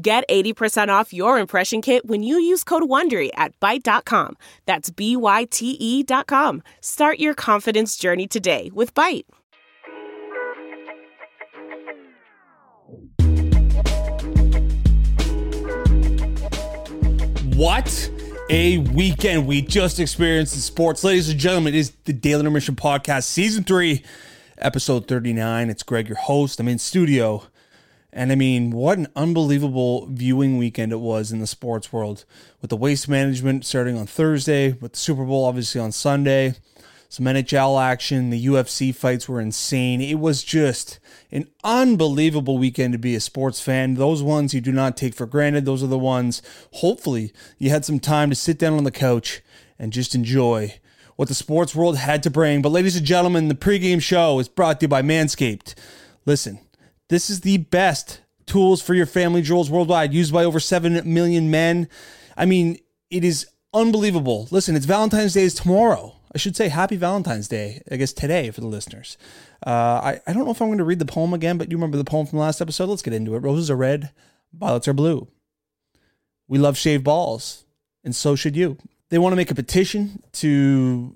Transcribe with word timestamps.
Get 0.00 0.28
80% 0.28 0.90
off 0.90 1.12
your 1.12 1.40
impression 1.40 1.82
kit 1.82 2.06
when 2.06 2.22
you 2.22 2.38
use 2.38 2.62
code 2.62 2.84
WONDERY 2.84 3.30
at 3.34 3.58
Byte.com. 3.58 4.36
That's 4.64 4.90
B-Y-T-E 4.90 6.02
dot 6.04 6.28
com. 6.28 6.62
Start 6.80 7.18
your 7.18 7.34
confidence 7.34 7.96
journey 7.96 8.28
today 8.28 8.70
with 8.72 8.94
Byte. 8.94 9.24
What 17.56 18.10
a 18.50 18.78
weekend 18.78 19.48
we 19.48 19.62
just 19.62 19.98
experienced 19.98 20.54
in 20.54 20.60
sports. 20.60 21.02
Ladies 21.02 21.28
and 21.28 21.40
gentlemen, 21.40 21.74
is 21.74 21.90
the 22.04 22.12
Daily 22.12 22.40
Intermission 22.40 22.76
Podcast, 22.76 23.24
Season 23.24 23.64
3, 23.64 24.04
Episode 24.58 25.08
39. 25.08 25.70
It's 25.70 25.82
Greg, 25.82 26.06
your 26.06 26.18
host. 26.18 26.60
I'm 26.60 26.68
in 26.68 26.78
studio. 26.78 27.42
And 28.18 28.32
I 28.32 28.34
mean, 28.34 28.72
what 28.72 28.98
an 28.98 29.06
unbelievable 29.14 30.08
viewing 30.10 30.58
weekend 30.58 30.90
it 30.90 30.98
was 30.98 31.30
in 31.30 31.38
the 31.38 31.46
sports 31.46 31.92
world 31.92 32.24
with 32.60 32.68
the 32.68 32.76
waste 32.76 33.08
management 33.08 33.64
starting 33.64 33.96
on 33.96 34.08
Thursday, 34.08 34.72
with 34.72 34.94
the 34.94 34.98
Super 34.98 35.24
Bowl 35.24 35.44
obviously 35.44 35.80
on 35.80 35.92
Sunday, 35.92 36.56
some 37.08 37.26
NHL 37.26 37.80
action, 37.80 38.30
the 38.30 38.46
UFC 38.46 38.92
fights 38.92 39.28
were 39.28 39.40
insane. 39.40 40.00
It 40.00 40.18
was 40.18 40.42
just 40.42 40.98
an 41.30 41.46
unbelievable 41.62 42.58
weekend 42.58 42.92
to 42.92 42.98
be 42.98 43.14
a 43.14 43.20
sports 43.20 43.60
fan. 43.60 43.94
Those 43.94 44.20
ones 44.20 44.52
you 44.52 44.60
do 44.60 44.72
not 44.72 44.96
take 44.96 45.14
for 45.14 45.24
granted. 45.24 45.64
Those 45.64 45.84
are 45.84 45.86
the 45.86 45.96
ones, 45.96 46.42
hopefully, 46.72 47.32
you 47.56 47.70
had 47.70 47.84
some 47.84 48.00
time 48.00 48.30
to 48.30 48.34
sit 48.34 48.58
down 48.58 48.72
on 48.72 48.82
the 48.82 48.90
couch 48.90 49.42
and 49.78 49.92
just 49.92 50.16
enjoy 50.16 50.80
what 51.14 51.28
the 51.28 51.34
sports 51.34 51.72
world 51.72 51.96
had 51.96 52.24
to 52.24 52.30
bring. 52.30 52.62
But, 52.62 52.72
ladies 52.72 52.96
and 52.96 53.06
gentlemen, 53.06 53.46
the 53.46 53.54
pregame 53.54 54.02
show 54.02 54.40
is 54.40 54.48
brought 54.48 54.80
to 54.80 54.84
you 54.84 54.88
by 54.88 55.02
Manscaped. 55.02 55.76
Listen, 56.26 56.58
this 57.08 57.30
is 57.30 57.40
the 57.40 57.58
best 57.58 58.20
tools 58.46 58.82
for 58.82 58.94
your 58.94 59.06
family 59.06 59.42
jewels 59.42 59.70
worldwide, 59.70 60.12
used 60.12 60.32
by 60.32 60.44
over 60.44 60.60
7 60.60 61.02
million 61.04 61.50
men. 61.50 61.88
I 62.36 62.46
mean, 62.46 62.78
it 63.10 63.24
is 63.24 63.46
unbelievable. 63.72 64.48
Listen, 64.50 64.76
it's 64.76 64.86
Valentine's 64.86 65.34
Day 65.34 65.42
is 65.42 65.54
tomorrow. 65.54 66.14
I 66.34 66.38
should 66.38 66.56
say 66.56 66.68
happy 66.68 66.96
Valentine's 66.96 67.48
Day, 67.48 67.82
I 67.90 67.96
guess 67.96 68.12
today 68.12 68.50
for 68.50 68.60
the 68.60 68.66
listeners. 68.66 69.16
Uh, 69.66 69.70
I, 69.70 70.20
I 70.26 70.32
don't 70.32 70.44
know 70.44 70.50
if 70.50 70.60
I'm 70.60 70.68
going 70.68 70.78
to 70.78 70.84
read 70.84 70.98
the 70.98 71.06
poem 71.06 71.32
again, 71.32 71.58
but 71.58 71.70
you 71.70 71.76
remember 71.76 71.96
the 71.96 72.04
poem 72.04 72.26
from 72.26 72.38
last 72.38 72.60
episode? 72.60 72.88
Let's 72.88 73.02
get 73.02 73.14
into 73.14 73.34
it. 73.34 73.40
Roses 73.40 73.70
are 73.70 73.76
red, 73.76 74.10
violets 74.52 74.88
are 74.88 74.92
blue. 74.92 75.28
We 76.46 76.58
love 76.58 76.76
shaved 76.76 77.04
balls, 77.04 77.64
and 78.04 78.14
so 78.14 78.36
should 78.36 78.56
you. 78.56 78.78
They 79.10 79.18
want 79.18 79.32
to 79.32 79.36
make 79.36 79.50
a 79.50 79.54
petition 79.54 80.22
to 80.34 81.14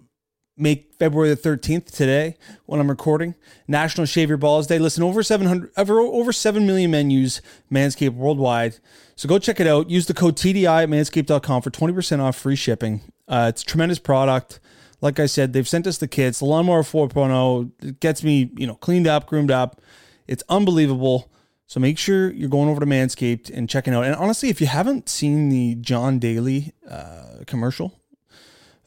make 0.63 0.95
February 0.95 1.29
the 1.35 1.37
13th 1.37 1.91
today 1.91 2.37
when 2.67 2.79
I'm 2.79 2.89
recording 2.89 3.35
National 3.67 4.07
Shave 4.07 4.29
Your 4.29 4.39
Balls 4.39 4.69
Day. 4.69 4.79
Listen, 4.79 5.03
over 5.03 5.23
700 5.23 5.73
over 5.77 5.99
over 5.99 6.33
7 6.33 6.65
million 6.67 6.93
men 6.93 7.11
use 7.11 7.43
Manscaped 7.71 8.15
worldwide. 8.15 8.79
So 9.17 9.29
go 9.29 9.39
check 9.39 9.59
it 9.59 9.67
out. 9.67 9.91
Use 9.91 10.07
the 10.07 10.15
code 10.15 10.37
TDI 10.37 10.85
at 10.85 10.89
manscaped.com 10.89 11.63
for 11.63 11.71
20% 11.71 12.21
off 12.21 12.37
free 12.37 12.57
shipping. 12.57 13.01
Uh, 13.27 13.47
it's 13.49 13.63
a 13.63 13.67
tremendous 13.67 13.99
product. 13.99 14.61
Like 15.01 15.19
I 15.19 15.27
said, 15.27 15.53
they've 15.53 15.69
sent 15.69 15.89
us 15.89 15.99
the 15.99 16.07
kits. 16.07 16.39
The 16.39 16.45
Lawnmower 16.45 16.83
4.0 16.83 17.73
it 17.83 18.01
gets 18.01 18.23
me, 18.23 18.51
you 18.57 18.67
know, 18.69 18.77
cleaned 18.77 19.09
up, 19.09 19.27
groomed 19.27 19.51
up. 19.51 19.83
It's 20.29 20.45
unbelievable. 20.49 21.31
So 21.67 21.81
make 21.81 21.99
sure 21.99 22.31
you're 22.31 22.49
going 22.49 22.69
over 22.69 22.81
to 22.81 22.87
Manscaped 22.87 23.51
and 23.53 23.69
checking 23.69 23.95
out. 23.95 24.05
And 24.05 24.15
honestly, 24.15 24.49
if 24.49 24.61
you 24.61 24.69
haven't 24.69 25.09
seen 25.09 25.49
the 25.49 25.75
John 25.77 26.21
Daly 26.21 26.73
uh, 26.89 27.39
commercial 27.47 27.99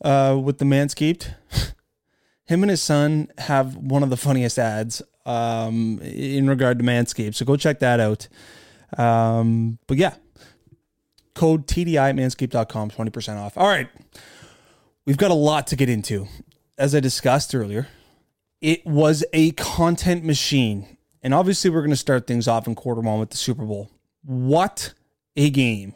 uh, 0.01 0.39
with 0.41 0.57
the 0.57 0.66
Manscaped, 0.66 1.33
him 2.45 2.63
and 2.63 2.69
his 2.69 2.81
son 2.81 3.29
have 3.38 3.75
one 3.75 4.03
of 4.03 4.09
the 4.09 4.17
funniest 4.17 4.59
ads 4.59 5.01
um, 5.25 6.00
in 6.01 6.47
regard 6.47 6.79
to 6.79 6.85
Manscaped. 6.85 7.35
So 7.35 7.45
go 7.45 7.56
check 7.56 7.79
that 7.79 8.00
out. 8.00 8.28
Um, 8.97 9.79
but 9.88 9.97
yeah, 9.97 10.16
code 11.33 11.67
TDI 11.67 12.09
at 12.09 12.16
manscaped.com, 12.16 12.91
20% 12.91 13.38
off. 13.38 13.57
All 13.57 13.67
right. 13.67 13.89
We've 15.06 15.17
got 15.17 15.31
a 15.31 15.35
lot 15.35 15.67
to 15.67 15.75
get 15.75 15.89
into. 15.89 16.27
As 16.77 16.95
I 16.95 17.00
discussed 17.00 17.53
earlier, 17.53 17.88
it 18.62 18.85
was 18.85 19.23
a 19.33 19.51
content 19.51 20.23
machine. 20.23 20.97
And 21.22 21.33
obviously, 21.33 21.69
we're 21.69 21.81
going 21.81 21.91
to 21.91 21.95
start 21.95 22.27
things 22.27 22.47
off 22.47 22.67
in 22.67 22.75
quarter 22.75 23.01
one 23.01 23.19
with 23.19 23.29
the 23.29 23.38
Super 23.38 23.66
Bowl. 23.66 23.89
What 24.23 24.94
a 25.35 25.50
game. 25.50 25.95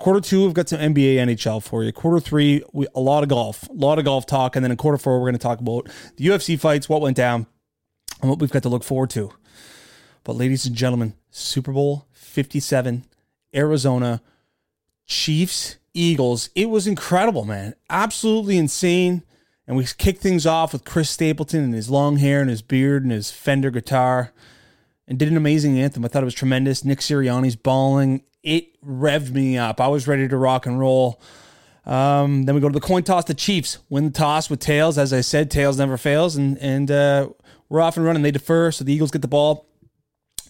Quarter 0.00 0.20
two, 0.22 0.46
we've 0.46 0.54
got 0.54 0.66
some 0.66 0.80
NBA, 0.80 1.16
NHL 1.16 1.62
for 1.62 1.84
you. 1.84 1.92
Quarter 1.92 2.20
three, 2.20 2.62
we, 2.72 2.86
a 2.94 3.00
lot 3.00 3.22
of 3.22 3.28
golf, 3.28 3.68
a 3.68 3.72
lot 3.74 3.98
of 3.98 4.06
golf 4.06 4.24
talk. 4.24 4.56
And 4.56 4.64
then 4.64 4.70
in 4.70 4.78
quarter 4.78 4.96
four, 4.96 5.20
we're 5.20 5.26
going 5.26 5.34
to 5.34 5.38
talk 5.38 5.60
about 5.60 5.90
the 6.16 6.26
UFC 6.26 6.58
fights, 6.58 6.88
what 6.88 7.02
went 7.02 7.18
down, 7.18 7.46
and 8.22 8.30
what 8.30 8.38
we've 8.38 8.50
got 8.50 8.62
to 8.62 8.70
look 8.70 8.82
forward 8.82 9.10
to. 9.10 9.30
But, 10.24 10.36
ladies 10.36 10.64
and 10.64 10.74
gentlemen, 10.74 11.16
Super 11.30 11.70
Bowl 11.70 12.06
57, 12.12 13.04
Arizona, 13.54 14.22
Chiefs, 15.06 15.76
Eagles. 15.92 16.48
It 16.54 16.70
was 16.70 16.86
incredible, 16.86 17.44
man. 17.44 17.74
Absolutely 17.90 18.56
insane. 18.56 19.22
And 19.66 19.76
we 19.76 19.84
kicked 19.84 20.22
things 20.22 20.46
off 20.46 20.72
with 20.72 20.86
Chris 20.86 21.10
Stapleton 21.10 21.62
and 21.62 21.74
his 21.74 21.90
long 21.90 22.16
hair 22.16 22.40
and 22.40 22.48
his 22.48 22.62
beard 22.62 23.02
and 23.02 23.12
his 23.12 23.30
Fender 23.30 23.70
guitar 23.70 24.32
and 25.06 25.18
did 25.18 25.28
an 25.28 25.36
amazing 25.36 25.78
anthem. 25.78 26.06
I 26.06 26.08
thought 26.08 26.22
it 26.22 26.24
was 26.24 26.34
tremendous. 26.34 26.86
Nick 26.86 27.00
Sirianni's 27.00 27.56
balling. 27.56 28.22
It 28.42 28.80
revved 28.82 29.30
me 29.30 29.58
up. 29.58 29.80
I 29.80 29.88
was 29.88 30.08
ready 30.08 30.26
to 30.28 30.36
rock 30.36 30.66
and 30.66 30.78
roll. 30.78 31.20
Um, 31.84 32.44
then 32.44 32.54
we 32.54 32.60
go 32.60 32.68
to 32.68 32.72
the 32.72 32.80
coin 32.80 33.02
toss. 33.02 33.24
The 33.24 33.34
Chiefs 33.34 33.78
win 33.88 34.04
the 34.04 34.10
toss 34.10 34.48
with 34.48 34.60
tails. 34.60 34.98
As 34.98 35.12
I 35.12 35.20
said, 35.20 35.50
tails 35.50 35.78
never 35.78 35.96
fails. 35.96 36.36
And, 36.36 36.58
and 36.58 36.90
uh, 36.90 37.28
we're 37.68 37.80
off 37.80 37.96
and 37.96 38.06
running. 38.06 38.22
They 38.22 38.30
defer, 38.30 38.70
so 38.70 38.84
the 38.84 38.92
Eagles 38.92 39.10
get 39.10 39.22
the 39.22 39.28
ball. 39.28 39.66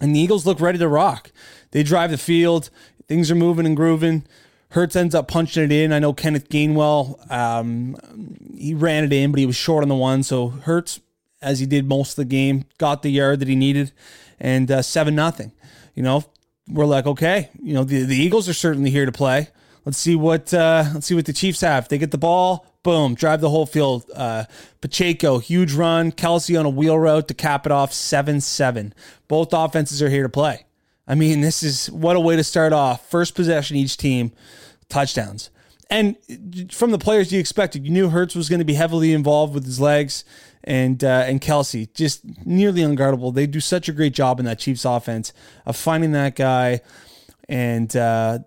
And 0.00 0.14
the 0.14 0.20
Eagles 0.20 0.46
look 0.46 0.60
ready 0.60 0.78
to 0.78 0.88
rock. 0.88 1.30
They 1.72 1.82
drive 1.82 2.10
the 2.10 2.18
field. 2.18 2.70
Things 3.08 3.30
are 3.30 3.34
moving 3.34 3.66
and 3.66 3.76
grooving. 3.76 4.24
Hurts 4.70 4.94
ends 4.94 5.14
up 5.14 5.26
punching 5.26 5.64
it 5.64 5.72
in. 5.72 5.92
I 5.92 5.98
know 5.98 6.12
Kenneth 6.12 6.48
Gainwell, 6.48 7.30
um, 7.30 7.96
he 8.56 8.72
ran 8.72 9.02
it 9.04 9.12
in, 9.12 9.32
but 9.32 9.40
he 9.40 9.46
was 9.46 9.56
short 9.56 9.82
on 9.82 9.88
the 9.88 9.96
one. 9.96 10.22
So 10.22 10.48
Hurts, 10.48 11.00
as 11.42 11.58
he 11.58 11.66
did 11.66 11.88
most 11.88 12.10
of 12.10 12.16
the 12.16 12.24
game, 12.24 12.66
got 12.78 13.02
the 13.02 13.10
yard 13.10 13.40
that 13.40 13.48
he 13.48 13.56
needed, 13.56 13.90
and 14.38 14.70
uh, 14.70 14.82
seven 14.82 15.16
nothing. 15.16 15.50
You 15.96 16.04
know, 16.04 16.24
we're 16.70 16.86
like, 16.86 17.06
okay, 17.06 17.50
you 17.62 17.74
know, 17.74 17.84
the, 17.84 18.04
the 18.04 18.16
Eagles 18.16 18.48
are 18.48 18.54
certainly 18.54 18.90
here 18.90 19.06
to 19.06 19.12
play. 19.12 19.48
Let's 19.84 19.98
see 19.98 20.14
what 20.14 20.52
uh, 20.52 20.84
let's 20.92 21.06
see 21.06 21.14
what 21.14 21.26
the 21.26 21.32
Chiefs 21.32 21.62
have. 21.62 21.88
They 21.88 21.98
get 21.98 22.10
the 22.10 22.18
ball, 22.18 22.66
boom, 22.82 23.14
drive 23.14 23.40
the 23.40 23.50
whole 23.50 23.66
field. 23.66 24.04
Uh, 24.14 24.44
Pacheco, 24.80 25.38
huge 25.38 25.72
run. 25.72 26.12
Kelce 26.12 26.58
on 26.58 26.66
a 26.66 26.70
wheel 26.70 26.98
route 26.98 27.28
to 27.28 27.34
cap 27.34 27.66
it 27.66 27.72
off, 27.72 27.92
seven 27.92 28.40
seven. 28.40 28.94
Both 29.26 29.52
offenses 29.52 30.02
are 30.02 30.10
here 30.10 30.22
to 30.22 30.28
play. 30.28 30.66
I 31.08 31.14
mean, 31.14 31.40
this 31.40 31.62
is 31.62 31.90
what 31.90 32.14
a 32.16 32.20
way 32.20 32.36
to 32.36 32.44
start 32.44 32.72
off. 32.72 33.08
First 33.10 33.34
possession, 33.34 33.76
each 33.76 33.96
team, 33.96 34.32
touchdowns. 34.88 35.50
And 35.88 36.16
from 36.70 36.92
the 36.92 36.98
players 36.98 37.32
you 37.32 37.40
expected, 37.40 37.84
you 37.84 37.90
knew 37.90 38.10
Hurts 38.10 38.36
was 38.36 38.48
going 38.48 38.60
to 38.60 38.64
be 38.64 38.74
heavily 38.74 39.12
involved 39.12 39.54
with 39.54 39.64
his 39.64 39.80
legs, 39.80 40.24
and 40.64 41.02
uh, 41.02 41.24
and 41.26 41.40
Kelce 41.40 41.92
just 41.94 42.24
nearly 42.44 42.82
unguardable. 42.82 43.34
They 43.34 43.46
do 43.46 43.60
such 43.60 43.88
a 43.88 43.92
great 43.92 44.12
job 44.12 44.38
in 44.38 44.46
that 44.46 44.58
Chiefs 44.58 44.84
offense 44.84 45.32
of 45.66 45.76
finding 45.76 46.12
that 46.12 46.36
guy, 46.36 46.80
and 47.48 47.94
uh, 47.96 48.40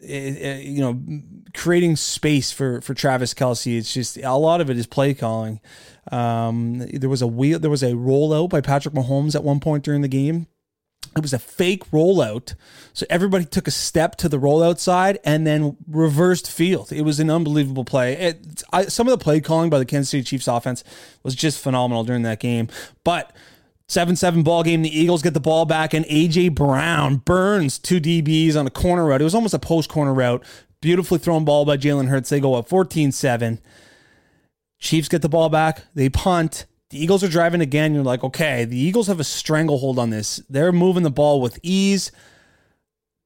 it, 0.00 0.36
it, 0.36 0.64
you 0.64 0.80
know 0.80 1.22
creating 1.54 1.96
space 1.96 2.52
for 2.52 2.80
for 2.80 2.94
Travis 2.94 3.34
Kelce. 3.34 3.78
It's 3.78 3.92
just 3.92 4.16
a 4.16 4.34
lot 4.34 4.60
of 4.60 4.70
it 4.70 4.78
is 4.78 4.86
play 4.86 5.14
calling. 5.14 5.60
Um, 6.10 6.78
there 6.78 7.10
was 7.10 7.20
a 7.20 7.26
wheel, 7.26 7.58
there 7.58 7.70
was 7.70 7.82
a 7.82 7.92
rollout 7.92 8.48
by 8.48 8.62
Patrick 8.62 8.94
Mahomes 8.94 9.34
at 9.34 9.44
one 9.44 9.60
point 9.60 9.84
during 9.84 10.00
the 10.00 10.08
game 10.08 10.46
it 11.18 11.22
was 11.22 11.32
a 11.32 11.38
fake 11.38 11.90
rollout. 11.90 12.54
So 12.92 13.06
everybody 13.10 13.44
took 13.44 13.68
a 13.68 13.72
step 13.72 14.16
to 14.16 14.28
the 14.28 14.38
rollout 14.38 14.78
side 14.78 15.18
and 15.24 15.46
then 15.46 15.76
reversed 15.86 16.50
field. 16.50 16.92
It 16.92 17.02
was 17.02 17.20
an 17.20 17.30
unbelievable 17.30 17.84
play. 17.84 18.14
It, 18.14 18.62
I, 18.72 18.84
some 18.86 19.06
of 19.06 19.18
the 19.18 19.22
play 19.22 19.40
calling 19.40 19.70
by 19.70 19.78
the 19.78 19.84
Kansas 19.84 20.10
City 20.10 20.22
Chiefs 20.22 20.48
offense 20.48 20.82
was 21.22 21.34
just 21.34 21.60
phenomenal 21.60 22.04
during 22.04 22.22
that 22.22 22.40
game. 22.40 22.68
But 23.04 23.32
7 23.88 24.16
7 24.16 24.42
ball 24.42 24.62
game. 24.62 24.82
The 24.82 24.96
Eagles 24.96 25.22
get 25.22 25.34
the 25.34 25.40
ball 25.40 25.64
back, 25.64 25.94
and 25.94 26.04
A.J. 26.08 26.50
Brown 26.50 27.16
burns 27.16 27.78
two 27.78 28.00
DBs 28.00 28.54
on 28.54 28.66
a 28.66 28.70
corner 28.70 29.06
route. 29.06 29.22
It 29.22 29.24
was 29.24 29.34
almost 29.34 29.54
a 29.54 29.58
post 29.58 29.88
corner 29.88 30.12
route. 30.12 30.44
Beautifully 30.80 31.18
thrown 31.18 31.44
ball 31.44 31.64
by 31.64 31.76
Jalen 31.76 32.08
Hurts. 32.08 32.28
They 32.28 32.38
go 32.38 32.54
up 32.54 32.68
14 32.68 33.12
7. 33.12 33.60
Chiefs 34.78 35.08
get 35.08 35.22
the 35.22 35.28
ball 35.28 35.48
back. 35.48 35.82
They 35.94 36.08
punt. 36.08 36.66
The 36.90 37.02
Eagles 37.02 37.22
are 37.22 37.28
driving 37.28 37.60
again. 37.60 37.94
You're 37.94 38.04
like, 38.04 38.24
okay, 38.24 38.64
the 38.64 38.78
Eagles 38.78 39.08
have 39.08 39.20
a 39.20 39.24
stranglehold 39.24 39.98
on 39.98 40.10
this. 40.10 40.40
They're 40.48 40.72
moving 40.72 41.02
the 41.02 41.10
ball 41.10 41.40
with 41.40 41.58
ease, 41.62 42.10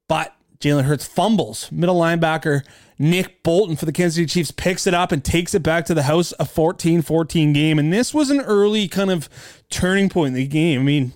but 0.09 0.35
Jalen 0.59 0.85
Hurts 0.85 1.07
fumbles. 1.07 1.71
Middle 1.71 2.01
linebacker 2.01 2.65
Nick 3.03 3.43
Bolton 3.43 3.75
for 3.75 3.85
the 3.85 3.93
Kansas 3.93 4.15
City 4.15 4.27
Chiefs 4.27 4.53
picks 4.53 4.87
it 4.87 4.95
up 4.95 5.11
and 5.11 5.25
takes 5.25 5.55
it 5.55 5.63
back 5.65 5.85
to 5.87 5.95
the 5.95 6.05
house, 6.05 6.33
a 6.39 6.45
14 6.45 7.03
14 7.03 7.53
game. 7.53 7.79
And 7.81 7.93
this 7.93 8.15
was 8.15 8.31
an 8.31 8.41
early 8.41 8.87
kind 8.87 9.11
of 9.11 9.29
turning 9.71 10.09
point 10.09 10.29
in 10.29 10.35
the 10.35 10.47
game. 10.47 10.81
I 10.81 10.85
mean, 10.85 11.13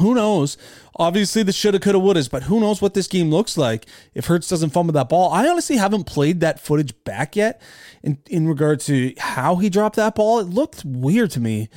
who 0.00 0.14
knows? 0.14 0.56
Obviously, 0.96 1.42
the 1.42 1.52
shoulda, 1.52 1.78
coulda, 1.78 1.98
wouldas, 1.98 2.30
but 2.30 2.44
who 2.44 2.60
knows 2.60 2.82
what 2.82 2.94
this 2.94 3.06
game 3.06 3.30
looks 3.30 3.56
like 3.56 3.86
if 4.14 4.26
Hurts 4.26 4.48
doesn't 4.48 4.70
fumble 4.70 4.92
that 4.92 5.08
ball. 5.08 5.32
I 5.32 5.48
honestly 5.48 5.76
haven't 5.76 6.04
played 6.04 6.40
that 6.40 6.60
footage 6.60 6.92
back 7.04 7.36
yet 7.36 7.62
in, 8.02 8.18
in 8.28 8.48
regard 8.48 8.80
to 8.80 9.14
how 9.18 9.56
he 9.56 9.70
dropped 9.70 9.96
that 9.96 10.14
ball. 10.14 10.40
It 10.40 10.48
looked 10.48 10.84
weird 10.84 11.30
to 11.32 11.40
me. 11.40 11.68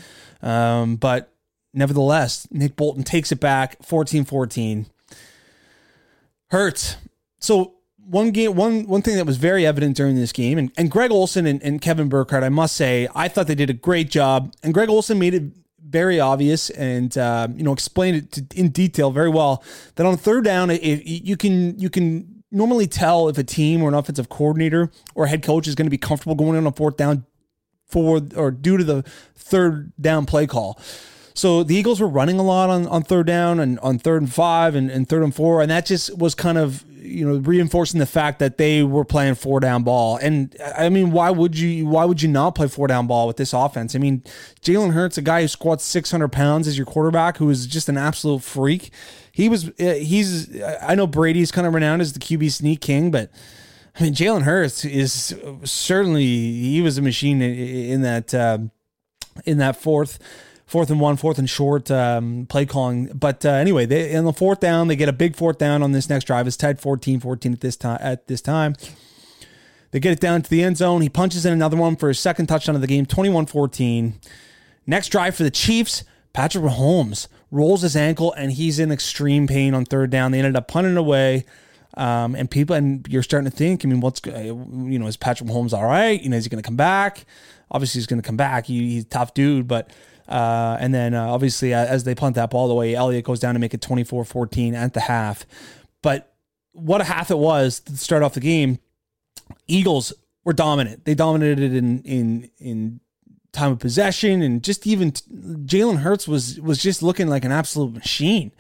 Um, 0.42 0.98
but 0.98 1.34
nevertheless, 1.74 2.48
Nick 2.52 2.76
Bolton 2.76 3.04
takes 3.04 3.32
it 3.32 3.40
back 3.40 3.82
14 3.84 4.26
14. 4.26 4.88
Hurts. 6.50 6.98
So 7.40 7.76
one 8.06 8.32
game, 8.32 8.56
one 8.56 8.86
one 8.88 9.02
thing 9.02 9.16
that 9.16 9.26
was 9.26 9.38
very 9.38 9.66
evident 9.66 9.96
during 9.96 10.16
this 10.16 10.32
game, 10.32 10.58
and, 10.58 10.72
and 10.78 10.92
Greg 10.92 11.12
Olsen 11.12 11.46
and, 11.46 11.64
and 11.64 11.82
Kevin 11.82 12.10
Burkhardt, 12.10 12.44
I 12.44 12.50
must 12.50 12.76
say, 12.76 13.08
I 13.16 13.28
thought 13.28 13.48
they 13.48 13.56
did 13.56 13.70
a 13.70 13.74
great 13.74 14.10
job. 14.10 14.54
And 14.62 14.74
Greg 14.74 14.90
Olsen 14.90 15.18
made 15.18 15.34
it 15.34 15.44
very 15.94 16.20
obvious 16.20 16.72
and 16.72 17.18
uh, 17.18 17.48
you 17.56 17.64
know 17.64 17.72
explained 17.72 18.18
it 18.18 18.32
to, 18.32 18.60
in 18.60 18.70
detail 18.70 19.12
very 19.12 19.30
well 19.30 19.64
that 19.96 20.06
on 20.06 20.18
third 20.18 20.44
down, 20.44 20.70
if 20.72 21.02
you 21.06 21.38
can 21.38 21.80
you 21.80 21.90
can 21.90 22.44
normally 22.52 22.88
tell 22.88 23.30
if 23.30 23.38
a 23.38 23.44
team 23.44 23.82
or 23.82 23.88
an 23.88 23.94
offensive 23.94 24.28
coordinator 24.28 24.92
or 25.16 25.28
head 25.28 25.44
coach 25.44 25.68
is 25.68 25.76
going 25.76 25.86
to 25.86 25.92
be 25.92 25.98
comfortable 25.98 26.36
going 26.36 26.58
in 26.58 26.66
on 26.66 26.74
fourth 26.74 26.98
down 26.98 27.26
for 27.88 28.22
or 28.36 28.50
due 28.52 28.76
to 28.76 28.84
the 28.84 29.04
third 29.36 29.94
down 30.02 30.26
play 30.26 30.48
call. 30.48 30.80
So 31.34 31.64
the 31.64 31.76
Eagles 31.76 32.00
were 32.00 32.08
running 32.08 32.40
a 32.40 32.44
lot 32.44 32.70
on, 32.70 32.88
on 32.88 33.04
third 33.04 33.28
down 33.28 33.60
and 33.60 33.80
on 33.80 33.98
third 33.98 34.22
and 34.22 34.32
five 34.32 34.76
and, 34.76 34.92
and 34.92 35.08
third 35.08 35.24
and 35.24 35.34
four, 35.34 35.62
and 35.62 35.72
that 35.72 35.86
just 35.86 36.18
was 36.18 36.36
kind 36.36 36.58
of 36.58 36.86
you 37.04 37.28
know 37.28 37.38
reinforcing 37.38 38.00
the 38.00 38.06
fact 38.06 38.40
that 38.40 38.58
they 38.58 38.84
were 38.84 39.04
playing 39.04 39.36
four 39.36 39.60
down 39.60 39.84
ball. 39.84 40.18
And 40.18 40.56
I 40.76 40.90
mean, 40.90 41.12
why 41.12 41.32
would 41.32 41.58
you 41.58 41.88
why 41.88 42.06
would 42.06 42.22
you 42.22 42.30
not 42.30 42.56
play 42.56 42.68
four 42.68 42.88
down 42.88 43.08
ball 43.08 43.28
with 43.28 43.38
this 43.38 43.54
offense? 43.54 43.96
I 43.96 44.00
mean, 44.00 44.24
Jalen 44.62 44.94
Hurts, 44.94 45.18
a 45.18 45.22
guy 45.22 45.42
who 45.42 45.48
squats 45.48 45.84
six 45.84 46.12
hundred 46.12 46.32
pounds 46.32 46.68
as 46.68 46.78
your 46.78 46.86
quarterback, 46.86 47.38
who 47.38 47.50
is 47.50 47.66
just 47.66 47.90
an 47.90 47.98
absolute 47.98 48.44
freak. 48.44 48.92
He 49.32 49.50
was 49.50 49.70
uh, 49.80 49.96
he's 49.96 50.62
I 50.82 50.94
know 50.94 51.08
Brady's 51.08 51.52
kind 51.52 51.66
of 51.66 51.74
renowned 51.74 52.02
as 52.02 52.14
the 52.14 52.20
QB 52.20 52.52
sneak 52.52 52.82
king, 52.82 53.12
but. 53.12 53.32
I 53.96 54.02
mean, 54.02 54.16
Jalen 54.16 54.42
Hurts 54.42 54.86
is 54.86 55.36
certainly 55.66 56.26
he 56.26 56.82
was 56.82 56.98
a 56.98 57.02
machine 57.04 57.44
in, 57.44 58.02
that 58.02 58.34
uh, 58.34 58.58
in 59.46 59.60
that 59.60 59.76
fourth 59.76 60.18
fourth 60.74 60.90
and 60.90 61.00
one, 61.00 61.16
fourth 61.18 61.38
and 61.38 61.48
short 61.48 61.92
um, 61.92 62.48
play 62.50 62.66
calling. 62.66 63.06
But 63.14 63.46
uh, 63.46 63.50
anyway, 63.50 63.86
they 63.86 64.12
in 64.12 64.26
the 64.26 64.34
fourth 64.34 64.60
down, 64.60 64.88
they 64.88 64.96
get 64.96 65.08
a 65.08 65.14
big 65.14 65.36
fourth 65.36 65.60
down 65.60 65.84
on 65.84 65.92
this 65.92 66.10
next 66.10 66.26
drive. 66.26 66.48
It's 66.48 66.58
tied 66.58 66.82
14-14 66.82 67.54
at 67.54 67.62
this 67.62 67.78
time. 67.78 68.00
At 68.02 68.28
this 68.28 68.42
time, 68.42 68.76
they 69.92 70.00
get 70.00 70.14
it 70.14 70.20
down 70.20 70.42
to 70.42 70.50
the 70.50 70.64
end 70.64 70.78
zone. 70.78 71.04
He 71.04 71.10
punches 71.10 71.46
in 71.46 71.54
another 71.54 71.78
one 71.78 71.96
for 71.96 72.08
his 72.08 72.18
second 72.18 72.48
touchdown 72.48 72.74
of 72.74 72.82
the 72.82 72.88
game, 72.88 73.06
21-14. 73.06 74.14
Next 74.88 75.10
drive 75.10 75.36
for 75.36 75.44
the 75.44 75.52
Chiefs, 75.52 76.04
Patrick 76.34 76.64
Mahomes 76.64 77.28
rolls 77.52 77.84
his 77.84 77.96
ankle 77.96 78.34
and 78.34 78.52
he's 78.52 78.80
in 78.80 78.92
extreme 78.92 79.46
pain 79.46 79.76
on 79.76 79.86
third 79.86 80.10
down. 80.10 80.32
They 80.32 80.40
ended 80.40 80.56
up 80.56 80.68
punting 80.68 80.98
away. 80.98 81.46
Um, 81.96 82.34
and 82.34 82.50
people, 82.50 82.76
and 82.76 83.08
you're 83.08 83.22
starting 83.22 83.48
to 83.48 83.56
think, 83.56 83.86
I 83.86 83.88
mean, 83.88 84.00
what's, 84.00 84.20
you 84.26 84.98
know, 84.98 85.06
is 85.06 85.18
Patrick 85.18 85.48
Mahomes 85.48 85.72
all 85.72 85.86
right? 85.86 86.20
You 86.20 86.30
know, 86.30 86.38
is 86.38 86.46
he 86.46 86.50
going 86.50 86.64
to 86.64 86.68
come 86.68 86.76
back? 86.76 87.26
Obviously, 87.70 88.00
he's 88.00 88.08
going 88.08 88.20
to 88.20 88.26
come 88.26 88.38
back. 88.38 88.66
He, 88.66 88.94
he's 88.94 89.04
a 89.04 89.08
tough 89.08 89.36
dude, 89.36 89.68
but 89.68 89.92
uh, 90.28 90.78
and 90.80 90.94
then 90.94 91.14
uh, 91.14 91.28
obviously, 91.28 91.74
uh, 91.74 91.86
as 91.86 92.04
they 92.04 92.16
punt 92.16 92.36
that 92.36 92.50
ball 92.50 92.72
away, 92.72 92.96
Elliott 92.96 93.26
goes 93.26 93.40
down 93.40 93.54
to 93.54 93.60
make 93.60 93.74
it 93.74 93.82
24 93.82 94.26
14 94.26 94.76
at 94.76 94.94
the 94.94 95.02
half. 95.02 95.46
But 96.02 96.34
what 96.72 97.02
a 97.02 97.06
half 97.06 97.32
it 97.32 97.38
was 97.38 97.80
to 97.82 97.98
start 97.98 98.24
off 98.24 98.34
the 98.34 98.40
game. 98.40 98.80
Eagles 99.68 100.14
were 100.44 100.54
dominant. 100.54 101.06
They 101.06 101.16
dominated 101.16 101.74
in 101.74 102.02
in 102.04 102.50
in 102.58 103.00
time 103.52 103.72
of 103.72 103.80
possession 103.80 104.42
and 104.42 104.64
just 104.64 104.88
even 104.88 105.12
Jalen 105.12 105.98
Hurts 106.00 106.28
was 106.28 106.60
was 106.60 106.82
just 106.82 107.04
looking 107.04 107.28
like 107.28 107.46
an 107.46 107.52
absolute 107.52 107.94
machine. 107.94 108.52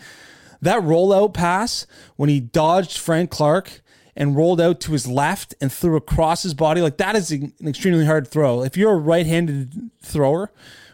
That 0.61 0.81
rollout 0.83 1.33
pass 1.33 1.87
when 2.15 2.29
he 2.29 2.39
dodged 2.39 2.97
Frank 2.97 3.29
Clark 3.29 3.81
and 4.15 4.35
rolled 4.35 4.61
out 4.61 4.79
to 4.81 4.91
his 4.91 5.07
left 5.07 5.55
and 5.59 5.71
threw 5.71 5.95
across 5.95 6.43
his 6.43 6.53
body 6.53 6.81
like 6.81 6.97
that 6.97 7.15
is 7.15 7.31
an 7.31 7.53
extremely 7.65 8.05
hard 8.05 8.27
throw. 8.27 8.63
If 8.63 8.77
you're 8.77 8.93
a 8.93 8.97
right-handed 8.97 9.89
thrower, 10.01 10.51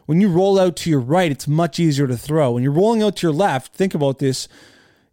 when 0.10 0.20
you 0.22 0.28
roll 0.28 0.58
out 0.58 0.76
to 0.76 0.90
your 0.90 1.02
right, 1.02 1.32
it's 1.32 1.48
much 1.48 1.80
easier 1.80 2.08
to 2.08 2.18
throw. 2.18 2.54
When 2.54 2.64
you're 2.64 2.72
rolling 2.72 3.04
out 3.04 3.18
to 3.18 3.28
your 3.28 3.32
left, 3.32 3.76
think 3.76 3.94
about 3.94 4.18
this. 4.18 4.48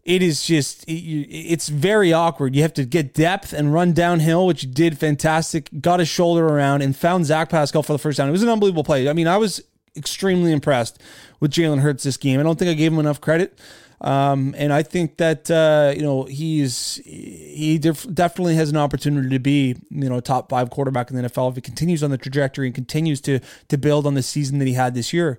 It 0.04 0.22
is 0.22 0.46
just, 0.46 0.87
it's 0.88 1.69
very 1.69 2.14
awkward. 2.14 2.56
You 2.56 2.62
have 2.62 2.72
to 2.72 2.87
get 2.87 3.12
depth 3.12 3.52
and 3.52 3.75
run 3.75 3.93
downhill, 3.93 4.46
which 4.46 4.62
you 4.64 4.70
did 4.70 4.98
fantastic. 4.98 5.69
Got 5.82 5.98
his 5.98 6.08
shoulder 6.08 6.46
around 6.46 6.81
and 6.81 6.96
found 6.96 7.26
Zach 7.26 7.50
Pascal 7.50 7.82
for 7.82 7.93
the 7.93 7.98
first 7.98 8.16
time. 8.16 8.26
It 8.26 8.32
was 8.32 8.43
an 8.43 8.48
unbelievable 8.48 8.84
play. 8.84 9.06
I 9.06 9.12
mean, 9.12 9.28
I 9.28 9.37
was 9.37 9.62
extremely 9.94 10.50
impressed 10.50 10.99
with 11.40 11.50
Jalen 11.50 11.81
Hurts 11.81 12.04
this 12.04 12.16
game. 12.16 12.40
I 12.40 12.42
don't 12.42 12.58
think 12.58 12.70
I 12.70 12.72
gave 12.72 12.90
him 12.90 12.99
enough 12.99 13.20
credit. 13.20 13.58
Um, 14.00 14.54
and 14.58 14.72
I 14.72 14.82
think 14.82 15.16
that 15.16 15.50
uh, 15.50 15.94
you 15.96 16.02
know 16.02 16.25
he's 16.25 17.00
he 17.04 17.78
def- 17.78 18.12
definitely 18.12 18.54
has 18.56 18.70
an 18.70 18.76
opportunity 18.76 19.31
to 19.31 19.38
be 19.38 19.76
you 19.90 20.08
know 20.08 20.20
top 20.20 20.50
five 20.50 20.70
quarterback 20.70 21.10
in 21.10 21.16
the 21.16 21.28
NFL 21.28 21.50
if 21.50 21.54
he 21.56 21.62
continues 21.62 22.02
on 22.02 22.10
the 22.10 22.19
trajectory 22.19 22.66
and 22.66 22.75
continues 22.75 23.20
to 23.22 23.40
to 23.69 23.78
build 23.78 24.06
on 24.06 24.14
the 24.14 24.22
season 24.22 24.58
that 24.58 24.69
he 24.69 24.75
had 24.75 24.94
this 24.94 25.12
year. 25.12 25.38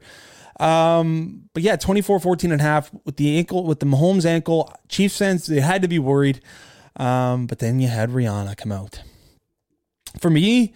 Um, 0.59 1.49
but 1.53 1.61
yeah, 1.61 1.75
24 1.75 2.19
14 2.19 2.51
and 2.51 2.59
a 2.59 2.63
half 2.63 2.91
with 3.05 3.17
the 3.17 3.37
ankle, 3.37 3.63
with 3.63 3.79
the 3.79 3.85
Mahomes 3.85 4.25
ankle, 4.25 4.73
Chiefs 4.89 5.17
fans, 5.19 5.45
they 5.45 5.59
had 5.59 5.83
to 5.83 5.87
be 5.87 5.99
worried. 5.99 6.41
Um, 6.95 7.45
but 7.45 7.59
then 7.59 7.79
you 7.79 7.87
had 7.87 8.09
Rihanna 8.09 8.57
come 8.57 8.71
out. 8.71 9.03
For 10.19 10.31
me, 10.31 10.73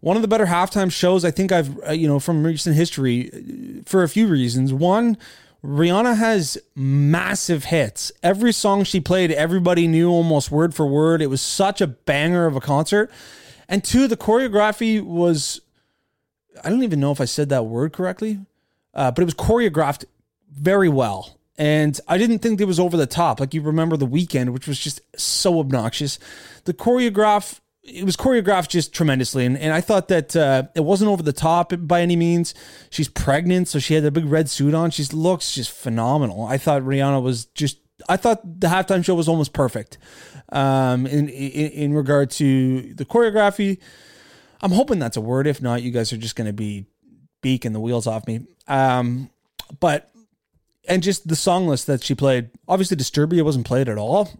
one 0.00 0.16
of 0.16 0.22
the 0.22 0.28
better 0.28 0.46
halftime 0.46 0.90
shows 0.90 1.24
I 1.24 1.30
think 1.30 1.52
I've, 1.52 1.78
uh, 1.86 1.92
you 1.92 2.08
know, 2.08 2.18
from 2.18 2.44
recent 2.44 2.74
history 2.74 3.30
uh, 3.32 3.82
for 3.86 4.02
a 4.02 4.08
few 4.08 4.26
reasons. 4.26 4.72
One, 4.72 5.16
Rihanna 5.64 6.16
has 6.16 6.58
massive 6.74 7.66
hits. 7.66 8.10
Every 8.22 8.52
song 8.52 8.82
she 8.82 9.00
played, 9.00 9.30
everybody 9.30 9.86
knew 9.86 10.10
almost 10.10 10.50
word 10.50 10.74
for 10.74 10.86
word. 10.86 11.22
It 11.22 11.28
was 11.28 11.40
such 11.40 11.80
a 11.80 11.86
banger 11.86 12.46
of 12.46 12.56
a 12.56 12.60
concert. 12.60 13.10
And 13.68 13.84
two, 13.84 14.08
the 14.08 14.16
choreography 14.16 15.00
was, 15.00 15.60
I 16.64 16.68
don't 16.68 16.82
even 16.82 16.98
know 16.98 17.12
if 17.12 17.20
I 17.20 17.26
said 17.26 17.48
that 17.50 17.66
word 17.66 17.92
correctly, 17.92 18.40
uh, 18.92 19.12
but 19.12 19.22
it 19.22 19.24
was 19.24 19.34
choreographed 19.34 20.04
very 20.50 20.88
well. 20.88 21.38
And 21.56 21.98
I 22.08 22.18
didn't 22.18 22.40
think 22.40 22.60
it 22.60 22.64
was 22.64 22.80
over 22.80 22.96
the 22.96 23.06
top. 23.06 23.38
Like 23.38 23.54
you 23.54 23.62
remember 23.62 23.96
the 23.96 24.06
Weeknd, 24.06 24.50
which 24.50 24.66
was 24.66 24.80
just 24.80 25.00
so 25.16 25.60
obnoxious. 25.60 26.18
The 26.64 26.74
choreograph 26.74 27.60
it 27.82 28.04
was 28.04 28.16
choreographed 28.16 28.68
just 28.68 28.94
tremendously, 28.94 29.44
and, 29.44 29.58
and 29.58 29.72
I 29.72 29.80
thought 29.80 30.08
that 30.08 30.36
uh, 30.36 30.64
it 30.74 30.84
wasn't 30.84 31.10
over 31.10 31.22
the 31.22 31.32
top 31.32 31.72
by 31.76 32.00
any 32.00 32.14
means. 32.14 32.54
She's 32.90 33.08
pregnant, 33.08 33.68
so 33.68 33.78
she 33.78 33.94
had 33.94 34.04
a 34.04 34.10
big 34.10 34.26
red 34.26 34.48
suit 34.48 34.72
on. 34.72 34.90
She 34.90 35.04
looks 35.12 35.54
just 35.54 35.70
phenomenal. 35.70 36.46
I 36.46 36.58
thought 36.58 36.82
Rihanna 36.82 37.22
was 37.22 37.46
just. 37.46 37.78
I 38.08 38.16
thought 38.16 38.60
the 38.60 38.68
halftime 38.68 39.04
show 39.04 39.14
was 39.14 39.28
almost 39.28 39.52
perfect, 39.52 39.98
um, 40.50 41.06
in, 41.06 41.28
in 41.28 41.70
in 41.70 41.94
regard 41.94 42.30
to 42.32 42.94
the 42.94 43.04
choreography. 43.04 43.78
I'm 44.60 44.72
hoping 44.72 45.00
that's 45.00 45.16
a 45.16 45.20
word. 45.20 45.48
If 45.48 45.60
not, 45.60 45.82
you 45.82 45.90
guys 45.90 46.12
are 46.12 46.16
just 46.16 46.36
going 46.36 46.46
to 46.46 46.52
be 46.52 46.86
beaking 47.40 47.72
the 47.72 47.80
wheels 47.80 48.06
off 48.06 48.28
me. 48.28 48.46
Um, 48.68 49.28
but 49.80 50.08
and 50.88 51.02
just 51.02 51.26
the 51.26 51.36
song 51.36 51.66
list 51.66 51.88
that 51.88 52.04
she 52.04 52.14
played. 52.14 52.50
Obviously, 52.68 52.96
Disturbia 52.96 53.44
wasn't 53.44 53.66
played 53.66 53.88
at 53.88 53.98
all 53.98 54.30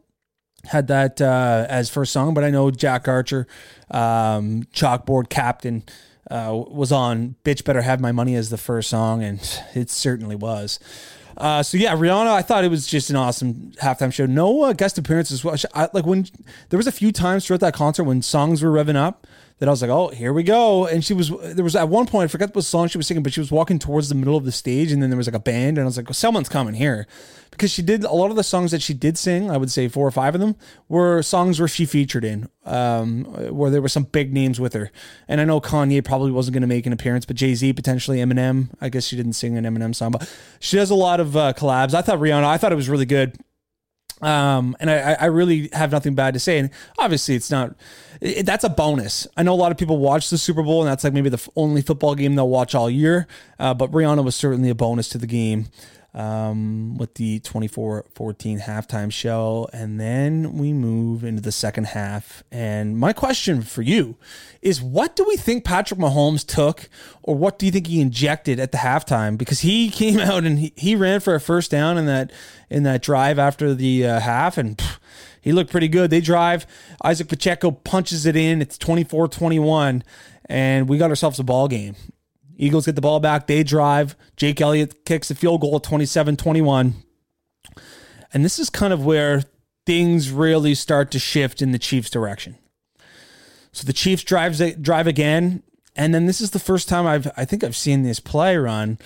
had 0.65 0.89
that 0.89 1.21
uh, 1.21 1.67
as 1.69 1.91
first 1.91 2.13
song, 2.13 2.35
but 2.35 2.45
I 2.45 2.51
know 2.51 2.71
Jack 2.71 3.09
Archer, 3.09 3.47
um, 3.91 4.65
Chalkboard 4.73 5.29
Captain, 5.29 5.83
uh, 6.31 6.63
was 6.69 6.93
on 6.93 7.35
"Bitch 7.45 7.65
Better 7.65 7.83
Have 7.83 8.01
My 8.01 8.13
Money" 8.13 8.37
as 8.37 8.51
the 8.51 8.59
first 8.59 8.89
song, 8.91 9.23
and 9.23 9.41
it 9.75 9.91
certainly 9.91 10.37
was. 10.37 10.79
Uh, 11.37 11.63
so 11.63 11.79
yeah, 11.79 11.95
Rihanna, 11.95 12.29
I 12.29 12.43
thought 12.43 12.65
it 12.65 12.71
was 12.71 12.87
just 12.87 13.11
an 13.11 13.17
awesome 13.17 13.73
halftime 13.83 14.13
show. 14.13 14.27
No 14.27 14.73
guest 14.75 14.99
appearances. 14.99 15.45
I, 15.75 15.89
like 15.93 16.07
when 16.07 16.27
there 16.69 16.77
was 16.77 16.87
a 16.87 16.93
few 16.93 17.11
times 17.11 17.47
throughout 17.47 17.61
that 17.61 17.75
concert 17.75 18.05
when 18.05 18.23
songs 18.23 18.63
were 18.63 18.71
revving 18.71 18.97
up 18.97 19.27
that 19.59 19.69
I 19.69 19.71
was 19.71 19.83
like, 19.83 19.91
oh, 19.91 20.09
here 20.09 20.33
we 20.33 20.43
go. 20.43 20.87
And 20.87 21.05
she 21.05 21.15
was, 21.15 21.31
there 21.31 21.65
was 21.65 21.77
at 21.77 21.89
one 21.89 22.07
point, 22.07 22.25
I 22.25 22.29
forgot 22.29 22.55
what 22.55 22.65
song 22.65 22.89
she 22.89 22.99
was 22.99 23.07
singing, 23.07 23.23
but 23.23 23.33
she 23.33 23.41
was 23.41 23.53
walking 23.53 23.79
towards 23.79 24.09
the 24.09 24.15
middle 24.15 24.37
of 24.37 24.45
the 24.45 24.53
stage 24.53 24.93
and 24.93 25.03
then 25.03 25.11
there 25.11 25.17
was 25.17 25.27
like 25.27 25.35
a 25.35 25.41
band. 25.41 25.79
And 25.79 25.85
I 25.85 25.85
was 25.85 25.97
like, 25.97 26.09
well, 26.09 26.15
someone's 26.15 26.49
coming 26.49 26.75
here. 26.75 27.07
Because 27.51 27.71
she 27.71 27.83
did 27.83 28.03
a 28.03 28.13
lot 28.13 28.31
of 28.31 28.37
the 28.37 28.43
songs 28.43 28.71
that 28.71 28.81
she 28.81 28.95
did 28.95 29.19
sing, 29.19 29.51
I 29.51 29.59
would 29.59 29.71
say 29.71 29.87
four 29.87 30.09
or 30.09 30.11
five 30.11 30.35
of 30.35 30.41
them 30.41 30.57
were 30.89 31.23
songs 31.23 31.61
where 31.61 31.69
she 31.69 31.85
featured 31.85 32.25
in, 32.25 32.49
um, 32.65 33.25
where 33.55 33.71
there 33.71 33.83
were 33.83 33.91
some 33.91 34.05
big 34.05 34.33
names 34.33 34.59
with 34.59 34.73
her. 34.73 34.91
And 35.29 35.39
I 35.39 35.45
know 35.45 35.61
Kanye 35.61 36.03
probably 36.03 36.31
wasn't 36.31 36.55
going 36.55 36.63
to 36.63 36.67
make 36.67 36.87
an 36.87 36.95
appearance, 36.95 37.27
but 37.27 37.37
Jay 37.37 37.55
Z 37.55 37.75
potentially, 37.75 38.19
Eminem. 38.19 38.71
I 38.81 38.89
guess 38.89 39.07
she 39.07 39.17
didn't 39.17 39.35
sing 39.35 39.59
an 39.59 39.65
Eminem 39.65 39.95
song, 39.95 40.13
but 40.13 40.35
she 40.61 40.77
does 40.77 40.91
a 40.91 40.95
lot 40.95 41.21
of 41.21 41.37
uh, 41.37 41.53
collabs. 41.53 41.93
I 41.93 42.01
thought 42.01 42.19
Rihanna, 42.19 42.45
I 42.45 42.57
thought 42.57 42.73
it 42.73 42.77
was 42.77 42.89
really 42.89 43.05
good. 43.05 43.37
Um, 44.23 44.77
and 44.81 44.91
I, 44.91 45.17
I 45.21 45.27
really 45.27 45.69
have 45.73 45.91
nothing 45.91 46.15
bad 46.15 46.35
to 46.35 46.41
say. 46.41 46.59
And 46.59 46.71
obviously, 46.99 47.35
it's 47.35 47.51
not. 47.51 47.75
It, 48.21 48.47
that's 48.47 48.65
a 48.65 48.69
bonus. 48.69 49.27
I 49.37 49.43
know 49.43 49.53
a 49.53 49.57
lot 49.57 49.73
of 49.73 49.79
people 49.79 49.99
watch 49.99 50.31
the 50.31 50.39
Super 50.39 50.63
Bowl, 50.63 50.81
and 50.81 50.91
that's 50.91 51.05
like 51.05 51.13
maybe 51.13 51.29
the 51.29 51.49
only 51.57 51.83
football 51.83 52.15
game 52.15 52.37
they'll 52.37 52.49
watch 52.49 52.75
all 52.75 52.89
year. 52.89 53.27
Uh, 53.59 53.75
but 53.75 53.91
Rihanna 53.91 54.25
was 54.25 54.37
certainly 54.37 54.71
a 54.71 54.75
bonus 54.75 55.09
to 55.11 55.19
the 55.19 55.27
game. 55.27 55.67
Um, 56.15 56.97
with 56.99 57.15
the 57.15 57.41
24 57.41 58.07
14 58.15 58.61
halftime 58.61 59.13
show. 59.13 59.69
And 59.73 59.99
then 59.99 60.59
we 60.59 60.73
move 60.73 61.25
into 61.25 61.41
the 61.41 61.53
second 61.53 61.89
half. 61.89 62.43
And 62.53 62.99
my 62.99 63.13
question 63.13 63.63
for 63.63 63.83
you 63.83 64.17
is 64.61 64.83
what 64.83 65.17
do 65.17 65.25
we 65.25 65.37
think 65.37 65.65
Patrick 65.65 65.99
Mahomes 65.99 66.47
took, 66.47 66.89
or 67.23 67.35
what 67.35 67.59
do 67.59 67.67
you 67.67 67.73
think 67.73 67.87
he 67.87 68.01
injected 68.01 68.61
at 68.61 68.73
the 68.73 68.79
halftime? 68.79 69.39
Because 69.39 69.61
he 69.61 69.91
came 69.91 70.19
out 70.19 70.45
and 70.45 70.59
he, 70.59 70.73
he 70.77 70.95
ran 70.97 71.21
for 71.21 71.35
a 71.35 71.41
first 71.41 71.71
down 71.71 71.99
in 71.99 72.07
that 72.07 72.33
in 72.71 72.85
that 72.85 73.03
drive 73.03 73.39
after 73.39 73.75
the 73.75 74.07
uh, 74.07 74.21
half, 74.21 74.57
and 74.57 74.79
pff, 74.79 74.99
he 75.43 75.53
looked 75.53 75.71
pretty 75.71 75.89
good. 75.89 76.09
They 76.11 76.23
drive. 76.23 76.67
Isaac 77.05 77.29
Pacheco 77.29 77.71
punches 77.71 78.25
it 78.25 78.37
in. 78.37 78.63
It's 78.63 78.79
24 78.79 79.29
21, 79.29 80.05
and 80.47 80.89
we 80.89 80.99
got 80.99 81.11
ourselves 81.11 81.39
a 81.39 81.45
ball 81.45 81.69
game. 81.69 81.97
Eagles 82.63 82.87
get 82.87 82.95
the 82.95 83.01
ball 83.01 83.19
back. 83.19 83.49
They 83.49 83.65
drive. 83.65 84.15
Jake 84.37 84.61
Elliott 84.61 85.05
kicks 85.05 85.33
a 85.33 85.35
field 85.35 85.63
goal 85.63 85.77
at 85.77 85.83
27 85.83 86.37
21. 86.37 86.95
And 88.33 88.45
this 88.45 88.61
is 88.61 88.71
kind 88.71 88.93
of 88.93 89.05
where 89.05 89.43
things 89.85 90.31
really 90.31 90.77
start 90.77 91.11
to 91.11 91.19
shift 91.19 91.61
in 91.61 91.73
the 91.73 91.79
Chiefs' 91.79 92.09
direction. 92.09 92.57
So 93.73 93.85
the 93.85 93.93
Chiefs 93.93 94.23
drives 94.23 94.63
drive 94.75 95.09
again, 95.09 95.65
and 95.97 96.15
then 96.15 96.27
this 96.27 96.41
is 96.41 96.53
the 96.53 96.61
first 96.61 96.89
time 96.89 97.05
I've 97.05 97.29
I 97.37 97.45
think 97.45 97.65
I've 97.65 97.75
seen 97.75 98.05
this 98.05 98.21
play 98.21 98.57
run 98.57 98.97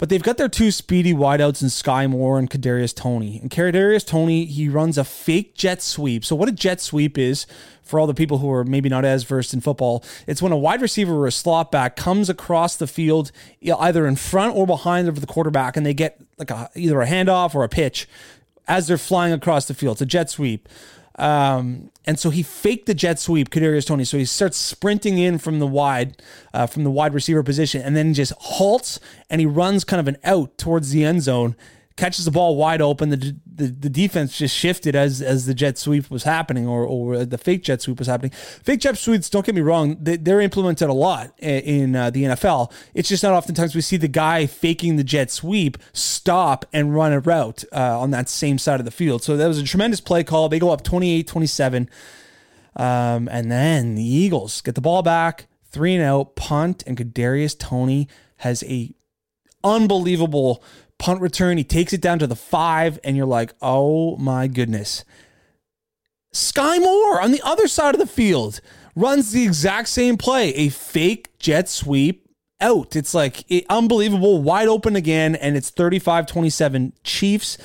but 0.00 0.08
they've 0.08 0.22
got 0.22 0.38
their 0.38 0.48
two 0.48 0.70
speedy 0.70 1.12
wideouts 1.12 1.60
in 1.60 1.68
Skyy 1.68 2.08
Moore 2.08 2.38
and 2.38 2.48
Kadarius 2.48 2.94
Toney. 2.94 3.38
And 3.38 3.50
Kadarius 3.50 4.06
Toney, 4.06 4.46
he 4.46 4.66
runs 4.66 4.96
a 4.96 5.04
fake 5.04 5.54
jet 5.54 5.82
sweep. 5.82 6.24
So 6.24 6.34
what 6.34 6.48
a 6.48 6.52
jet 6.52 6.80
sweep 6.80 7.18
is 7.18 7.46
for 7.82 8.00
all 8.00 8.06
the 8.06 8.14
people 8.14 8.38
who 8.38 8.50
are 8.50 8.64
maybe 8.64 8.88
not 8.88 9.04
as 9.04 9.24
versed 9.24 9.52
in 9.52 9.60
football, 9.60 10.02
it's 10.26 10.40
when 10.40 10.52
a 10.52 10.56
wide 10.56 10.80
receiver 10.80 11.12
or 11.12 11.26
a 11.26 11.30
slot 11.30 11.70
back 11.70 11.96
comes 11.96 12.30
across 12.30 12.76
the 12.76 12.86
field, 12.86 13.30
either 13.62 14.06
in 14.06 14.16
front 14.16 14.56
or 14.56 14.66
behind 14.66 15.06
of 15.06 15.20
the 15.20 15.26
quarterback, 15.26 15.76
and 15.76 15.84
they 15.84 15.92
get 15.92 16.18
like 16.38 16.50
a, 16.50 16.70
either 16.74 17.02
a 17.02 17.06
handoff 17.06 17.54
or 17.54 17.62
a 17.62 17.68
pitch 17.68 18.08
as 18.66 18.88
they're 18.88 18.96
flying 18.96 19.34
across 19.34 19.66
the 19.66 19.74
field. 19.74 19.96
It's 19.96 20.00
a 20.00 20.06
jet 20.06 20.30
sweep. 20.30 20.66
Um, 21.20 21.90
and 22.06 22.18
so 22.18 22.30
he 22.30 22.42
faked 22.42 22.86
the 22.86 22.94
jet 22.94 23.18
sweep, 23.18 23.50
Kadarius 23.50 23.86
Toney. 23.86 24.04
So 24.04 24.16
he 24.16 24.24
starts 24.24 24.56
sprinting 24.56 25.18
in 25.18 25.38
from 25.38 25.58
the 25.58 25.66
wide, 25.66 26.20
uh, 26.54 26.66
from 26.66 26.82
the 26.82 26.90
wide 26.90 27.12
receiver 27.12 27.42
position, 27.42 27.82
and 27.82 27.94
then 27.94 28.14
just 28.14 28.32
halts 28.38 28.98
and 29.28 29.40
he 29.40 29.46
runs 29.46 29.84
kind 29.84 30.00
of 30.00 30.08
an 30.08 30.16
out 30.24 30.56
towards 30.56 30.90
the 30.90 31.04
end 31.04 31.22
zone 31.22 31.54
catches 32.00 32.24
the 32.24 32.30
ball 32.30 32.56
wide 32.56 32.80
open. 32.80 33.10
The, 33.10 33.36
the, 33.46 33.66
the 33.66 33.90
defense 33.90 34.38
just 34.38 34.56
shifted 34.56 34.96
as 34.96 35.20
as 35.20 35.44
the 35.44 35.52
jet 35.52 35.76
sweep 35.76 36.10
was 36.10 36.24
happening, 36.24 36.66
or 36.66 36.84
or 36.84 37.24
the 37.26 37.36
fake 37.36 37.62
jet 37.62 37.82
sweep 37.82 37.98
was 37.98 38.08
happening. 38.08 38.30
Fake 38.30 38.80
jet 38.80 38.96
sweeps, 38.96 39.28
don't 39.28 39.44
get 39.44 39.54
me 39.54 39.60
wrong, 39.60 39.96
they, 40.00 40.32
are 40.32 40.40
implemented 40.40 40.88
a 40.88 40.94
lot 40.94 41.38
in 41.38 41.94
uh, 41.94 42.08
the 42.08 42.24
NFL. 42.24 42.72
It's 42.94 43.08
just 43.08 43.22
not 43.22 43.32
oftentimes 43.32 43.74
we 43.74 43.82
see 43.82 43.98
the 43.98 44.08
guy 44.08 44.46
faking 44.46 44.96
the 44.96 45.04
jet 45.04 45.30
sweep 45.30 45.76
stop 45.92 46.64
and 46.72 46.94
run 46.94 47.12
a 47.12 47.20
route 47.20 47.64
uh, 47.72 48.00
on 48.00 48.10
that 48.12 48.30
same 48.30 48.56
side 48.56 48.80
of 48.80 48.86
the 48.86 48.90
field. 48.90 49.22
So 49.22 49.36
that 49.36 49.46
was 49.46 49.58
a 49.58 49.64
tremendous 49.64 50.00
play 50.00 50.24
call. 50.24 50.48
They 50.48 50.58
go 50.58 50.70
up 50.70 50.82
28 50.82 51.26
27. 51.26 51.90
Um, 52.76 53.28
and 53.28 53.50
then 53.50 53.94
the 53.94 54.04
Eagles 54.04 54.62
get 54.62 54.74
the 54.74 54.80
ball 54.80 55.02
back, 55.02 55.48
three 55.70 55.94
and 55.94 56.04
out, 56.04 56.36
punt, 56.36 56.82
and 56.86 56.96
Kadarius 56.96 57.58
Toney 57.58 58.08
has 58.38 58.62
a 58.62 58.94
unbelievable 59.62 60.62
punt 61.00 61.20
return. 61.20 61.56
He 61.56 61.64
takes 61.64 61.92
it 61.92 62.00
down 62.00 62.20
to 62.20 62.28
the 62.28 62.36
five, 62.36 63.00
and 63.02 63.16
you're 63.16 63.26
like, 63.26 63.54
oh 63.60 64.16
my 64.18 64.46
goodness. 64.46 65.04
Skyy 66.32 66.78
Moore 66.78 67.20
on 67.20 67.32
the 67.32 67.42
other 67.42 67.66
side 67.66 67.94
of 67.94 68.00
the 68.00 68.06
field 68.06 68.60
runs 68.94 69.32
the 69.32 69.42
exact 69.42 69.88
same 69.88 70.16
play, 70.16 70.54
a 70.54 70.68
fake 70.68 71.36
jet 71.40 71.68
sweep 71.68 72.28
out. 72.60 72.94
It's 72.94 73.14
like 73.14 73.50
it, 73.50 73.64
unbelievable, 73.68 74.40
wide 74.42 74.68
open 74.68 74.94
again, 74.94 75.34
and 75.34 75.56
it's 75.56 75.70
35 75.70 76.26
27 76.26 76.92
Chiefs. 77.02 77.58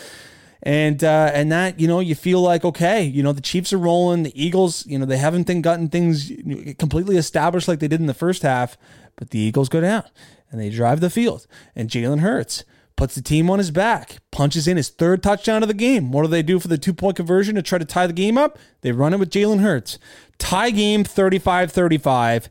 And 0.63 1.04
uh, 1.04 1.30
and 1.32 1.51
that 1.51 1.80
you 1.80 1.88
know 1.88 2.00
you 2.00 2.15
feel 2.15 2.42
like 2.42 2.65
okay 2.65 3.04
you 3.04 3.22
know 3.22 3.34
the 3.34 3.42
Chiefs 3.42 3.72
are 3.72 3.77
rolling 3.77 4.24
the 4.24 4.42
Eagles 4.42 4.84
you 4.88 4.98
know 4.98 5.06
they 5.06 5.18
haven't 5.18 5.62
gotten 5.62 5.89
things 5.89 6.32
completely 6.80 7.18
established 7.18 7.68
like 7.68 7.77
they 7.77 7.88
did 7.88 8.00
in 8.00 8.08
the 8.08 8.15
first 8.15 8.42
half 8.42 8.75
but 9.15 9.30
the 9.30 9.38
Eagles 9.38 9.70
go 9.70 9.80
down 9.80 10.06
and 10.50 10.60
they 10.60 10.72
drive 10.72 11.01
the 11.01 11.12
field 11.12 11.46
and 11.75 11.88
Jalen 11.88 12.22
Hurts 12.22 12.63
puts 12.96 13.16
the 13.16 13.22
team 13.22 13.50
on 13.50 13.60
his 13.60 13.72
back, 13.72 14.18
punches 14.32 14.68
in 14.68 14.78
his 14.78 14.90
third 14.90 15.22
touchdown 15.22 15.62
of 15.62 15.68
the 15.68 15.74
game. 15.74 16.12
What 16.12 16.24
do 16.24 16.28
they 16.28 16.44
do 16.44 16.60
for 16.60 16.68
the 16.68 16.78
two 16.78 16.94
point 16.94 17.18
conversion 17.18 17.56
to 17.56 17.62
try 17.62 17.78
to 17.78 17.86
tie 17.86 18.08
the 18.08 18.14
game 18.14 18.38
up? 18.38 18.58
They 18.82 18.92
run 18.92 19.14
it 19.14 19.20
with 19.20 19.32
Jalen 19.32 19.62
Hurts. 19.62 20.00
Tie 20.38 20.72
game 20.72 21.04
35 21.04 21.72
35. 21.72 22.50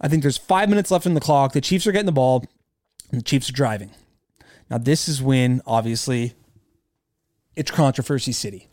I 0.00 0.08
think 0.08 0.22
there's 0.22 0.36
five 0.36 0.68
minutes 0.68 0.90
left 0.90 1.06
in 1.06 1.14
the 1.14 1.20
clock. 1.20 1.52
The 1.52 1.60
Chiefs 1.60 1.86
are 1.86 1.92
getting 1.92 2.06
the 2.06 2.12
ball, 2.12 2.44
and 3.10 3.20
the 3.20 3.24
Chiefs 3.24 3.48
are 3.48 3.54
driving. 3.54 3.90
Now, 4.68 4.78
this 4.78 5.08
is 5.08 5.22
when, 5.22 5.62
obviously, 5.66 6.34
it's 7.54 7.70
controversy 7.70 8.32
city. 8.32 8.68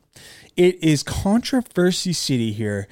It 0.58 0.84
is 0.84 1.01
controversy 1.03 2.13
city 2.13 2.51
here 2.51 2.88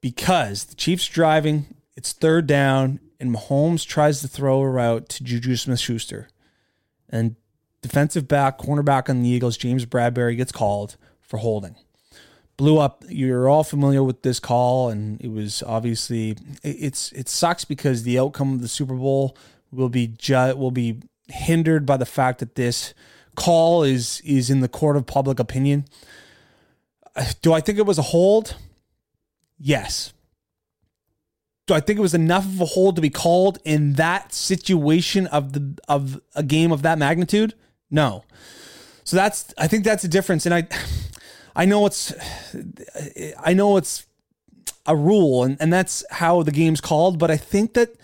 because 0.00 0.64
the 0.64 0.74
Chiefs 0.74 1.08
are 1.10 1.12
driving, 1.12 1.74
it's 1.96 2.12
third 2.12 2.46
down, 2.46 3.00
and 3.20 3.34
Mahomes 3.34 3.86
tries 3.86 4.20
to 4.20 4.28
throw 4.28 4.60
a 4.60 4.70
route 4.70 5.08
to 5.10 5.24
Juju 5.24 5.56
Smith 5.56 5.80
Schuster. 5.80 6.28
And 7.08 7.36
defensive 7.88 8.28
back, 8.28 8.58
cornerback 8.58 9.08
on 9.08 9.22
the 9.22 9.28
Eagles, 9.28 9.56
James 9.56 9.86
Bradberry 9.86 10.36
gets 10.36 10.52
called 10.52 10.96
for 11.22 11.38
holding. 11.38 11.74
Blew 12.56 12.78
up. 12.78 13.04
You're 13.08 13.48
all 13.48 13.64
familiar 13.64 14.02
with 14.02 14.22
this 14.22 14.40
call, 14.40 14.90
and 14.90 15.20
it 15.20 15.30
was 15.30 15.62
obviously 15.62 16.36
it's 16.62 17.12
it 17.12 17.28
sucks 17.28 17.64
because 17.64 18.02
the 18.02 18.18
outcome 18.18 18.54
of 18.54 18.62
the 18.62 18.68
Super 18.68 18.94
Bowl 18.94 19.36
will 19.70 19.88
be 19.88 20.08
ju- 20.08 20.56
will 20.56 20.72
be 20.72 21.00
hindered 21.28 21.86
by 21.86 21.96
the 21.96 22.06
fact 22.06 22.40
that 22.40 22.56
this 22.56 22.94
call 23.36 23.84
is 23.84 24.20
is 24.24 24.50
in 24.50 24.60
the 24.60 24.68
court 24.68 24.96
of 24.96 25.06
public 25.06 25.38
opinion. 25.38 25.84
Do 27.42 27.52
I 27.52 27.60
think 27.60 27.78
it 27.78 27.86
was 27.86 27.98
a 27.98 28.02
hold? 28.02 28.56
Yes. 29.58 30.12
Do 31.68 31.74
I 31.74 31.80
think 31.80 31.98
it 31.98 32.02
was 32.02 32.14
enough 32.14 32.44
of 32.44 32.60
a 32.60 32.64
hold 32.64 32.96
to 32.96 33.02
be 33.02 33.10
called 33.10 33.58
in 33.64 33.92
that 33.94 34.32
situation 34.32 35.26
of 35.28 35.52
the 35.52 35.78
of 35.86 36.20
a 36.34 36.42
game 36.42 36.72
of 36.72 36.82
that 36.82 36.98
magnitude? 36.98 37.54
No. 37.90 38.24
So 39.04 39.16
that's 39.16 39.52
I 39.56 39.66
think 39.68 39.84
that's 39.84 40.04
a 40.04 40.08
difference 40.08 40.46
and 40.46 40.54
I 40.54 40.68
I 41.56 41.64
know 41.64 41.86
it's 41.86 42.12
I 43.42 43.54
know 43.54 43.76
it's 43.76 44.06
a 44.86 44.96
rule 44.96 45.44
and, 45.44 45.56
and 45.60 45.72
that's 45.72 46.04
how 46.10 46.42
the 46.42 46.52
game's 46.52 46.80
called, 46.80 47.18
but 47.18 47.30
I 47.30 47.36
think 47.36 47.74
that 47.74 47.94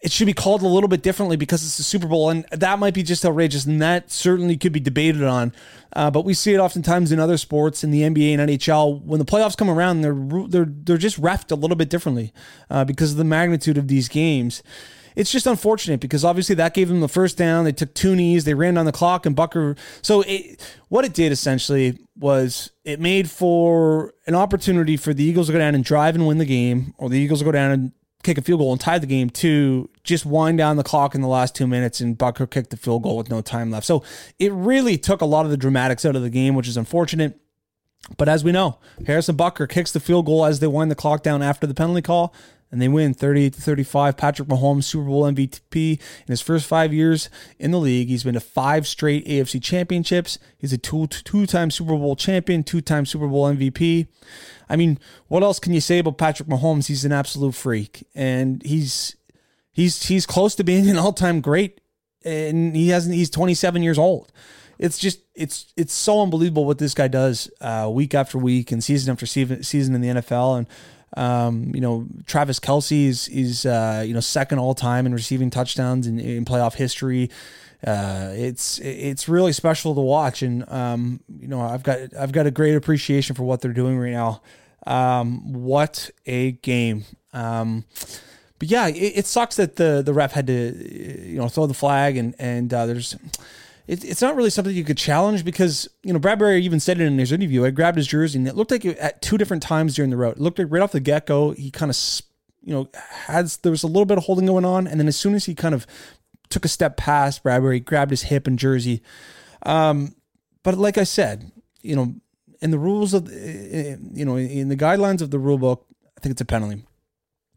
it 0.00 0.12
should 0.12 0.26
be 0.26 0.32
called 0.32 0.62
a 0.62 0.68
little 0.68 0.88
bit 0.88 1.02
differently 1.02 1.36
because 1.36 1.64
it's 1.64 1.76
the 1.76 1.82
Super 1.82 2.06
Bowl, 2.06 2.30
and 2.30 2.44
that 2.52 2.78
might 2.78 2.94
be 2.94 3.02
just 3.02 3.26
outrageous, 3.26 3.66
and 3.66 3.82
that 3.82 4.12
certainly 4.12 4.56
could 4.56 4.72
be 4.72 4.78
debated 4.78 5.24
on. 5.24 5.52
Uh, 5.92 6.10
but 6.10 6.24
we 6.24 6.34
see 6.34 6.54
it 6.54 6.58
oftentimes 6.58 7.10
in 7.10 7.18
other 7.18 7.36
sports, 7.36 7.82
in 7.82 7.90
the 7.90 8.02
NBA 8.02 8.38
and 8.38 8.48
NHL, 8.48 9.02
when 9.02 9.18
the 9.18 9.24
playoffs 9.24 9.56
come 9.56 9.68
around, 9.68 10.02
they're 10.02 10.14
they're 10.46 10.68
they're 10.68 10.98
just 10.98 11.20
refed 11.20 11.50
a 11.50 11.56
little 11.56 11.76
bit 11.76 11.90
differently 11.90 12.32
uh, 12.70 12.84
because 12.84 13.12
of 13.12 13.16
the 13.16 13.24
magnitude 13.24 13.76
of 13.76 13.88
these 13.88 14.08
games 14.08 14.62
it's 15.18 15.32
just 15.32 15.48
unfortunate 15.48 15.98
because 15.98 16.24
obviously 16.24 16.54
that 16.54 16.74
gave 16.74 16.86
them 16.86 17.00
the 17.00 17.08
first 17.08 17.36
down. 17.36 17.64
They 17.64 17.72
took 17.72 17.92
two 17.92 18.14
knees, 18.14 18.44
they 18.44 18.54
ran 18.54 18.74
down 18.74 18.86
the 18.86 18.92
clock, 18.92 19.26
and 19.26 19.34
Butker. 19.34 19.76
So 20.00 20.22
it, 20.22 20.62
what 20.90 21.04
it 21.04 21.12
did 21.12 21.32
essentially 21.32 21.98
was 22.16 22.70
it 22.84 23.00
made 23.00 23.28
for 23.28 24.14
an 24.28 24.36
opportunity 24.36 24.96
for 24.96 25.12
the 25.12 25.24
Eagles 25.24 25.48
to 25.48 25.52
go 25.52 25.58
down 25.58 25.74
and 25.74 25.84
drive 25.84 26.14
and 26.14 26.24
win 26.24 26.38
the 26.38 26.44
game, 26.44 26.94
or 26.98 27.08
the 27.08 27.18
Eagles 27.18 27.42
go 27.42 27.50
down 27.50 27.72
and 27.72 27.92
kick 28.22 28.38
a 28.38 28.42
field 28.42 28.60
goal 28.60 28.70
and 28.70 28.80
tie 28.80 29.00
the 29.00 29.08
game 29.08 29.28
to 29.30 29.90
just 30.04 30.24
wind 30.24 30.56
down 30.56 30.76
the 30.76 30.84
clock 30.84 31.16
in 31.16 31.20
the 31.20 31.28
last 31.28 31.52
two 31.52 31.66
minutes 31.66 32.00
and 32.00 32.16
Butker 32.16 32.48
kicked 32.48 32.70
the 32.70 32.76
field 32.76 33.02
goal 33.02 33.16
with 33.16 33.28
no 33.28 33.40
time 33.40 33.72
left. 33.72 33.86
So 33.86 34.04
it 34.38 34.52
really 34.52 34.96
took 34.96 35.20
a 35.20 35.26
lot 35.26 35.44
of 35.44 35.50
the 35.50 35.56
dramatics 35.56 36.04
out 36.04 36.14
of 36.14 36.22
the 36.22 36.30
game, 36.30 36.54
which 36.54 36.68
is 36.68 36.76
unfortunate. 36.76 37.40
But 38.16 38.28
as 38.28 38.44
we 38.44 38.52
know, 38.52 38.78
Harrison 39.04 39.36
Butker 39.36 39.68
kicks 39.68 39.90
the 39.90 40.00
field 40.00 40.26
goal 40.26 40.44
as 40.44 40.60
they 40.60 40.68
wind 40.68 40.92
the 40.92 40.96
clock 40.96 41.24
down 41.24 41.42
after 41.42 41.66
the 41.66 41.74
penalty 41.74 42.02
call 42.02 42.32
and 42.70 42.82
they 42.82 42.88
win 42.88 43.14
38 43.14 43.54
to 43.54 43.60
35. 43.60 44.16
Patrick 44.16 44.48
Mahomes, 44.48 44.84
Super 44.84 45.06
Bowl 45.06 45.24
MVP 45.24 45.92
in 45.92 46.26
his 46.26 46.40
first 46.40 46.66
five 46.66 46.92
years 46.92 47.30
in 47.58 47.70
the 47.70 47.78
league. 47.78 48.08
He's 48.08 48.24
been 48.24 48.34
to 48.34 48.40
five 48.40 48.86
straight 48.86 49.26
AFC 49.26 49.62
championships. 49.62 50.38
He's 50.58 50.72
a 50.72 50.78
two 50.78 51.06
two 51.06 51.46
time 51.46 51.70
Super 51.70 51.96
Bowl 51.96 52.16
champion, 52.16 52.62
two 52.62 52.80
time 52.80 53.06
Super 53.06 53.26
Bowl 53.26 53.46
MVP. 53.52 54.08
I 54.68 54.76
mean, 54.76 54.98
what 55.28 55.42
else 55.42 55.58
can 55.58 55.72
you 55.72 55.80
say 55.80 55.98
about 55.98 56.18
Patrick 56.18 56.48
Mahomes? 56.48 56.86
He's 56.88 57.04
an 57.04 57.12
absolute 57.12 57.54
freak, 57.54 58.06
and 58.14 58.62
he's 58.62 59.16
he's 59.72 60.06
he's 60.06 60.26
close 60.26 60.54
to 60.56 60.64
being 60.64 60.88
an 60.90 60.98
all 60.98 61.12
time 61.12 61.40
great, 61.40 61.80
and 62.24 62.76
he 62.76 62.88
hasn't. 62.88 63.14
He's 63.14 63.30
27 63.30 63.82
years 63.82 63.98
old. 63.98 64.32
It's 64.78 64.98
just 64.98 65.20
it's 65.34 65.72
it's 65.76 65.92
so 65.92 66.22
unbelievable 66.22 66.64
what 66.64 66.78
this 66.78 66.94
guy 66.94 67.08
does 67.08 67.50
uh, 67.60 67.88
week 67.90 68.14
after 68.14 68.38
week 68.38 68.70
and 68.70 68.82
season 68.84 69.10
after 69.10 69.26
season 69.26 69.94
in 69.94 70.00
the 70.00 70.08
NFL 70.08 70.58
and 70.58 70.66
um, 71.16 71.72
you 71.74 71.80
know, 71.80 72.06
Travis 72.26 72.60
Kelce 72.60 73.06
is 73.06 73.28
is 73.28 73.66
uh, 73.66 74.04
you 74.06 74.14
know 74.14 74.20
second 74.20 74.58
all 74.58 74.74
time 74.74 75.06
in 75.06 75.12
receiving 75.12 75.50
touchdowns 75.50 76.06
in, 76.06 76.18
in 76.20 76.44
playoff 76.44 76.74
history. 76.74 77.30
Uh, 77.86 78.32
it's 78.34 78.78
it's 78.80 79.28
really 79.28 79.52
special 79.52 79.94
to 79.94 80.00
watch, 80.00 80.42
and 80.42 80.68
um, 80.70 81.20
you 81.40 81.48
know 81.48 81.60
I've 81.60 81.82
got 81.82 82.14
I've 82.18 82.32
got 82.32 82.46
a 82.46 82.50
great 82.50 82.74
appreciation 82.74 83.36
for 83.36 83.44
what 83.44 83.60
they're 83.60 83.72
doing 83.72 83.98
right 83.98 84.12
now. 84.12 84.42
Um, 84.86 85.52
what 85.52 86.10
a 86.26 86.52
game! 86.52 87.04
Um, 87.32 87.84
but 88.58 88.68
yeah, 88.68 88.88
it, 88.88 89.18
it, 89.18 89.26
sucks 89.26 89.56
that 89.56 89.76
the 89.76 90.02
the 90.04 90.12
ref 90.12 90.32
had 90.32 90.48
to 90.48 91.26
you 91.28 91.38
know 91.38 91.48
throw 91.48 91.66
the 91.66 91.74
flag, 91.74 92.16
and 92.16 92.34
and 92.38 92.72
uh, 92.74 92.86
there's 92.86 93.16
it, 93.88 94.04
it's 94.04 94.20
not 94.20 94.36
really 94.36 94.50
something 94.50 94.74
you 94.74 94.84
could 94.84 94.98
challenge 94.98 95.44
because 95.44 95.88
you 96.04 96.12
know 96.12 96.20
Bradberry 96.20 96.60
even 96.60 96.78
said 96.78 97.00
it 97.00 97.04
in 97.04 97.18
his 97.18 97.32
interview. 97.32 97.64
I 97.64 97.70
grabbed 97.70 97.96
his 97.96 98.06
jersey 98.06 98.38
and 98.38 98.46
it 98.46 98.54
looked 98.54 98.70
like 98.70 98.84
it, 98.84 98.98
at 98.98 99.22
two 99.22 99.38
different 99.38 99.62
times 99.62 99.96
during 99.96 100.10
the 100.10 100.16
road. 100.16 100.36
It 100.36 100.40
looked 100.40 100.58
like 100.58 100.68
right 100.70 100.82
off 100.82 100.92
the 100.92 101.00
get 101.00 101.26
go 101.26 101.52
he 101.52 101.70
kind 101.70 101.90
of 101.90 101.96
you 102.62 102.74
know 102.74 102.88
has 103.26 103.56
there 103.58 103.72
was 103.72 103.82
a 103.82 103.88
little 103.88 104.04
bit 104.04 104.18
of 104.18 104.24
holding 104.24 104.46
going 104.46 104.66
on, 104.66 104.86
and 104.86 105.00
then 105.00 105.08
as 105.08 105.16
soon 105.16 105.34
as 105.34 105.46
he 105.46 105.54
kind 105.54 105.74
of 105.74 105.86
took 106.50 106.66
a 106.66 106.68
step 106.68 106.96
past 106.98 107.42
Bradberry, 107.42 107.82
grabbed 107.82 108.10
his 108.10 108.24
hip 108.24 108.46
and 108.46 108.58
jersey. 108.58 109.02
Um, 109.64 110.14
but 110.62 110.76
like 110.76 110.98
I 110.98 111.04
said, 111.04 111.50
you 111.82 111.96
know, 111.96 112.14
in 112.60 112.70
the 112.70 112.78
rules 112.78 113.14
of 113.14 113.32
you 113.32 114.24
know 114.24 114.36
in 114.36 114.68
the 114.68 114.76
guidelines 114.76 115.22
of 115.22 115.30
the 115.30 115.38
rule 115.38 115.58
book, 115.58 115.86
I 116.16 116.20
think 116.20 116.32
it's 116.32 116.42
a 116.42 116.44
penalty. 116.44 116.84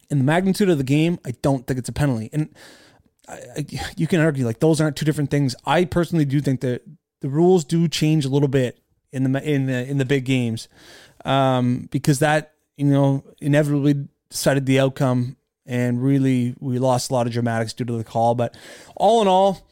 In 0.09 0.17
the 0.17 0.23
magnitude 0.23 0.69
of 0.69 0.77
the 0.77 0.83
game, 0.85 1.19
I 1.25 1.31
don't 1.41 1.67
think 1.67 1.77
it's 1.77 1.89
a 1.89 1.93
penalty. 1.93 2.29
And 2.31 2.55
I, 3.27 3.65
you 3.95 4.07
can 4.07 4.19
argue 4.19 4.45
like 4.45 4.59
those 4.59 4.81
aren't 4.81 4.95
two 4.95 5.05
different 5.05 5.31
things. 5.31 5.55
I 5.65 5.85
personally 5.85 6.25
do 6.25 6.41
think 6.41 6.61
that 6.61 6.81
the 7.21 7.29
rules 7.29 7.63
do 7.63 7.87
change 7.87 8.25
a 8.25 8.29
little 8.29 8.47
bit 8.47 8.79
in 9.11 9.31
the 9.31 9.43
in 9.43 9.67
the 9.67 9.87
in 9.87 9.97
the 9.97 10.05
big 10.05 10.25
games, 10.25 10.67
um, 11.25 11.87
because 11.91 12.19
that 12.19 12.53
you 12.77 12.85
know 12.85 13.23
inevitably 13.39 14.07
decided 14.29 14.65
the 14.65 14.79
outcome, 14.79 15.37
and 15.65 16.03
really 16.03 16.55
we 16.59 16.79
lost 16.79 17.11
a 17.11 17.13
lot 17.13 17.27
of 17.27 17.33
dramatics 17.33 17.73
due 17.73 17.85
to 17.85 17.93
the 17.93 18.03
call. 18.03 18.35
But 18.35 18.55
all 18.95 19.21
in 19.21 19.27
all, 19.27 19.67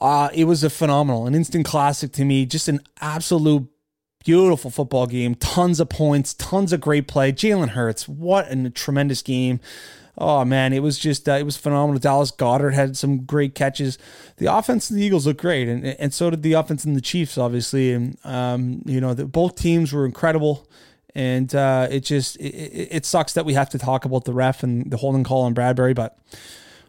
uh, 0.00 0.30
it 0.32 0.44
was 0.44 0.62
a 0.62 0.70
phenomenal, 0.70 1.26
an 1.26 1.34
instant 1.34 1.64
classic 1.64 2.12
to 2.12 2.24
me. 2.24 2.46
Just 2.46 2.68
an 2.68 2.80
absolute 3.00 3.68
beautiful 4.24 4.70
football 4.70 5.06
game. 5.06 5.34
Tons 5.34 5.80
of 5.80 5.88
points, 5.88 6.34
tons 6.34 6.72
of 6.72 6.80
great 6.80 7.08
play. 7.08 7.32
Jalen 7.32 7.70
Hurts, 7.70 8.08
what 8.08 8.50
a 8.50 8.70
tremendous 8.70 9.22
game 9.22 9.60
oh 10.18 10.44
man, 10.44 10.72
it 10.72 10.80
was 10.80 10.98
just 10.98 11.28
uh, 11.28 11.32
it 11.32 11.44
was 11.44 11.56
phenomenal. 11.56 11.98
Dallas 11.98 12.30
Goedert 12.30 12.74
had 12.74 12.96
some 12.96 13.24
great 13.24 13.54
catches. 13.54 13.98
The 14.36 14.46
offense 14.46 14.90
and 14.90 14.98
the 14.98 15.04
Eagles 15.04 15.26
looked 15.26 15.40
great, 15.40 15.68
and 15.68 15.84
and 15.84 16.12
so 16.12 16.30
did 16.30 16.42
the 16.42 16.54
offense 16.54 16.84
and 16.84 16.96
the 16.96 17.00
Chiefs, 17.00 17.38
obviously. 17.38 17.92
And 17.92 18.18
um, 18.24 18.82
you 18.84 19.00
know, 19.00 19.14
the, 19.14 19.26
both 19.26 19.56
teams 19.56 19.92
were 19.92 20.06
incredible. 20.06 20.68
And 21.14 21.54
uh, 21.54 21.88
it 21.90 22.00
just 22.00 22.36
it, 22.36 22.88
it 22.90 23.04
sucks 23.04 23.34
that 23.34 23.44
we 23.44 23.52
have 23.52 23.68
to 23.70 23.78
talk 23.78 24.06
about 24.06 24.24
the 24.24 24.32
ref 24.32 24.62
and 24.62 24.90
the 24.90 24.96
holding 24.96 25.24
call 25.24 25.42
on 25.42 25.54
Bradberry, 25.54 25.94
but 25.94 26.16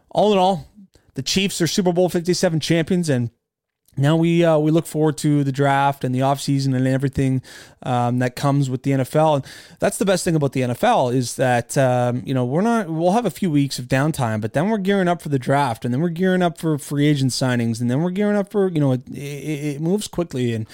all 0.08 0.32
in 0.32 0.38
all, 0.38 0.66
the 1.12 1.22
Chiefs 1.22 1.60
are 1.60 1.66
Super 1.66 1.92
Bowl 1.92 2.08
57 2.08 2.60
champions, 2.60 3.10
and 3.10 3.30
now 3.96 4.16
we 4.16 4.44
uh, 4.44 4.58
we 4.58 4.70
look 4.70 4.86
forward 4.86 5.16
to 5.18 5.44
the 5.44 5.52
draft 5.52 6.04
and 6.04 6.14
the 6.14 6.20
offseason 6.20 6.74
and 6.74 6.86
everything 6.86 7.42
um, 7.82 8.18
that 8.18 8.36
comes 8.36 8.68
with 8.68 8.82
the 8.82 8.92
NFL. 8.92 9.36
And 9.36 9.46
that's 9.78 9.98
the 9.98 10.04
best 10.04 10.24
thing 10.24 10.34
about 10.34 10.52
the 10.52 10.62
NFL 10.62 11.14
is 11.14 11.36
that 11.36 11.76
um, 11.78 12.22
you 12.24 12.34
know 12.34 12.44
we're 12.44 12.62
not 12.62 12.88
we'll 12.88 13.12
have 13.12 13.26
a 13.26 13.30
few 13.30 13.50
weeks 13.50 13.78
of 13.78 13.86
downtime, 13.86 14.40
but 14.40 14.52
then 14.52 14.68
we're 14.68 14.78
gearing 14.78 15.08
up 15.08 15.22
for 15.22 15.28
the 15.28 15.38
draft, 15.38 15.84
and 15.84 15.92
then 15.92 16.00
we're 16.00 16.08
gearing 16.08 16.42
up 16.42 16.58
for 16.58 16.78
free 16.78 17.06
agent 17.06 17.32
signings, 17.32 17.80
and 17.80 17.90
then 17.90 18.02
we're 18.02 18.10
gearing 18.10 18.36
up 18.36 18.50
for 18.50 18.68
you 18.68 18.80
know 18.80 18.92
it, 18.92 19.08
it, 19.10 19.76
it 19.76 19.80
moves 19.80 20.08
quickly, 20.08 20.54
and 20.54 20.68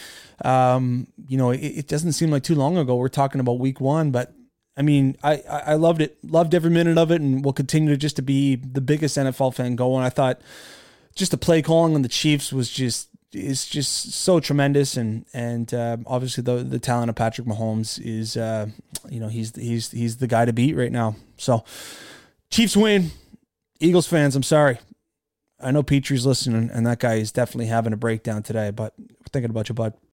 um, 0.44 1.06
you 1.28 1.36
know 1.36 1.50
it, 1.50 1.58
it 1.58 1.88
doesn't 1.88 2.12
seem 2.12 2.30
like 2.30 2.42
too 2.42 2.54
long 2.54 2.76
ago 2.76 2.96
we're 2.96 3.08
talking 3.08 3.40
about 3.40 3.58
week 3.58 3.80
one, 3.80 4.10
but 4.10 4.32
I 4.76 4.82
mean, 4.82 5.18
I, 5.22 5.42
I 5.46 5.74
loved 5.74 6.00
it, 6.00 6.16
loved 6.24 6.54
every 6.54 6.70
minute 6.70 6.96
of 6.96 7.10
it, 7.10 7.20
and 7.20 7.44
will 7.44 7.52
continue 7.52 7.90
to 7.90 7.98
just 7.98 8.16
to 8.16 8.22
be 8.22 8.56
the 8.56 8.80
biggest 8.80 9.18
NFL 9.18 9.54
fan 9.54 9.76
going. 9.76 10.02
I 10.02 10.08
thought 10.08 10.40
just 11.14 11.32
the 11.32 11.36
play 11.36 11.60
calling 11.60 11.94
on 11.94 12.00
the 12.00 12.08
Chiefs 12.08 12.50
was 12.50 12.70
just 12.70 13.09
is 13.32 13.66
just 13.66 14.12
so 14.12 14.40
tremendous, 14.40 14.96
and 14.96 15.24
and 15.32 15.72
uh, 15.72 15.98
obviously 16.06 16.42
the 16.42 16.64
the 16.64 16.78
talent 16.78 17.10
of 17.10 17.16
Patrick 17.16 17.46
Mahomes 17.46 18.00
is 18.02 18.36
uh, 18.36 18.66
you 19.08 19.20
know 19.20 19.28
he's 19.28 19.54
he's 19.56 19.90
he's 19.90 20.16
the 20.18 20.26
guy 20.26 20.44
to 20.44 20.52
beat 20.52 20.76
right 20.76 20.92
now. 20.92 21.16
So 21.36 21.64
Chiefs 22.50 22.76
win. 22.76 23.10
Eagles 23.78 24.06
fans, 24.06 24.36
I'm 24.36 24.42
sorry. 24.42 24.78
I 25.58 25.70
know 25.70 25.82
Petrie's 25.82 26.26
listening, 26.26 26.70
and 26.72 26.86
that 26.86 26.98
guy 26.98 27.14
is 27.14 27.32
definitely 27.32 27.66
having 27.66 27.92
a 27.92 27.96
breakdown 27.96 28.42
today. 28.42 28.70
But 28.70 28.94
thinking 29.32 29.50
about 29.50 29.68
you, 29.68 29.74
bud. 29.74 29.94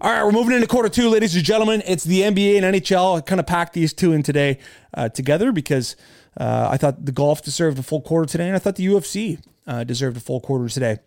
All 0.00 0.12
right, 0.12 0.22
we're 0.24 0.32
moving 0.32 0.54
into 0.54 0.68
quarter 0.68 0.88
two, 0.88 1.08
ladies 1.08 1.34
and 1.34 1.44
gentlemen. 1.44 1.82
It's 1.86 2.04
the 2.04 2.20
NBA 2.20 2.62
and 2.62 2.76
NHL. 2.76 3.18
I 3.18 3.20
kind 3.20 3.40
of 3.40 3.46
packed 3.46 3.72
these 3.72 3.92
two 3.92 4.12
in 4.12 4.22
today 4.22 4.58
uh, 4.94 5.08
together 5.08 5.50
because 5.50 5.96
uh, 6.36 6.68
I 6.70 6.76
thought 6.76 7.04
the 7.04 7.10
golf 7.12 7.42
deserved 7.42 7.76
a 7.78 7.82
full 7.82 8.00
quarter 8.00 8.30
today, 8.30 8.46
and 8.46 8.54
I 8.54 8.60
thought 8.60 8.76
the 8.76 8.86
UFC 8.86 9.42
uh, 9.66 9.82
deserved 9.82 10.16
a 10.16 10.20
full 10.20 10.40
quarter 10.40 10.68
today. 10.68 10.98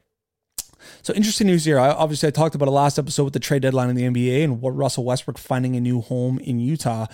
So 1.03 1.13
interesting 1.13 1.47
news 1.47 1.63
here. 1.63 1.79
I, 1.79 1.89
obviously, 1.89 2.27
I 2.27 2.31
talked 2.31 2.53
about 2.53 2.67
a 2.67 2.71
last 2.71 2.99
episode 2.99 3.23
with 3.23 3.33
the 3.33 3.39
trade 3.39 3.61
deadline 3.61 3.89
in 3.89 3.95
the 3.95 4.03
NBA 4.03 4.43
and 4.43 4.59
what 4.59 4.75
Russell 4.75 5.05
Westbrook 5.05 5.37
finding 5.37 5.77
a 5.77 5.79
new 5.79 6.01
home 6.01 6.39
in 6.39 6.59
Utah. 6.59 7.05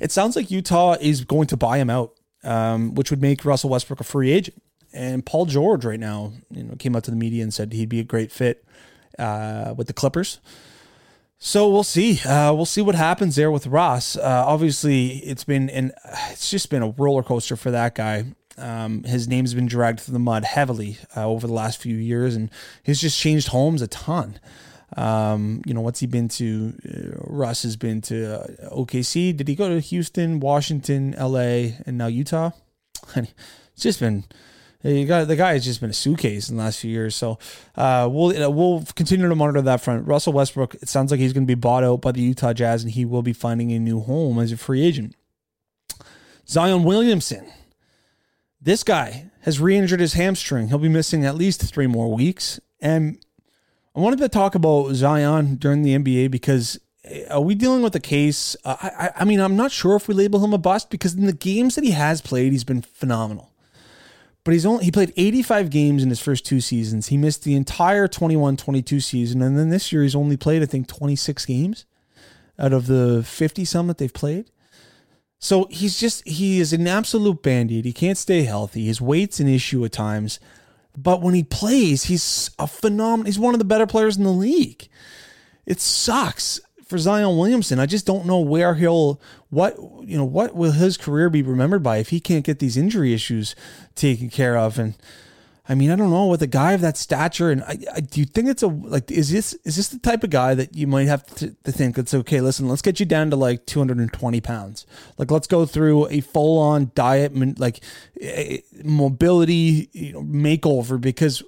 It 0.00 0.10
sounds 0.10 0.36
like 0.36 0.50
Utah 0.50 0.96
is 0.98 1.24
going 1.24 1.48
to 1.48 1.56
buy 1.56 1.76
him 1.76 1.90
out, 1.90 2.14
um, 2.44 2.94
which 2.94 3.10
would 3.10 3.20
make 3.20 3.44
Russell 3.44 3.68
Westbrook 3.68 4.00
a 4.00 4.04
free 4.04 4.30
agent. 4.30 4.62
And 4.94 5.26
Paul 5.26 5.44
George 5.44 5.84
right 5.84 6.00
now, 6.00 6.32
you 6.50 6.62
know, 6.62 6.76
came 6.76 6.96
out 6.96 7.04
to 7.04 7.10
the 7.10 7.16
media 7.16 7.42
and 7.42 7.52
said 7.52 7.74
he'd 7.74 7.90
be 7.90 8.00
a 8.00 8.04
great 8.04 8.32
fit 8.32 8.64
uh, 9.18 9.74
with 9.76 9.86
the 9.86 9.92
Clippers. 9.92 10.40
So 11.46 11.68
we'll 11.68 11.84
see. 11.84 12.20
Uh, 12.22 12.54
we'll 12.54 12.64
see 12.64 12.80
what 12.80 12.94
happens 12.94 13.36
there 13.36 13.50
with 13.50 13.66
Ross. 13.66 14.16
Uh, 14.16 14.44
obviously, 14.46 15.18
it's 15.18 15.44
been 15.44 15.68
and 15.68 15.92
it's 16.30 16.50
just 16.50 16.70
been 16.70 16.82
a 16.82 16.88
roller 16.88 17.22
coaster 17.22 17.54
for 17.54 17.70
that 17.70 17.94
guy. 17.94 18.24
Um, 18.56 19.04
his 19.04 19.28
name's 19.28 19.52
been 19.52 19.66
dragged 19.66 20.00
through 20.00 20.14
the 20.14 20.20
mud 20.20 20.44
heavily 20.44 20.96
uh, 21.14 21.28
over 21.28 21.46
the 21.46 21.52
last 21.52 21.82
few 21.82 21.96
years, 21.96 22.34
and 22.34 22.50
he's 22.82 22.98
just 22.98 23.20
changed 23.20 23.48
homes 23.48 23.82
a 23.82 23.86
ton. 23.88 24.40
Um, 24.96 25.60
you 25.66 25.74
know, 25.74 25.82
what's 25.82 26.00
he 26.00 26.06
been 26.06 26.28
to? 26.28 26.72
Uh, 26.82 27.22
Russ 27.26 27.62
has 27.64 27.76
been 27.76 28.00
to 28.00 28.40
uh, 28.40 28.70
OKC. 28.74 29.36
Did 29.36 29.46
he 29.46 29.54
go 29.54 29.68
to 29.68 29.80
Houston, 29.80 30.40
Washington, 30.40 31.14
LA, 31.20 31.74
and 31.84 31.98
now 31.98 32.06
Utah? 32.06 32.52
it's 33.16 33.34
just 33.76 34.00
been 34.00 34.24
you 34.90 35.06
got 35.06 35.26
the 35.28 35.36
guy 35.36 35.54
has 35.54 35.64
just 35.64 35.80
been 35.80 35.90
a 35.90 35.94
suitcase 35.94 36.50
in 36.50 36.56
the 36.56 36.62
last 36.62 36.78
few 36.78 36.90
years. 36.90 37.14
So 37.14 37.38
uh, 37.74 38.08
we'll 38.10 38.52
we'll 38.52 38.84
continue 38.94 39.28
to 39.28 39.34
monitor 39.34 39.62
that 39.62 39.80
front. 39.80 40.06
Russell 40.06 40.34
Westbrook. 40.34 40.74
It 40.76 40.88
sounds 40.88 41.10
like 41.10 41.20
he's 41.20 41.32
going 41.32 41.46
to 41.46 41.50
be 41.50 41.54
bought 41.54 41.84
out 41.84 42.02
by 42.02 42.12
the 42.12 42.20
Utah 42.20 42.52
Jazz, 42.52 42.82
and 42.82 42.92
he 42.92 43.04
will 43.04 43.22
be 43.22 43.32
finding 43.32 43.72
a 43.72 43.78
new 43.78 44.00
home 44.00 44.38
as 44.38 44.52
a 44.52 44.56
free 44.56 44.82
agent. 44.82 45.14
Zion 46.46 46.84
Williamson. 46.84 47.50
This 48.60 48.82
guy 48.82 49.30
has 49.42 49.60
re-injured 49.60 50.00
his 50.00 50.14
hamstring. 50.14 50.68
He'll 50.68 50.78
be 50.78 50.88
missing 50.88 51.24
at 51.24 51.34
least 51.34 51.62
three 51.62 51.86
more 51.86 52.14
weeks. 52.14 52.58
And 52.80 53.18
I 53.94 54.00
wanted 54.00 54.18
to 54.20 54.28
talk 54.28 54.54
about 54.54 54.94
Zion 54.94 55.56
during 55.56 55.82
the 55.82 55.96
NBA 55.98 56.30
because 56.30 56.78
uh, 57.04 57.34
are 57.34 57.40
we 57.42 57.54
dealing 57.54 57.82
with 57.82 57.94
a 57.94 58.00
case? 58.00 58.56
Uh, 58.64 58.76
I, 58.80 59.10
I 59.16 59.24
mean, 59.24 59.40
I'm 59.40 59.56
not 59.56 59.70
sure 59.70 59.96
if 59.96 60.08
we 60.08 60.14
label 60.14 60.42
him 60.42 60.54
a 60.54 60.58
bust 60.58 60.88
because 60.88 61.14
in 61.14 61.26
the 61.26 61.34
games 61.34 61.74
that 61.74 61.84
he 61.84 61.90
has 61.90 62.22
played, 62.22 62.52
he's 62.52 62.64
been 62.64 62.80
phenomenal 62.80 63.53
but 64.44 64.52
he's 64.52 64.66
only 64.66 64.84
he 64.84 64.90
played 64.90 65.12
85 65.16 65.70
games 65.70 66.02
in 66.02 66.10
his 66.10 66.20
first 66.20 66.44
two 66.44 66.60
seasons. 66.60 67.08
He 67.08 67.16
missed 67.16 67.44
the 67.44 67.56
entire 67.56 68.06
21-22 68.06 69.02
season 69.02 69.42
and 69.42 69.58
then 69.58 69.70
this 69.70 69.90
year 69.90 70.02
he's 70.02 70.14
only 70.14 70.36
played 70.36 70.62
I 70.62 70.66
think 70.66 70.86
26 70.86 71.44
games 71.46 71.86
out 72.58 72.72
of 72.72 72.86
the 72.86 73.22
50 73.24 73.64
some 73.64 73.86
that 73.88 73.98
they've 73.98 74.12
played. 74.12 74.50
So 75.38 75.66
he's 75.70 75.98
just 75.98 76.26
he 76.28 76.60
is 76.60 76.72
an 76.72 76.86
absolute 76.86 77.42
band-aid. 77.42 77.84
He 77.84 77.92
can't 77.92 78.18
stay 78.18 78.42
healthy. 78.42 78.86
His 78.86 79.00
weight's 79.00 79.40
an 79.40 79.48
issue 79.48 79.84
at 79.84 79.92
times. 79.92 80.38
But 80.96 81.22
when 81.22 81.34
he 81.34 81.42
plays, 81.42 82.04
he's 82.04 82.50
a 82.58 82.66
phenomenal 82.66 83.26
he's 83.26 83.38
one 83.38 83.54
of 83.54 83.58
the 83.58 83.64
better 83.64 83.86
players 83.86 84.16
in 84.16 84.24
the 84.24 84.30
league. 84.30 84.88
It 85.66 85.80
sucks 85.80 86.60
for 86.94 86.98
Zion 86.98 87.36
Williamson. 87.36 87.80
I 87.80 87.86
just 87.86 88.06
don't 88.06 88.24
know 88.24 88.38
where 88.38 88.76
he'll 88.76 89.20
what 89.50 89.76
you 90.04 90.16
know 90.16 90.24
what 90.24 90.54
will 90.54 90.70
his 90.70 90.96
career 90.96 91.28
be 91.28 91.42
remembered 91.42 91.82
by 91.82 91.96
if 91.96 92.10
he 92.10 92.20
can't 92.20 92.44
get 92.44 92.60
these 92.60 92.76
injury 92.76 93.12
issues 93.12 93.56
taken 93.96 94.30
care 94.30 94.56
of. 94.56 94.78
And 94.78 94.94
I 95.68 95.74
mean, 95.74 95.90
I 95.90 95.96
don't 95.96 96.10
know 96.10 96.28
with 96.28 96.40
a 96.40 96.46
guy 96.46 96.70
of 96.70 96.80
that 96.82 96.96
stature. 96.96 97.50
And 97.50 97.64
I, 97.64 97.78
I 97.96 97.98
do 97.98 98.20
you 98.20 98.26
think 98.26 98.48
it's 98.48 98.62
a 98.62 98.68
like 98.68 99.10
is 99.10 99.32
this 99.32 99.54
is 99.64 99.74
this 99.74 99.88
the 99.88 99.98
type 99.98 100.22
of 100.22 100.30
guy 100.30 100.54
that 100.54 100.76
you 100.76 100.86
might 100.86 101.08
have 101.08 101.26
to, 101.34 101.56
to 101.64 101.72
think 101.72 101.98
it's 101.98 102.14
okay? 102.14 102.40
Listen, 102.40 102.68
let's 102.68 102.80
get 102.80 103.00
you 103.00 103.06
down 103.06 103.28
to 103.30 103.36
like 103.36 103.66
220 103.66 104.40
pounds. 104.40 104.86
Like 105.18 105.32
let's 105.32 105.48
go 105.48 105.66
through 105.66 106.06
a 106.10 106.20
full 106.20 106.60
on 106.60 106.92
diet 106.94 107.58
like 107.58 107.82
mobility 108.84 109.90
you 109.92 110.12
know, 110.12 110.22
makeover 110.22 111.00
because 111.00 111.42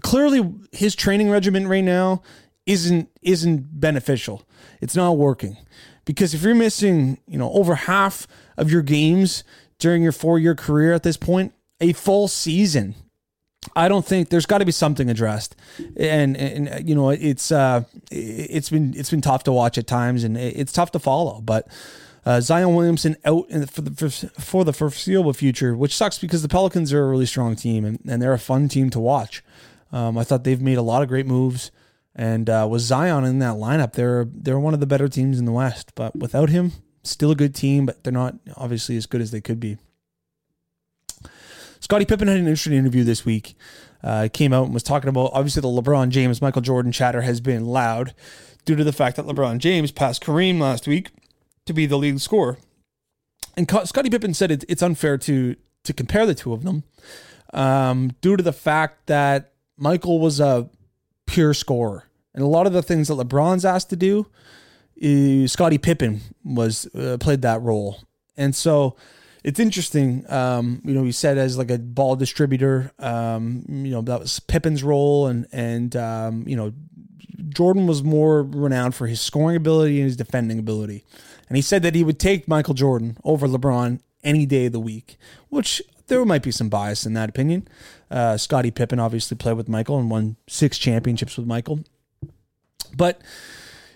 clearly 0.00 0.50
his 0.72 0.94
training 0.94 1.28
regimen 1.28 1.68
right 1.68 1.84
now 1.84 2.22
isn't 2.66 3.08
isn't 3.22 3.80
beneficial. 3.80 4.42
It's 4.80 4.96
not 4.96 5.16
working. 5.16 5.56
Because 6.04 6.34
if 6.34 6.42
you're 6.42 6.54
missing, 6.54 7.18
you 7.28 7.38
know, 7.38 7.52
over 7.52 7.74
half 7.76 8.26
of 8.56 8.70
your 8.70 8.82
games 8.82 9.44
during 9.78 10.02
your 10.02 10.12
four-year 10.12 10.56
career 10.56 10.92
at 10.92 11.04
this 11.04 11.16
point, 11.16 11.52
a 11.80 11.92
full 11.92 12.26
season 12.26 12.96
I 13.76 13.88
don't 13.88 14.04
think 14.04 14.28
there's 14.28 14.46
got 14.46 14.58
to 14.58 14.64
be 14.64 14.72
something 14.72 15.08
addressed, 15.08 15.54
and 15.96 16.36
and 16.36 16.88
you 16.88 16.94
know 16.94 17.10
it's 17.10 17.52
uh 17.52 17.84
it's 18.10 18.70
been 18.70 18.92
it's 18.96 19.10
been 19.10 19.20
tough 19.20 19.44
to 19.44 19.52
watch 19.52 19.78
at 19.78 19.86
times, 19.86 20.24
and 20.24 20.36
it's 20.36 20.72
tough 20.72 20.90
to 20.92 20.98
follow. 20.98 21.40
But 21.40 21.68
uh, 22.26 22.40
Zion 22.40 22.74
Williamson 22.74 23.16
out 23.24 23.48
the, 23.48 23.66
for 23.66 23.80
the 23.82 24.10
for 24.10 24.64
the 24.64 24.72
foreseeable 24.72 25.32
future, 25.32 25.76
which 25.76 25.96
sucks 25.96 26.18
because 26.18 26.42
the 26.42 26.48
Pelicans 26.48 26.92
are 26.92 27.04
a 27.04 27.08
really 27.08 27.26
strong 27.26 27.54
team 27.54 27.84
and, 27.84 28.00
and 28.06 28.20
they're 28.20 28.32
a 28.32 28.38
fun 28.38 28.68
team 28.68 28.90
to 28.90 29.00
watch. 29.00 29.44
Um, 29.92 30.18
I 30.18 30.24
thought 30.24 30.44
they've 30.44 30.60
made 30.60 30.78
a 30.78 30.82
lot 30.82 31.02
of 31.02 31.08
great 31.08 31.26
moves, 31.26 31.70
and 32.14 32.50
uh, 32.50 32.66
with 32.70 32.82
Zion 32.82 33.24
in 33.24 33.38
that 33.38 33.54
lineup, 33.54 33.92
they're 33.92 34.26
they're 34.30 34.58
one 34.58 34.74
of 34.74 34.80
the 34.80 34.86
better 34.86 35.08
teams 35.08 35.38
in 35.38 35.44
the 35.44 35.52
West. 35.52 35.94
But 35.94 36.14
without 36.16 36.50
him, 36.50 36.72
still 37.02 37.30
a 37.30 37.36
good 37.36 37.54
team, 37.54 37.86
but 37.86 38.04
they're 38.04 38.12
not 38.12 38.36
obviously 38.56 38.96
as 38.96 39.06
good 39.06 39.20
as 39.20 39.30
they 39.30 39.40
could 39.40 39.60
be. 39.60 39.78
Scottie 41.80 42.04
Pippen 42.04 42.28
had 42.28 42.36
an 42.36 42.46
interesting 42.46 42.74
interview 42.74 43.02
this 43.04 43.24
week. 43.24 43.56
Uh, 44.04 44.28
came 44.32 44.52
out 44.52 44.64
and 44.64 44.74
was 44.74 44.82
talking 44.82 45.08
about 45.08 45.30
obviously 45.32 45.62
the 45.62 45.68
LeBron 45.68 46.08
James 46.08 46.42
Michael 46.42 46.62
Jordan 46.62 46.90
chatter 46.90 47.22
has 47.22 47.40
been 47.40 47.64
loud 47.64 48.14
due 48.64 48.74
to 48.74 48.82
the 48.82 48.92
fact 48.92 49.16
that 49.16 49.26
LeBron 49.26 49.58
James 49.58 49.92
passed 49.92 50.24
Kareem 50.24 50.58
last 50.58 50.88
week 50.88 51.10
to 51.66 51.72
be 51.72 51.86
the 51.86 51.96
leading 51.96 52.18
scorer. 52.18 52.58
And 53.56 53.70
Scottie 53.84 54.10
Pippen 54.10 54.34
said 54.34 54.50
it, 54.50 54.64
it's 54.68 54.82
unfair 54.82 55.18
to 55.18 55.56
to 55.84 55.92
compare 55.92 56.26
the 56.26 56.34
two 56.34 56.52
of 56.52 56.62
them 56.62 56.84
um, 57.52 58.12
due 58.20 58.36
to 58.36 58.42
the 58.42 58.52
fact 58.52 59.06
that 59.06 59.52
Michael 59.76 60.20
was 60.20 60.40
a 60.40 60.68
pure 61.26 61.54
scorer, 61.54 62.08
and 62.34 62.42
a 62.42 62.48
lot 62.48 62.66
of 62.66 62.72
the 62.72 62.82
things 62.82 63.08
that 63.08 63.14
LeBron's 63.14 63.64
asked 63.64 63.90
to 63.90 63.96
do, 63.96 64.26
Scottie 65.48 65.78
Pippen 65.78 66.20
was 66.44 66.86
uh, 66.94 67.16
played 67.18 67.42
that 67.42 67.60
role, 67.62 68.00
and 68.36 68.54
so 68.54 68.96
it's 69.44 69.58
interesting. 69.58 70.24
Um, 70.30 70.80
you 70.84 70.94
know, 70.94 71.04
he 71.04 71.12
said 71.12 71.38
as 71.38 71.58
like 71.58 71.70
a 71.70 71.78
ball 71.78 72.16
distributor, 72.16 72.92
um, 72.98 73.64
you 73.68 73.90
know, 73.90 74.02
that 74.02 74.20
was 74.20 74.40
Pippen's 74.40 74.82
role, 74.82 75.26
and 75.26 75.46
and 75.52 75.96
um, 75.96 76.44
you 76.46 76.56
know, 76.56 76.72
Jordan 77.48 77.86
was 77.86 78.02
more 78.02 78.42
renowned 78.42 78.94
for 78.94 79.06
his 79.06 79.20
scoring 79.20 79.56
ability 79.56 79.98
and 79.98 80.06
his 80.06 80.16
defending 80.16 80.58
ability. 80.58 81.04
And 81.48 81.56
he 81.56 81.62
said 81.62 81.82
that 81.82 81.94
he 81.94 82.04
would 82.04 82.18
take 82.18 82.48
Michael 82.48 82.74
Jordan 82.74 83.18
over 83.24 83.46
LeBron 83.46 84.00
any 84.24 84.46
day 84.46 84.66
of 84.66 84.72
the 84.72 84.80
week, 84.80 85.18
which 85.48 85.82
there 86.06 86.24
might 86.24 86.42
be 86.42 86.50
some 86.50 86.68
bias 86.68 87.06
in 87.06 87.14
that 87.14 87.28
opinion. 87.28 87.68
Uh, 88.10 88.36
Scottie 88.36 88.70
Pippen 88.70 88.98
obviously 88.98 89.36
played 89.36 89.56
with 89.56 89.68
Michael 89.68 89.98
and 89.98 90.10
won 90.10 90.36
six 90.48 90.78
championships 90.78 91.36
with 91.36 91.46
Michael. 91.46 91.80
But 92.94 93.22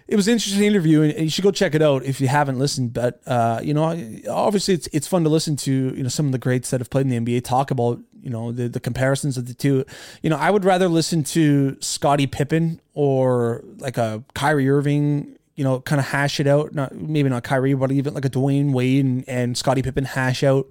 it 0.08 0.14
was 0.14 0.28
an 0.28 0.34
interesting 0.34 0.62
interview, 0.62 1.02
and 1.02 1.18
you 1.18 1.28
should 1.28 1.42
go 1.42 1.50
check 1.50 1.74
it 1.74 1.82
out 1.82 2.04
if 2.04 2.20
you 2.20 2.28
haven't 2.28 2.58
listened. 2.58 2.92
But 2.92 3.20
uh, 3.26 3.60
you 3.62 3.74
know, 3.74 3.84
obviously, 4.30 4.74
it's 4.74 4.88
it's 4.92 5.06
fun 5.06 5.24
to 5.24 5.28
listen 5.28 5.56
to 5.56 5.72
you 5.72 6.02
know 6.02 6.08
some 6.08 6.26
of 6.26 6.32
the 6.32 6.38
greats 6.38 6.70
that 6.70 6.80
have 6.80 6.90
played 6.90 7.10
in 7.10 7.24
the 7.24 7.38
NBA 7.38 7.44
talk 7.44 7.70
about 7.70 8.00
you 8.22 8.30
know 8.30 8.52
the 8.52 8.68
the 8.68 8.80
comparisons 8.80 9.36
of 9.36 9.48
the 9.48 9.54
two. 9.54 9.84
You 10.22 10.30
know, 10.30 10.36
I 10.36 10.50
would 10.50 10.64
rather 10.64 10.88
listen 10.88 11.24
to 11.24 11.76
Scottie 11.80 12.28
Pippen 12.28 12.80
or 12.94 13.64
like 13.78 13.98
a 13.98 14.22
Kyrie 14.34 14.68
Irving. 14.70 15.36
You 15.56 15.64
know, 15.64 15.80
kind 15.80 15.98
of 15.98 16.06
hash 16.06 16.38
it 16.38 16.46
out. 16.46 16.74
Not 16.74 16.94
maybe 16.94 17.28
not 17.28 17.42
Kyrie, 17.42 17.74
but 17.74 17.90
even 17.90 18.14
like 18.14 18.26
a 18.26 18.30
Dwayne 18.30 18.72
Wade 18.72 19.04
and, 19.04 19.24
and 19.26 19.56
Scottie 19.56 19.82
Pippen 19.82 20.04
hash 20.04 20.44
out 20.44 20.68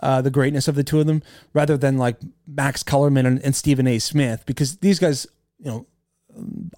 uh, 0.00 0.20
the 0.22 0.30
greatness 0.30 0.68
of 0.68 0.74
the 0.74 0.84
two 0.84 1.00
of 1.00 1.06
them, 1.06 1.22
rather 1.52 1.76
than 1.76 1.98
like 1.98 2.16
Max 2.46 2.82
Kellerman 2.82 3.26
and, 3.26 3.40
and 3.44 3.54
Stephen 3.54 3.86
A. 3.86 3.98
Smith, 3.98 4.44
because 4.46 4.76
these 4.78 4.98
guys, 4.98 5.26
you 5.58 5.70
know, 5.70 5.86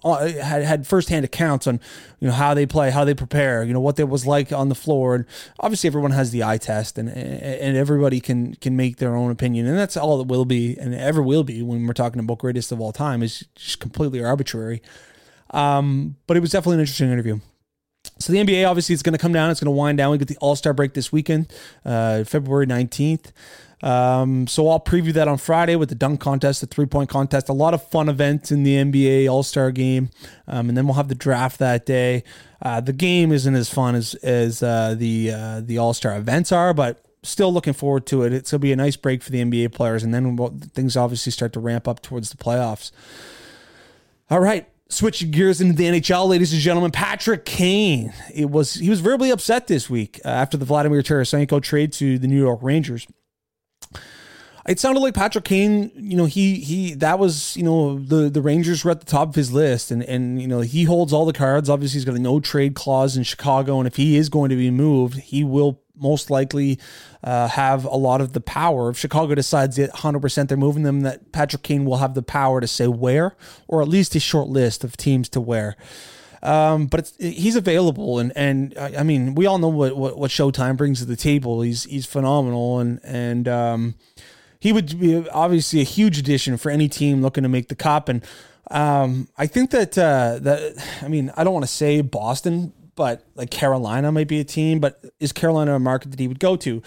uh, 0.03 0.27
had 0.27 0.63
had 0.63 0.87
firsthand 0.87 1.25
accounts 1.25 1.65
on 1.65 1.79
you 2.19 2.27
know 2.27 2.33
how 2.33 2.53
they 2.53 2.65
play, 2.65 2.91
how 2.91 3.03
they 3.03 3.13
prepare, 3.13 3.63
you 3.63 3.73
know 3.73 3.79
what 3.79 3.99
it 3.99 4.07
was 4.07 4.25
like 4.25 4.51
on 4.51 4.69
the 4.69 4.75
floor, 4.75 5.15
and 5.15 5.25
obviously 5.59 5.87
everyone 5.87 6.11
has 6.11 6.31
the 6.31 6.43
eye 6.43 6.57
test, 6.57 6.97
and 6.97 7.09
and 7.09 7.75
everybody 7.75 8.19
can 8.19 8.53
can 8.55 8.75
make 8.75 8.97
their 8.97 9.15
own 9.15 9.31
opinion, 9.31 9.65
and 9.65 9.77
that's 9.77 9.97
all 9.97 10.21
it 10.21 10.27
will 10.27 10.45
be, 10.45 10.77
and 10.77 10.93
ever 10.93 11.21
will 11.21 11.43
be 11.43 11.61
when 11.61 11.85
we're 11.87 11.93
talking 11.93 12.19
about 12.19 12.37
greatest 12.37 12.71
of 12.71 12.79
all 12.79 12.91
time 12.91 13.23
is 13.23 13.45
just 13.55 13.79
completely 13.79 14.23
arbitrary. 14.23 14.81
Um, 15.51 16.17
but 16.27 16.37
it 16.37 16.41
was 16.41 16.51
definitely 16.51 16.75
an 16.75 16.81
interesting 16.81 17.11
interview. 17.11 17.39
So 18.19 18.33
the 18.33 18.39
NBA 18.39 18.67
obviously 18.67 18.93
is 18.93 19.03
going 19.03 19.13
to 19.13 19.19
come 19.19 19.33
down. 19.33 19.49
It's 19.49 19.59
going 19.59 19.73
to 19.73 19.77
wind 19.77 19.97
down. 19.97 20.11
We 20.11 20.17
get 20.17 20.27
the 20.27 20.37
All 20.37 20.55
Star 20.55 20.73
break 20.73 20.93
this 20.93 21.11
weekend, 21.11 21.51
uh, 21.85 22.23
February 22.23 22.65
nineteenth. 22.65 23.31
Um, 23.83 24.47
so 24.47 24.69
I'll 24.69 24.79
preview 24.79 25.13
that 25.13 25.27
on 25.27 25.37
Friday 25.37 25.75
with 25.75 25.89
the 25.89 25.95
dunk 25.95 26.19
contest, 26.19 26.61
the 26.61 26.67
three 26.67 26.87
point 26.87 27.09
contest, 27.09 27.47
a 27.47 27.53
lot 27.53 27.73
of 27.73 27.87
fun 27.87 28.09
events 28.09 28.51
in 28.51 28.63
the 28.63 28.75
NBA 28.75 29.29
All 29.29 29.43
Star 29.43 29.71
game, 29.71 30.09
um, 30.47 30.69
and 30.69 30.77
then 30.77 30.85
we'll 30.87 30.95
have 30.95 31.09
the 31.09 31.15
draft 31.15 31.59
that 31.59 31.85
day. 31.85 32.23
Uh, 32.61 32.81
the 32.81 32.93
game 32.93 33.31
isn't 33.31 33.55
as 33.55 33.69
fun 33.69 33.93
as 33.95 34.15
as 34.15 34.63
uh, 34.63 34.95
the 34.97 35.31
uh, 35.31 35.61
the 35.61 35.77
All 35.77 35.93
Star 35.93 36.17
events 36.17 36.51
are, 36.51 36.73
but 36.73 37.03
still 37.21 37.53
looking 37.53 37.73
forward 37.73 38.07
to 38.07 38.23
it. 38.23 38.33
It's 38.33 38.51
gonna 38.51 38.59
be 38.59 38.71
a 38.71 38.75
nice 38.75 38.95
break 38.95 39.21
for 39.21 39.31
the 39.31 39.43
NBA 39.43 39.73
players, 39.73 40.03
and 40.03 40.13
then 40.13 40.35
we'll, 40.35 40.57
things 40.73 40.97
obviously 40.97 41.31
start 41.31 41.53
to 41.53 41.59
ramp 41.59 41.87
up 41.87 42.01
towards 42.01 42.31
the 42.31 42.37
playoffs. 42.37 42.91
All 44.29 44.39
right, 44.39 44.67
switching 44.89 45.31
gears 45.31 45.61
into 45.61 45.73
the 45.73 45.83
NHL, 45.85 46.27
ladies 46.27 46.53
and 46.53 46.61
gentlemen, 46.61 46.91
Patrick 46.91 47.45
Kane. 47.45 48.13
It 48.33 48.49
was 48.49 48.75
he 48.75 48.89
was 48.89 48.99
verbally 48.99 49.29
upset 49.29 49.67
this 49.67 49.89
week 49.89 50.19
uh, 50.25 50.29
after 50.29 50.57
the 50.57 50.65
Vladimir 50.65 51.01
Tarasenko 51.01 51.61
trade 51.61 51.93
to 51.93 52.17
the 52.19 52.27
New 52.27 52.39
York 52.39 52.59
Rangers 52.61 53.07
it 54.67 54.79
sounded 54.79 54.99
like 54.99 55.13
Patrick 55.13 55.45
Kane, 55.45 55.91
you 55.95 56.17
know, 56.17 56.25
he 56.25 56.55
he 56.55 56.93
that 56.95 57.19
was, 57.19 57.55
you 57.55 57.63
know, 57.63 57.99
the 57.99 58.29
the 58.29 58.41
Rangers 58.41 58.83
were 58.83 58.91
at 58.91 58.99
the 58.99 59.05
top 59.05 59.29
of 59.29 59.35
his 59.35 59.51
list 59.51 59.91
and 59.91 60.03
and 60.03 60.41
you 60.41 60.47
know, 60.47 60.59
he 60.59 60.83
holds 60.83 61.13
all 61.13 61.25
the 61.25 61.33
cards. 61.33 61.69
Obviously, 61.69 61.97
he's 61.97 62.05
got 62.05 62.15
a 62.15 62.19
no 62.19 62.39
trade 62.39 62.75
clause 62.75 63.15
in 63.15 63.23
Chicago 63.23 63.79
and 63.79 63.87
if 63.87 63.95
he 63.95 64.17
is 64.17 64.27
going 64.29 64.49
to 64.49 64.57
be 64.57 64.69
moved, 64.69 65.19
he 65.19 65.43
will 65.43 65.81
most 65.99 66.29
likely 66.29 66.79
uh, 67.23 67.47
have 67.47 67.85
a 67.85 67.95
lot 67.95 68.21
of 68.21 68.33
the 68.33 68.41
power. 68.41 68.89
If 68.89 68.97
Chicago 68.97 69.35
decides 69.35 69.75
that 69.77 69.91
100% 69.93 70.47
they're 70.47 70.57
moving 70.57 70.83
them, 70.83 71.01
that 71.01 71.31
Patrick 71.31 71.63
Kane 71.63 71.85
will 71.85 71.97
have 71.97 72.13
the 72.13 72.23
power 72.23 72.61
to 72.61 72.67
say 72.67 72.87
where, 72.87 73.35
or 73.67 73.81
at 73.81 73.87
least 73.87 74.15
a 74.15 74.19
short 74.19 74.47
list 74.47 74.83
of 74.83 74.97
teams 74.97 75.29
to 75.29 75.41
where. 75.41 75.75
Um, 76.43 76.85
but 76.85 77.11
he's 77.19 77.55
available, 77.55 78.19
and 78.19 78.31
and 78.35 78.77
I 78.77 79.03
mean, 79.03 79.33
we 79.35 79.47
all 79.47 79.57
know 79.57 79.69
what, 79.69 79.97
what, 79.97 80.17
what 80.17 80.31
Showtime 80.31 80.77
brings 80.77 80.99
to 80.99 81.05
the 81.05 81.15
table. 81.15 81.61
He's 81.61 81.83
he's 81.85 82.05
phenomenal, 82.05 82.79
and 82.79 82.99
and 83.03 83.47
um, 83.47 83.95
he 84.59 84.71
would 84.71 84.99
be 84.99 85.27
obviously 85.29 85.81
a 85.81 85.83
huge 85.83 86.19
addition 86.19 86.57
for 86.57 86.69
any 86.69 86.87
team 86.87 87.21
looking 87.21 87.43
to 87.43 87.49
make 87.49 87.69
the 87.69 87.75
cup. 87.75 88.07
And 88.07 88.23
um, 88.69 89.27
I 89.37 89.47
think 89.47 89.71
that 89.71 89.97
uh, 89.97 90.39
that 90.41 90.99
I 91.01 91.07
mean 91.07 91.31
I 91.35 91.43
don't 91.43 91.53
want 91.53 91.65
to 91.65 91.71
say 91.71 92.01
Boston, 92.01 92.73
but 92.97 93.23
like 93.35 93.49
Carolina 93.49 94.11
might 94.11 94.27
be 94.27 94.41
a 94.41 94.43
team. 94.43 94.81
But 94.81 95.01
is 95.21 95.31
Carolina 95.31 95.75
a 95.75 95.79
market 95.79 96.11
that 96.11 96.19
he 96.19 96.27
would 96.27 96.41
go 96.41 96.57
to? 96.57 96.81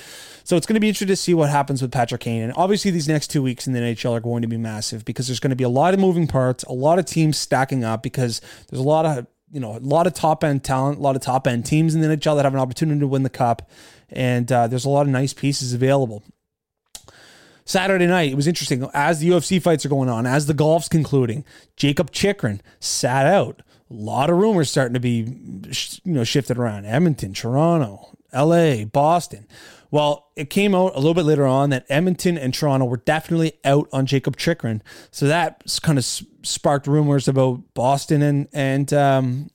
So 0.44 0.56
it's 0.58 0.66
going 0.66 0.74
to 0.74 0.80
be 0.80 0.88
interesting 0.88 1.08
to 1.08 1.16
see 1.16 1.32
what 1.32 1.48
happens 1.48 1.80
with 1.80 1.90
Patrick 1.90 2.20
Kane. 2.20 2.42
And 2.42 2.52
obviously 2.56 2.90
these 2.90 3.08
next 3.08 3.28
two 3.28 3.42
weeks 3.42 3.66
in 3.66 3.72
the 3.72 3.80
NHL 3.80 4.12
are 4.12 4.20
going 4.20 4.42
to 4.42 4.48
be 4.48 4.58
massive 4.58 5.06
because 5.06 5.28
there's 5.28 5.40
going 5.40 5.50
to 5.50 5.56
be 5.56 5.64
a 5.64 5.70
lot 5.70 5.94
of 5.94 6.00
moving 6.00 6.26
parts, 6.26 6.64
a 6.64 6.72
lot 6.72 6.98
of 6.98 7.06
teams 7.06 7.38
stacking 7.38 7.84
up 7.84 8.02
because 8.02 8.42
there's 8.68 8.80
a 8.80 8.86
lot 8.86 9.06
of 9.06 9.26
you 9.50 9.60
know 9.60 9.76
a 9.76 9.78
lot 9.78 10.06
of 10.06 10.12
top 10.12 10.44
end 10.44 10.62
talent, 10.62 10.98
a 10.98 11.00
lot 11.00 11.16
of 11.16 11.22
top 11.22 11.46
end 11.46 11.64
teams 11.64 11.94
in 11.94 12.02
the 12.02 12.08
NHL 12.08 12.36
that 12.36 12.44
have 12.44 12.54
an 12.54 12.60
opportunity 12.60 13.00
to 13.00 13.06
win 13.06 13.22
the 13.22 13.30
cup, 13.30 13.68
and 14.10 14.50
uh, 14.52 14.66
there's 14.66 14.84
a 14.84 14.90
lot 14.90 15.02
of 15.02 15.08
nice 15.08 15.32
pieces 15.32 15.72
available. 15.72 16.22
Saturday 17.64 18.06
night, 18.06 18.32
it 18.32 18.34
was 18.34 18.48
interesting. 18.48 18.88
As 18.92 19.20
the 19.20 19.28
UFC 19.28 19.62
fights 19.62 19.86
are 19.86 19.88
going 19.88 20.08
on, 20.08 20.26
as 20.26 20.46
the 20.46 20.54
golf's 20.54 20.88
concluding, 20.88 21.44
Jacob 21.76 22.10
Chychrun 22.10 22.60
sat 22.80 23.26
out. 23.26 23.62
A 23.90 23.94
lot 23.94 24.30
of 24.30 24.38
rumors 24.38 24.70
starting 24.70 24.94
to 24.94 25.00
be, 25.00 25.26
you 26.04 26.12
know, 26.12 26.24
shifted 26.24 26.58
around. 26.58 26.86
Edmonton, 26.86 27.34
Toronto, 27.34 28.16
L.A., 28.32 28.84
Boston. 28.84 29.46
Well, 29.90 30.28
it 30.36 30.50
came 30.50 30.74
out 30.74 30.94
a 30.94 30.98
little 30.98 31.14
bit 31.14 31.24
later 31.24 31.46
on 31.46 31.70
that 31.70 31.84
Edmonton 31.88 32.38
and 32.38 32.54
Toronto 32.54 32.86
were 32.86 32.98
definitely 32.98 33.54
out 33.64 33.88
on 33.92 34.06
Jacob 34.06 34.36
Chychrun. 34.36 34.82
So 35.10 35.26
that 35.26 35.64
kind 35.82 35.98
of 35.98 36.04
sparked 36.04 36.86
rumors 36.86 37.26
about 37.26 37.62
Boston 37.74 38.22
and 38.22 38.48
and 38.52 38.92
um, 38.92 39.50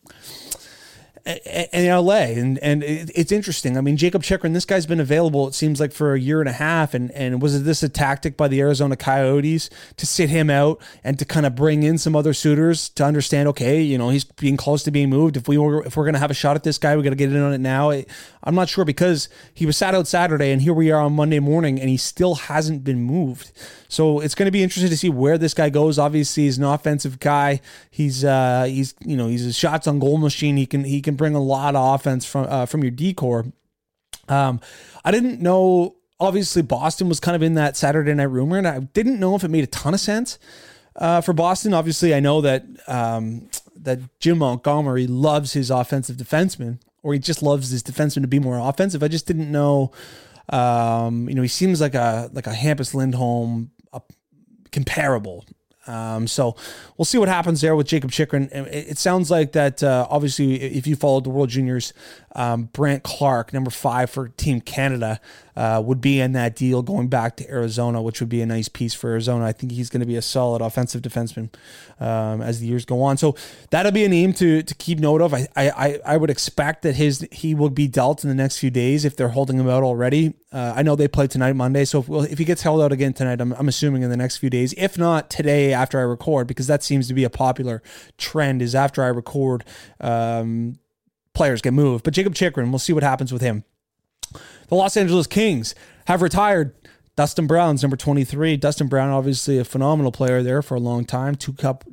in 1.25 1.87
LA. 1.87 2.13
And 2.13 2.59
and 2.59 2.83
it's 2.83 3.31
interesting. 3.31 3.77
I 3.77 3.81
mean, 3.81 3.97
Jacob 3.97 4.23
Chychrun, 4.23 4.53
this 4.53 4.65
guy's 4.65 4.85
been 4.85 4.99
available, 4.99 5.47
it 5.47 5.55
seems 5.55 5.79
like, 5.79 5.91
for 5.91 6.13
a 6.13 6.19
year 6.19 6.39
and 6.39 6.47
a 6.47 6.53
half. 6.53 6.93
And, 6.93 7.11
and 7.11 7.41
was 7.41 7.63
this 7.63 7.81
a 7.81 7.89
tactic 7.89 8.37
by 8.37 8.47
the 8.47 8.61
Arizona 8.61 8.95
Coyotes 8.95 9.69
to 9.97 10.05
sit 10.05 10.29
him 10.29 10.49
out 10.49 10.79
and 11.03 11.17
to 11.17 11.25
kind 11.25 11.45
of 11.45 11.55
bring 11.55 11.83
in 11.83 11.97
some 11.97 12.15
other 12.15 12.33
suitors 12.33 12.89
to 12.89 13.03
understand, 13.03 13.47
okay, 13.49 13.81
you 13.81 13.97
know, 13.97 14.09
he's 14.09 14.23
being 14.23 14.57
close 14.57 14.83
to 14.83 14.91
being 14.91 15.09
moved. 15.09 15.35
If 15.35 15.47
we 15.47 15.57
were 15.57 15.83
if 15.83 15.97
we're 15.97 16.05
gonna 16.05 16.19
have 16.19 16.31
a 16.31 16.35
shot 16.35 16.55
at 16.55 16.63
this 16.63 16.77
guy, 16.77 16.95
we 16.95 17.03
gotta 17.03 17.15
get 17.15 17.31
in 17.31 17.41
on 17.41 17.53
it 17.53 17.61
now. 17.61 17.91
I'm 18.43 18.55
not 18.55 18.69
sure 18.69 18.85
because 18.85 19.27
he 19.53 19.65
was 19.65 19.75
sat 19.75 19.95
out 19.95 20.07
Saturday 20.07 20.51
and 20.51 20.61
here 20.61 20.73
we 20.73 20.91
are 20.91 21.01
on 21.01 21.13
Monday 21.13 21.39
morning 21.39 21.79
and 21.79 21.89
he 21.89 21.97
still 21.97 22.35
hasn't 22.35 22.83
been 22.83 23.01
moved. 23.01 23.51
So 23.87 24.19
it's 24.19 24.35
to 24.35 24.51
be 24.51 24.63
interesting 24.63 24.89
to 24.89 24.97
see 24.97 25.09
where 25.09 25.37
this 25.37 25.53
guy 25.53 25.69
goes. 25.69 25.97
Obviously, 25.97 26.43
he's 26.43 26.57
an 26.57 26.63
offensive 26.63 27.19
guy. 27.19 27.61
He's 27.89 28.23
uh, 28.23 28.65
he's 28.65 28.93
you 28.99 29.17
know 29.17 29.27
he's 29.27 29.45
a 29.45 29.53
shots 29.53 29.87
on 29.87 29.99
goal 29.99 30.17
machine. 30.17 30.57
He 30.57 30.65
can 30.65 30.83
he 30.83 31.01
can 31.01 31.14
bring 31.15 31.35
a 31.35 31.41
lot 31.41 31.75
of 31.75 31.95
offense 31.95 32.25
from 32.25 32.47
uh, 32.49 32.65
from 32.65 32.83
your 32.83 32.91
decor. 32.91 33.45
Um, 34.27 34.59
I 35.03 35.11
didn't 35.11 35.41
know. 35.41 35.95
Obviously, 36.19 36.61
Boston 36.61 37.09
was 37.09 37.19
kind 37.19 37.35
of 37.35 37.43
in 37.43 37.55
that 37.55 37.75
Saturday 37.75 38.13
night 38.13 38.23
rumor, 38.23 38.57
and 38.57 38.67
I 38.67 38.79
didn't 38.79 39.19
know 39.19 39.35
if 39.35 39.43
it 39.43 39.49
made 39.49 39.63
a 39.63 39.67
ton 39.67 39.93
of 39.93 39.99
sense 39.99 40.39
uh, 40.95 41.21
for 41.21 41.33
Boston. 41.33 41.73
Obviously, 41.73 42.13
I 42.13 42.19
know 42.19 42.41
that 42.41 42.65
um, 42.87 43.49
that 43.75 43.99
Jim 44.19 44.39
Montgomery 44.39 45.07
loves 45.07 45.53
his 45.53 45.69
offensive 45.69 46.17
defenseman, 46.17 46.79
or 47.03 47.13
he 47.13 47.19
just 47.19 47.43
loves 47.43 47.69
his 47.69 47.83
defenseman 47.83 48.21
to 48.21 48.27
be 48.27 48.39
more 48.39 48.57
offensive. 48.57 49.03
I 49.03 49.07
just 49.07 49.27
didn't 49.27 49.51
know. 49.51 49.91
Um, 50.49 51.27
you 51.27 51.35
know, 51.35 51.41
he 51.41 51.47
seems 51.47 51.81
like 51.81 51.95
a 51.95 52.29
like 52.33 52.47
a 52.47 52.53
Hampus 52.53 52.93
Lindholm, 52.93 53.71
a 53.93 54.01
comparable. 54.71 55.45
Um, 55.87 56.27
so 56.27 56.55
we'll 56.97 57.05
see 57.05 57.17
what 57.17 57.29
happens 57.29 57.61
there 57.61 57.75
with 57.75 57.87
Jacob 57.87 58.11
Chychrun. 58.11 58.49
It, 58.51 58.97
sounds 58.97 59.29
like 59.29 59.51
that. 59.51 59.83
Uh, 59.83 60.07
obviously, 60.09 60.61
if 60.61 60.87
you 60.87 60.95
followed 60.95 61.25
the 61.25 61.29
World 61.29 61.49
Juniors, 61.49 61.93
um, 62.35 62.69
Brandt 62.73 63.03
Clarke, 63.03 63.53
number 63.53 63.71
five 63.71 64.09
for 64.09 64.29
Team 64.29 64.61
Canada, 64.61 65.19
uh, 65.55 65.81
would 65.83 66.01
be 66.01 66.19
in 66.19 66.33
that 66.33 66.55
deal 66.55 66.81
going 66.81 67.07
back 67.07 67.37
to 67.37 67.49
Arizona, 67.49 68.01
which 68.01 68.19
would 68.19 68.29
be 68.29 68.41
a 68.41 68.45
nice 68.45 68.67
piece 68.67 68.93
for 68.93 69.09
Arizona. 69.11 69.45
I 69.45 69.51
think 69.51 69.71
he's 69.71 69.89
going 69.89 70.01
to 70.01 70.05
be 70.05 70.15
a 70.15 70.21
solid 70.21 70.61
offensive 70.61 71.01
defenseman 71.01 71.53
um, 71.99 72.41
as 72.41 72.59
the 72.59 72.67
years 72.67 72.85
go 72.85 73.01
on. 73.01 73.17
So 73.17 73.35
that'll 73.69 73.91
be 73.91 74.03
a 74.03 74.09
name 74.09 74.33
to 74.33 74.63
to 74.63 74.75
keep 74.75 74.99
note 74.99 75.21
of. 75.21 75.33
I 75.33 75.47
I, 75.55 75.99
I 76.05 76.17
would 76.17 76.29
expect 76.29 76.81
that 76.83 76.95
his 76.95 77.27
he 77.31 77.55
will 77.55 77.69
be 77.69 77.87
dealt 77.87 78.23
in 78.23 78.29
the 78.29 78.35
next 78.35 78.57
few 78.57 78.71
days 78.71 79.05
if 79.05 79.15
they're 79.15 79.29
holding 79.29 79.59
him 79.59 79.69
out 79.69 79.83
already. 79.83 80.33
Uh, 80.51 80.73
I 80.75 80.83
know 80.83 80.95
they 80.95 81.09
play 81.09 81.27
tonight, 81.27 81.53
Monday. 81.53 81.83
So 81.83 81.99
if, 81.99 82.07
well, 82.07 82.21
if 82.21 82.37
he 82.37 82.45
gets 82.45 82.61
held 82.61 82.81
out 82.81 82.93
again 82.93 83.11
tonight, 83.11 83.41
I'm, 83.41 83.51
I'm 83.53 83.67
assuming 83.67 84.03
in 84.03 84.09
the 84.09 84.15
next 84.15 84.37
few 84.37 84.49
days. 84.49 84.73
If 84.77 84.97
not 84.97 85.29
today, 85.29 85.73
after 85.73 85.99
I 85.99 86.03
record, 86.03 86.47
because 86.47 86.67
that 86.67 86.81
seems 86.81 87.09
to 87.09 87.13
be 87.13 87.25
a 87.25 87.29
popular 87.29 87.83
trend, 88.17 88.61
is 88.61 88.73
after 88.73 89.03
I 89.03 89.07
record. 89.07 89.65
Um, 89.99 90.79
players 91.33 91.61
get 91.61 91.73
moved. 91.73 92.03
But 92.03 92.13
Jacob 92.13 92.33
Chychrun, 92.33 92.71
we'll 92.71 92.79
see 92.79 92.93
what 92.93 93.03
happens 93.03 93.31
with 93.31 93.41
him. 93.41 93.65
The 94.67 94.75
Los 94.75 94.97
Angeles 94.97 95.27
Kings 95.27 95.75
have 96.07 96.21
retired 96.21 96.73
Dustin 97.15 97.47
Brown's 97.47 97.81
number 97.81 97.97
23. 97.97 98.57
Dustin 98.57 98.87
Brown, 98.87 99.09
obviously 99.09 99.57
a 99.57 99.63
phenomenal 99.63 100.11
player 100.11 100.43
there 100.43 100.61
for 100.61 100.75
a 100.75 100.79
long 100.79 101.05
time. 101.05 101.35
Two 101.35 101.53
cup, 101.53 101.85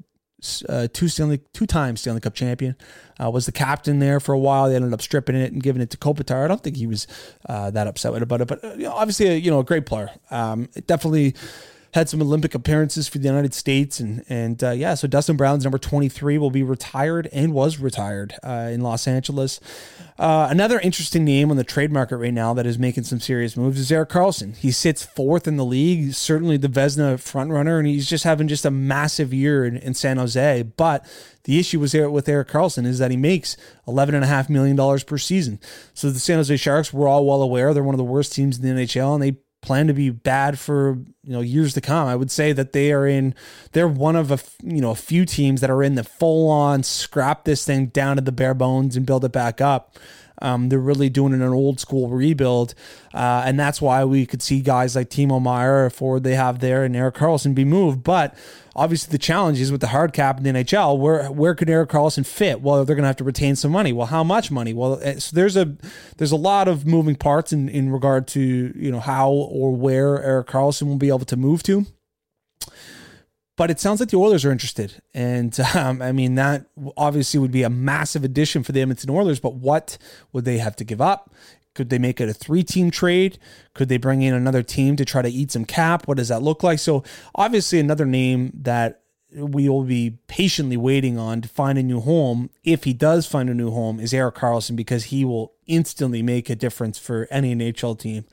uh, 0.68 0.88
two 0.92 1.08
Stanley, 1.08 1.40
two 1.52 1.66
times 1.66 2.00
Stanley 2.00 2.20
Cup 2.20 2.35
champion. 2.35 2.76
Uh, 3.22 3.30
was 3.30 3.46
the 3.46 3.52
captain 3.52 4.00
there 4.00 4.18
for 4.18 4.32
a 4.32 4.38
while. 4.38 4.68
They 4.68 4.76
ended 4.76 4.92
up 4.92 5.02
stripping 5.02 5.37
it 5.37 5.52
and 5.52 5.62
giving 5.62 5.80
it 5.80 5.90
to 5.90 5.96
Kopitar. 5.96 6.44
I 6.44 6.48
don't 6.48 6.62
think 6.62 6.76
he 6.76 6.87
was 6.87 7.06
uh, 7.48 7.70
that 7.70 7.87
upset 7.87 8.20
about 8.20 8.40
it, 8.40 8.48
but 8.48 8.64
uh, 8.64 8.72
you 8.72 8.85
know, 8.85 8.92
obviously, 8.92 9.28
a, 9.28 9.35
you 9.35 9.50
know, 9.50 9.61
a 9.61 9.64
great 9.64 9.87
player. 9.87 10.11
Um, 10.30 10.68
definitely 10.87 11.35
had 11.94 12.08
some 12.08 12.22
Olympic 12.22 12.54
appearances 12.54 13.06
for 13.06 13.18
the 13.18 13.28
United 13.28 13.54
States, 13.54 14.00
and 14.00 14.24
and 14.28 14.64
uh, 14.64 14.70
yeah, 14.70 14.94
so 14.94 15.06
Dustin 15.06 15.37
Brown's 15.37 15.64
number 15.64 15.78
twenty 15.78 16.08
three 16.08 16.38
will 16.38 16.50
be 16.50 16.62
retired 16.62 17.28
and 17.32 17.52
was 17.52 17.78
retired 17.78 18.35
uh, 18.42 18.70
in 18.72 18.80
Los 18.80 19.06
Angeles. 19.06 19.61
Uh, 20.18 20.46
another 20.51 20.79
interesting 20.81 21.25
name 21.25 21.51
on 21.51 21.57
the 21.57 21.64
trade 21.64 21.90
market 21.90 22.16
right 22.18 22.35
now 22.35 22.53
that 22.53 22.66
is 22.66 22.79
making 22.79 23.05
some 23.05 23.18
serious 23.18 23.57
moves 23.57 23.81
is 23.81 23.90
Erik 23.90 24.11
Karlsson. 24.11 24.57
He 24.57 24.70
sits 24.70 25.05
fourth 25.05 25.48
in 25.48 25.57
the 25.57 25.64
league, 25.64 26.14
certainly 26.14 26.57
the 26.57 26.68
Vezina 26.68 27.14
frontrunner, 27.14 27.79
and 27.79 27.87
he's 27.87 28.09
just 28.09 28.25
having 28.25 28.46
just 28.46 28.64
a 28.64 28.70
massive 28.70 29.33
year 29.33 29.64
in, 29.64 29.77
in 29.77 29.94
San 29.94 30.18
Jose. 30.18 30.62
But 30.77 31.07
the 31.44 31.59
issue 31.59 31.81
was 31.81 31.92
there 31.92 32.11
with 32.11 32.29
Erik 32.29 32.48
Karlsson 32.48 32.87
is 32.87 32.98
that 32.98 33.11
he 33.11 33.16
makes 33.16 33.57
$11.5 33.88 34.48
million 34.48 35.01
per 35.01 35.18
season. 35.18 35.59
So 35.94 36.11
the 36.11 36.18
San 36.18 36.37
Jose 36.37 36.57
Sharks 36.57 36.92
were 36.92 37.09
all 37.09 37.27
well 37.27 37.42
aware 37.42 37.72
they're 37.72 37.83
one 37.83 37.94
of 37.94 37.98
the 37.98 38.05
worst 38.05 38.33
teams 38.35 38.59
in 38.59 38.77
the 38.77 38.83
NHL, 38.83 39.14
and 39.14 39.22
they 39.22 39.38
plan 39.62 39.87
to 39.87 39.94
be 39.94 40.11
bad 40.11 40.59
for 40.59 40.98
you 41.25 41.33
know 41.33 41.40
years 41.40 41.72
to 41.75 41.81
come. 41.81 42.07
I 42.07 42.16
would 42.16 42.31
say 42.31 42.53
that 42.53 42.72
they 42.72 42.92
are 42.92 43.07
in 43.07 43.35
they're 43.72 43.88
one 43.88 44.16
of 44.16 44.31
a 44.31 44.38
you 44.62 44.81
know 44.83 44.90
a 44.90 44.96
few 44.96 45.25
teams 45.25 45.61
that 45.62 45.70
are 45.70 45.83
in 45.83 45.94
the 45.94 46.05
full 46.05 46.51
on 46.51 46.83
scrap 46.83 47.44
this 47.44 47.64
thing 47.64 47.87
down 47.87 48.16
to 48.16 48.22
the 48.22 48.33
bare 48.33 48.55
bones 48.55 48.96
and 48.96 49.07
build 49.07 49.25
it 49.25 49.33
back 49.33 49.61
up. 49.61 49.96
Um, 50.42 50.68
they're 50.68 50.78
really 50.78 51.09
doing 51.09 51.33
an 51.33 51.42
old 51.42 51.81
school 51.81 52.09
rebuild, 52.09 52.74
uh, 53.14 53.42
and 53.46 53.59
that's 53.59 53.81
why 53.81 54.05
we 54.05 54.26
could 54.26 54.42
see 54.42 54.61
guys 54.61 54.96
like 54.96 55.09
Timo 55.09 55.40
Meier, 55.40 55.88
Ford 55.88 56.24
they 56.24 56.35
have 56.35 56.59
there, 56.59 56.85
and 56.85 56.94
Erik 56.94 57.14
Karlsson 57.14 57.55
be 57.55 57.64
moved. 57.64 58.02
But 58.02 58.37
obviously, 58.74 59.12
the 59.12 59.18
challenge 59.18 59.61
is 59.61 59.70
with 59.70 59.81
the 59.81 59.88
hard 59.88 60.12
cap 60.12 60.38
in 60.38 60.42
the 60.42 60.50
NHL. 60.50 60.98
Where 60.98 61.31
where 61.31 61.55
could 61.55 61.70
Erik 61.70 61.90
Karlsson 61.90 62.26
fit? 62.26 62.61
Well, 62.61 62.85
they're 62.85 62.96
going 62.96 63.05
to 63.05 63.09
have 63.09 63.16
to 63.16 63.24
retain 63.24 63.57
some 63.57 63.70
money. 63.70 63.92
Well, 63.92 64.09
how 64.09 64.24
much 64.24 64.50
money? 64.50 64.74
Well, 64.74 64.98
eh, 65.02 65.18
so 65.18 65.35
there's 65.35 65.57
a 65.57 65.76
there's 66.16 66.33
a 66.33 66.37
lot 66.37 66.68
of 66.68 66.87
moving 66.87 67.14
parts 67.14 67.52
in 67.52 67.68
in 67.68 67.90
regard 67.90 68.26
to 68.28 68.40
you 68.40 68.90
know 68.90 69.00
how 69.00 69.31
or 69.31 69.74
where 69.74 70.22
Erik 70.22 70.48
Karlsson 70.48 70.88
will 70.88 70.96
be 70.96 71.09
able 71.09 71.20
to 71.20 71.37
move 71.37 71.62
to 71.62 71.87
but 73.56 73.70
it 73.70 73.78
sounds 73.78 74.00
like 74.00 74.08
the 74.08 74.16
Oilers 74.16 74.44
are 74.44 74.52
interested. 74.52 75.02
And 75.14 75.58
um, 75.74 76.00
I 76.02 76.12
mean, 76.12 76.34
that 76.36 76.66
obviously 76.96 77.38
would 77.40 77.52
be 77.52 77.62
a 77.62 77.70
massive 77.70 78.24
addition 78.24 78.62
for 78.62 78.72
the 78.72 78.80
Edmonton 78.80 79.10
Oilers, 79.10 79.40
but 79.40 79.54
what 79.54 79.98
would 80.32 80.44
they 80.44 80.58
have 80.58 80.76
to 80.76 80.84
give 80.84 81.00
up? 81.00 81.32
Could 81.74 81.88
they 81.88 81.98
make 81.98 82.20
it 82.20 82.28
a 82.28 82.34
three 82.34 82.62
team 82.62 82.90
trade? 82.90 83.38
Could 83.74 83.88
they 83.88 83.96
bring 83.96 84.22
in 84.22 84.34
another 84.34 84.62
team 84.62 84.96
to 84.96 85.04
try 85.04 85.22
to 85.22 85.30
eat 85.30 85.50
some 85.50 85.64
cap? 85.64 86.06
What 86.06 86.18
does 86.18 86.28
that 86.28 86.42
look 86.42 86.62
like? 86.62 86.78
So, 86.78 87.02
obviously, 87.34 87.80
another 87.80 88.04
name 88.04 88.52
that 88.54 89.00
we 89.34 89.68
will 89.68 89.84
be 89.84 90.18
patiently 90.26 90.76
waiting 90.76 91.18
on 91.18 91.40
to 91.40 91.48
find 91.48 91.78
a 91.78 91.82
new 91.82 92.00
home. 92.00 92.50
If 92.64 92.84
he 92.84 92.92
does 92.92 93.26
find 93.26 93.48
a 93.48 93.54
new 93.54 93.70
home, 93.70 93.98
is 94.00 94.12
Erik 94.12 94.34
Karlsson 94.34 94.76
because 94.76 95.04
he 95.04 95.24
will 95.24 95.54
instantly 95.66 96.22
make 96.22 96.50
a 96.50 96.54
difference 96.54 96.98
for 96.98 97.26
any 97.30 97.54
NHL 97.54 97.98
team. 97.98 98.26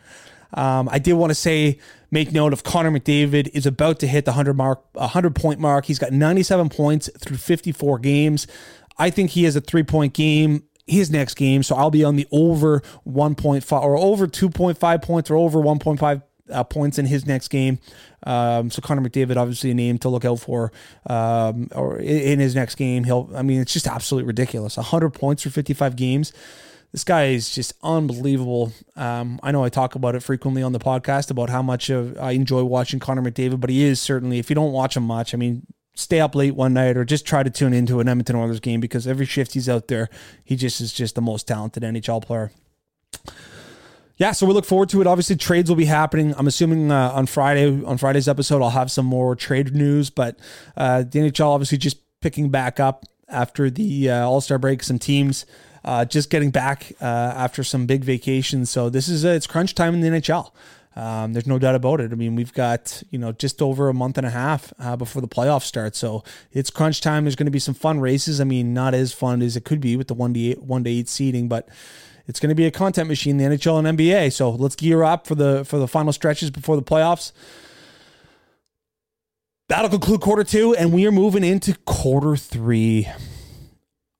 Um, 0.54 0.90
I 0.92 1.00
did 1.00 1.14
want 1.14 1.32
to 1.32 1.36
say, 1.36 1.80
make 2.12 2.32
note 2.32 2.54
of 2.54 2.64
Connor 2.64 2.92
McDavid 2.92 3.50
is 3.54 3.66
about 3.66 4.00
to 4.00 4.08
hit 4.08 4.26
the 4.26 4.32
100 4.32 4.54
mark, 4.54 4.84
100 4.94 5.36
point 5.36 5.60
mark. 5.60 5.86
He's 5.86 6.00
got 6.00 6.12
97 6.12 6.70
points 6.70 7.10
through 7.20 7.38
54 7.38 8.00
games. 8.00 8.48
I 8.98 9.10
think 9.10 9.32
he 9.32 9.44
has 9.44 9.56
a 9.56 9.62
three 9.62 9.84
point 9.84 10.14
game 10.14 10.64
his 10.90 11.12
next 11.12 11.36
game. 11.36 11.64
So 11.64 11.76
I'll 11.76 11.92
be 11.92 12.04
on 12.04 12.16
the 12.16 12.28
over 12.32 12.82
1.5 13.08 13.82
or 13.82 13.98
over 13.98 14.28
2.5 14.28 15.02
points 15.02 15.30
or 15.30 15.36
over 15.36 15.60
1.5 15.60 16.24
uh, 16.52 16.64
points 16.64 16.98
in 16.98 17.06
his 17.06 17.26
next 17.26 17.50
game. 17.50 17.80
Um, 18.24 18.70
so 18.70 18.82
Connor 18.82 19.08
McDavid, 19.08 19.38
obviously 19.38 19.72
a 19.72 19.74
name 19.74 19.98
to 20.00 20.10
look 20.10 20.26
out 20.26 20.40
for, 20.40 20.72
um, 21.08 21.70
or 21.74 22.00
in 22.00 22.40
his 22.40 22.56
next 22.56 22.76
game. 22.76 23.04
He'll, 23.04 23.30
I 23.36 23.44
mean, 23.44 23.62
it's 23.62 23.74
just 23.74 23.88
absolutely 23.88 24.28
ridiculous. 24.28 24.78
100 24.78 25.12
points 25.12 25.44
for 25.44 25.50
55 25.50 25.96
games 25.96 26.34
this 26.92 27.04
guy 27.04 27.28
is 27.28 27.54
just 27.54 27.74
unbelievable. 27.84 28.72
Um, 28.96 29.40
I 29.44 29.52
know 29.52 29.64
I 29.64 29.70
talk 29.70 29.96
about 29.96 30.16
it 30.16 30.24
frequently 30.24 30.64
on 30.64 30.72
the 30.72 30.80
podcast 30.80 31.30
about 31.30 31.50
how 31.50 31.62
much 31.62 31.90
of 31.90 32.18
I 32.18 32.32
enjoy 32.32 32.64
watching 32.64 33.00
Connor 33.00 33.22
McDavid, 33.22 33.60
but 33.60 33.70
he 33.70 33.84
is 33.84 34.02
certainly, 34.02 34.40
if 34.40 34.50
you 34.50 34.56
don't 34.56 34.72
watch 34.72 34.98
him 34.98 35.04
much, 35.04 35.34
I 35.34 35.38
mean, 35.38 35.66
stay 35.94 36.20
up 36.20 36.34
late 36.34 36.56
one 36.56 36.74
night 36.74 36.98
or 36.98 37.06
just 37.06 37.26
try 37.26 37.44
to 37.44 37.50
tune 37.50 37.74
into 37.74 38.00
an 38.00 38.08
Edmonton 38.08 38.36
Oilers 38.36 38.60
game 38.60 38.80
because 38.80 39.06
every 39.06 39.26
shift 39.26 39.54
he's 39.54 39.70
out 39.70 39.88
there, 39.88 40.10
he 40.44 40.56
just 40.56 40.82
is 40.82 40.92
just 40.92 41.16
the 41.16 41.22
most 41.22 41.48
talented 41.48 41.84
NHL 41.84 42.24
player. 42.24 42.52
Yeah, 44.18 44.34
so 44.34 44.46
we 44.46 44.54
look 44.54 44.66
forward 44.66 44.90
to 44.90 45.00
it. 45.00 45.08
Obviously, 45.08 45.38
trades 45.38 45.70
will 45.70 45.78
be 45.78 45.86
happening. 45.86 46.34
I'm 46.38 46.48
assuming 46.48 46.92
uh, 46.92 47.12
on 47.14 47.26
Friday, 47.26 47.84
on 47.86 47.98
Friday's 47.98 48.28
episode, 48.28 48.62
I'll 48.62 48.72
have 48.72 48.92
some 48.92 49.06
more 49.06 49.34
trade 49.36 49.74
news. 49.74 50.10
But 50.10 50.38
uh, 50.76 51.04
the 51.04 51.20
NHL 51.20 51.46
obviously 51.46 51.78
just 51.78 51.98
picking 52.20 52.50
back 52.50 52.82
up 52.82 53.06
after 53.30 53.70
the 53.70 54.10
uh, 54.10 54.28
All 54.28 54.42
Star 54.42 54.58
break. 54.58 54.84
Some 54.84 55.00
teams 55.00 55.46
uh, 55.84 56.06
just 56.06 56.30
getting 56.30 56.52
back 56.52 56.92
uh, 57.02 57.06
after 57.06 57.64
some 57.64 57.86
big 57.86 58.04
vacations. 58.04 58.70
So 58.70 58.90
this 58.90 59.08
is 59.08 59.24
a, 59.24 59.34
it's 59.34 59.48
crunch 59.48 59.76
time 59.76 59.94
in 59.94 60.02
the 60.02 60.10
NHL. 60.10 60.52
Um, 60.96 61.34
there's 61.34 61.48
no 61.48 61.60
doubt 61.60 61.76
about 61.76 62.02
it. 62.02 62.12
I 62.12 62.16
mean, 62.16 62.36
we've 62.36 62.54
got 62.54 63.04
you 63.10 63.20
know 63.20 63.32
just 63.32 63.62
over 63.62 63.90
a 63.90 63.94
month 63.94 64.18
and 64.18 64.28
a 64.28 64.32
half 64.32 64.74
uh, 64.80 64.96
before 64.96 65.22
the 65.22 65.28
playoffs 65.28 65.64
start, 65.64 65.96
so 65.96 66.24
it's 66.52 66.70
crunch 66.70 67.00
time. 67.00 67.24
There's 67.24 67.36
going 67.36 67.46
to 67.46 67.52
be 67.52 67.60
some 67.60 67.76
fun 67.76 68.00
races. 68.00 68.42
I 68.42 68.44
mean, 68.44 68.74
not 68.74 68.94
as 68.94 69.14
fun 69.14 69.42
as 69.42 69.56
it 69.56 69.64
could 69.64 69.80
be 69.80 69.96
with 69.96 70.08
the 70.08 70.14
one 70.14 70.34
to 70.34 70.40
eight, 70.40 70.64
one 70.64 70.84
to 70.84 70.90
eight 70.90 71.08
seeding, 71.08 71.48
but 71.48 71.70
it's 72.28 72.40
going 72.40 72.50
to 72.50 72.56
be 72.56 72.66
a 72.66 72.72
content 72.72 73.08
machine, 73.08 73.38
the 73.38 73.46
NHL 73.46 73.80
and 73.80 73.98
NBA. 73.98 74.34
So 74.34 74.50
let's 74.50 74.76
gear 74.76 75.04
up 75.04 75.26
for 75.26 75.36
the 75.36 75.64
for 75.64 75.78
the 75.78 75.88
final 75.88 76.12
stretches 76.12 76.52
before 76.52 76.76
the 76.76 76.84
playoffs. 76.84 77.32
That'll 79.70 79.90
conclude 79.90 80.22
quarter 80.22 80.44
two, 80.44 80.76
and 80.76 80.92
we 80.92 81.06
are 81.06 81.12
moving 81.12 81.44
into 81.44 81.76
quarter 81.86 82.36
three 82.36 83.08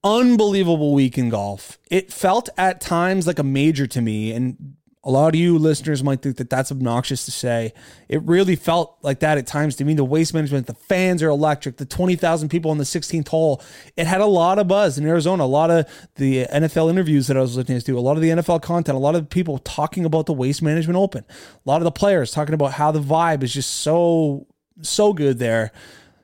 unbelievable 0.04 0.94
week 0.94 1.18
in 1.18 1.30
golf. 1.30 1.78
It 1.90 2.12
felt 2.12 2.50
at 2.58 2.82
times 2.82 3.28
like 3.28 3.40
a 3.40 3.44
major 3.44 3.88
to 3.88 4.02
me, 4.02 4.32
and 4.32 4.76
a 5.04 5.12
lot 5.12 5.30
of 5.30 5.36
you 5.40 5.58
listeners 5.58 6.04
might 6.04 6.22
think 6.22 6.38
that 6.38 6.50
that's 6.50 6.72
obnoxious 6.72 7.24
to 7.26 7.32
say. 7.32 7.74
It 8.10 8.22
really 8.24 8.58
felt 8.58 8.98
like 9.02 9.20
that 9.20 9.38
at 9.38 9.48
times 9.48 9.78
to 9.78 9.86
me. 9.86 9.94
The 9.94 10.04
waste 10.04 10.34
management, 10.34 10.68
the 10.68 10.74
fans 10.74 11.24
are 11.24 11.30
electric. 11.30 11.78
The 11.78 11.86
twenty 11.86 12.16
thousand 12.16 12.50
people 12.50 12.70
on 12.70 12.78
the 12.78 12.84
16th 12.84 13.30
hole. 13.30 13.62
It 13.96 14.08
had 14.08 14.20
a 14.20 14.26
lot 14.26 14.60
of 14.60 14.68
buzz 14.68 14.98
in 14.98 15.08
Arizona. 15.08 15.44
A 15.44 15.46
lot 15.46 15.72
of 15.72 15.88
the 16.16 16.46
NFL 16.46 16.90
interviews 16.90 17.28
that 17.28 17.38
I 17.38 17.42
was 17.42 17.56
listening 17.56 17.80
to. 17.80 17.98
A 17.98 18.02
lot 18.02 18.18
of 18.18 18.22
the 18.22 18.30
NFL 18.30 18.62
content. 18.62 18.96
A 18.96 19.00
lot 19.00 19.16
of 19.16 19.30
people 19.30 19.58
talking 19.60 20.04
about 20.04 20.26
the 20.26 20.34
Waste 20.34 20.62
Management 20.62 20.98
Open. 20.98 21.24
A 21.30 21.70
lot 21.70 21.78
of 21.78 21.86
the 21.86 21.92
players 21.92 22.32
talking 22.32 22.54
about 22.54 22.74
how 22.74 22.92
the 22.92 23.02
vibe 23.02 23.42
is 23.44 23.54
just 23.54 23.72
so 23.78 24.48
so 24.82 25.14
good 25.14 25.40
there. 25.40 25.72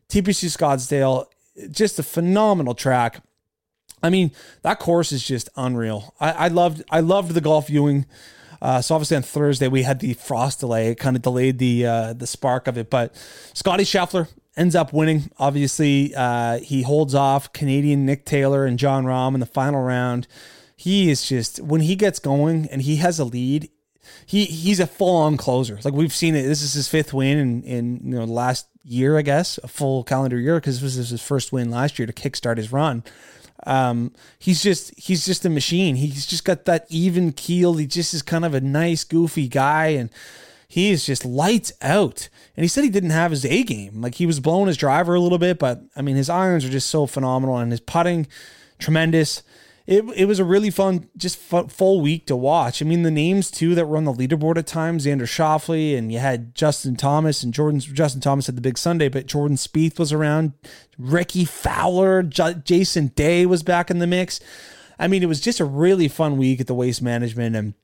TPC 0.09 0.55
Scottsdale, 0.55 1.25
just 1.71 1.97
a 1.97 2.03
phenomenal 2.03 2.73
track. 2.73 3.21
I 4.03 4.09
mean, 4.09 4.31
that 4.61 4.79
course 4.79 5.11
is 5.11 5.23
just 5.25 5.49
unreal. 5.55 6.13
I, 6.19 6.31
I 6.31 6.47
loved 6.49 6.83
I 6.89 6.99
loved 6.99 7.31
the 7.31 7.41
golf 7.41 7.67
viewing. 7.67 8.05
Uh, 8.61 8.81
so 8.81 8.95
obviously 8.95 9.17
on 9.17 9.23
Thursday 9.23 9.67
we 9.67 9.83
had 9.83 9.99
the 9.99 10.13
frost 10.13 10.59
delay. 10.59 10.89
It 10.89 10.95
kind 10.95 11.15
of 11.15 11.21
delayed 11.21 11.59
the 11.59 11.85
uh, 11.85 12.13
the 12.13 12.27
spark 12.27 12.67
of 12.67 12.77
it. 12.77 12.89
But 12.89 13.15
Scottie 13.53 13.83
Scheffler 13.83 14.27
ends 14.57 14.75
up 14.75 14.93
winning. 14.93 15.31
Obviously, 15.37 16.13
uh, 16.15 16.59
he 16.59 16.83
holds 16.83 17.15
off 17.15 17.51
Canadian 17.53 18.05
Nick 18.05 18.25
Taylor 18.25 18.65
and 18.65 18.79
Jon 18.79 19.05
Rahm 19.05 19.33
in 19.33 19.39
the 19.39 19.45
final 19.45 19.81
round. 19.81 20.27
He 20.75 21.09
is 21.09 21.27
just 21.27 21.59
when 21.61 21.81
he 21.81 21.95
gets 21.95 22.19
going 22.19 22.67
and 22.67 22.81
he 22.81 22.97
has 22.97 23.19
a 23.19 23.25
lead. 23.25 23.69
He 24.25 24.45
he's 24.45 24.79
a 24.79 24.87
full 24.87 25.15
on 25.15 25.37
closer. 25.37 25.79
Like 25.83 25.93
we've 25.93 26.13
seen 26.13 26.35
it. 26.35 26.43
This 26.43 26.61
is 26.61 26.73
his 26.73 26.87
fifth 26.87 27.13
win 27.13 27.37
in 27.37 27.63
in 27.63 28.01
you 28.03 28.19
know 28.19 28.25
the 28.25 28.31
last 28.31 28.67
year, 28.83 29.17
I 29.17 29.21
guess, 29.23 29.57
a 29.63 29.67
full 29.67 30.03
calendar 30.03 30.39
year 30.39 30.55
because 30.55 30.81
this 30.81 30.97
was 30.97 31.09
his 31.09 31.21
first 31.21 31.51
win 31.51 31.71
last 31.71 31.97
year 31.97 32.05
to 32.05 32.13
kickstart 32.13 32.57
his 32.57 32.71
run. 32.71 33.03
Um, 33.65 34.13
he's 34.37 34.61
just 34.61 34.93
he's 34.97 35.25
just 35.25 35.45
a 35.45 35.49
machine. 35.49 35.95
He's 35.95 36.25
just 36.25 36.45
got 36.45 36.65
that 36.65 36.85
even 36.89 37.31
keel. 37.31 37.75
He 37.75 37.87
just 37.87 38.13
is 38.13 38.21
kind 38.21 38.45
of 38.45 38.53
a 38.53 38.61
nice, 38.61 39.03
goofy 39.03 39.47
guy, 39.47 39.87
and 39.87 40.09
he 40.67 40.91
is 40.91 41.05
just 41.05 41.25
lights 41.25 41.73
out. 41.81 42.29
And 42.55 42.63
he 42.63 42.67
said 42.67 42.83
he 42.83 42.89
didn't 42.89 43.09
have 43.11 43.31
his 43.31 43.45
A 43.45 43.63
game. 43.63 44.01
Like 44.01 44.15
he 44.15 44.25
was 44.25 44.39
blowing 44.39 44.67
his 44.67 44.77
driver 44.77 45.15
a 45.15 45.19
little 45.19 45.37
bit, 45.37 45.59
but 45.59 45.81
I 45.95 46.01
mean, 46.01 46.15
his 46.15 46.29
irons 46.29 46.65
are 46.65 46.69
just 46.69 46.89
so 46.89 47.05
phenomenal 47.05 47.57
and 47.57 47.71
his 47.71 47.79
putting, 47.79 48.27
tremendous. 48.79 49.41
It, 49.87 50.03
it 50.15 50.25
was 50.25 50.39
a 50.39 50.45
really 50.45 50.71
fun, 50.71 51.09
just 51.15 51.37
full 51.37 52.01
week 52.01 52.25
to 52.25 52.35
watch. 52.35 52.81
I 52.81 52.85
mean, 52.85 53.03
the 53.03 53.11
names 53.11 53.51
too 53.51 53.75
that 53.75 53.87
were 53.87 53.97
on 53.97 54.05
the 54.05 54.13
leaderboard 54.13 54.57
at 54.57 54.65
times, 54.65 55.05
Xander 55.05 55.27
Schauffele, 55.27 55.95
and 55.95 56.11
you 56.11 56.17
had 56.17 56.55
Justin 56.55 56.95
Thomas 56.95 57.43
and 57.43 57.53
Jordan. 57.53 57.79
Justin 57.79 58.21
Thomas 58.21 58.47
had 58.47 58.57
the 58.57 58.61
big 58.61 58.79
Sunday, 58.79 59.09
but 59.09 59.27
Jordan 59.27 59.57
Spieth 59.57 59.99
was 59.99 60.11
around. 60.11 60.53
Rickie 60.97 61.45
Fowler, 61.45 62.23
J- 62.23 62.61
Jason 62.63 63.07
Day 63.09 63.45
was 63.45 63.61
back 63.61 63.91
in 63.91 63.99
the 63.99 64.07
mix. 64.07 64.39
I 64.97 65.07
mean, 65.07 65.21
it 65.21 65.27
was 65.27 65.41
just 65.41 65.59
a 65.59 65.65
really 65.65 66.07
fun 66.07 66.37
week 66.37 66.59
at 66.59 66.67
the 66.67 66.73
Waste 66.73 67.03
Management, 67.03 67.55
and 67.55 67.75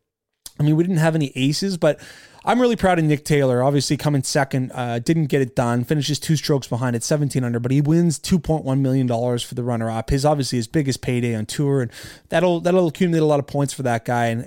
I 0.60 0.64
mean, 0.64 0.76
we 0.76 0.84
didn't 0.84 0.98
have 0.98 1.16
any 1.16 1.32
aces, 1.36 1.78
but 1.78 2.00
I'm 2.44 2.60
really 2.60 2.76
proud 2.76 2.98
of 2.98 3.06
Nick 3.06 3.24
Taylor. 3.24 3.62
Obviously, 3.62 3.98
coming 3.98 4.24
second, 4.24 4.72
uh, 4.74 4.98
didn't 4.98 5.28
get 5.28 5.42
it 5.42 5.56
done. 5.56 5.84
Finishes 5.84 6.20
two 6.20 6.36
strokes 6.36 6.66
behind 6.66 6.96
at 6.96 7.04
17 7.04 7.44
under, 7.44 7.60
but 7.60 7.72
he 7.72 7.82
wins 7.82 8.18
2.1 8.18 8.80
million 8.80 9.06
dollars 9.06 9.44
for 9.44 9.54
the 9.54 9.64
runner 9.64 9.92
up. 9.92 10.10
His 10.10 10.26
obviously 10.26 10.58
his 10.58 10.68
biggest 10.68 11.02
payday 11.02 11.36
on 11.36 11.46
tour, 11.46 11.84
and 11.84 11.92
that'll 12.30 12.60
that'll 12.60 12.88
accumulate 12.88 13.22
a 13.22 13.26
lot 13.26 13.40
of 13.40 13.46
points 13.46 13.74
for 13.74 13.84
that 13.84 14.06
guy. 14.06 14.28
And 14.28 14.42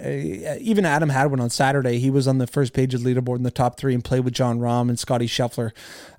uh, 0.44 0.56
even 0.60 0.84
Adam 0.84 1.10
Hadwin 1.10 1.38
on 1.38 1.50
Saturday, 1.50 2.00
he 2.00 2.10
was 2.10 2.26
on 2.26 2.38
the 2.38 2.48
first 2.48 2.72
page 2.72 2.94
of 2.94 3.04
the 3.04 3.14
leaderboard 3.14 3.36
in 3.36 3.44
the 3.44 3.52
top 3.52 3.78
three 3.78 3.94
and 3.94 4.04
played 4.04 4.24
with 4.24 4.34
Jon 4.34 4.58
Rahm 4.58 4.88
and 4.88 4.98
Scottie 4.98 5.28
Scheffler. 5.28 5.70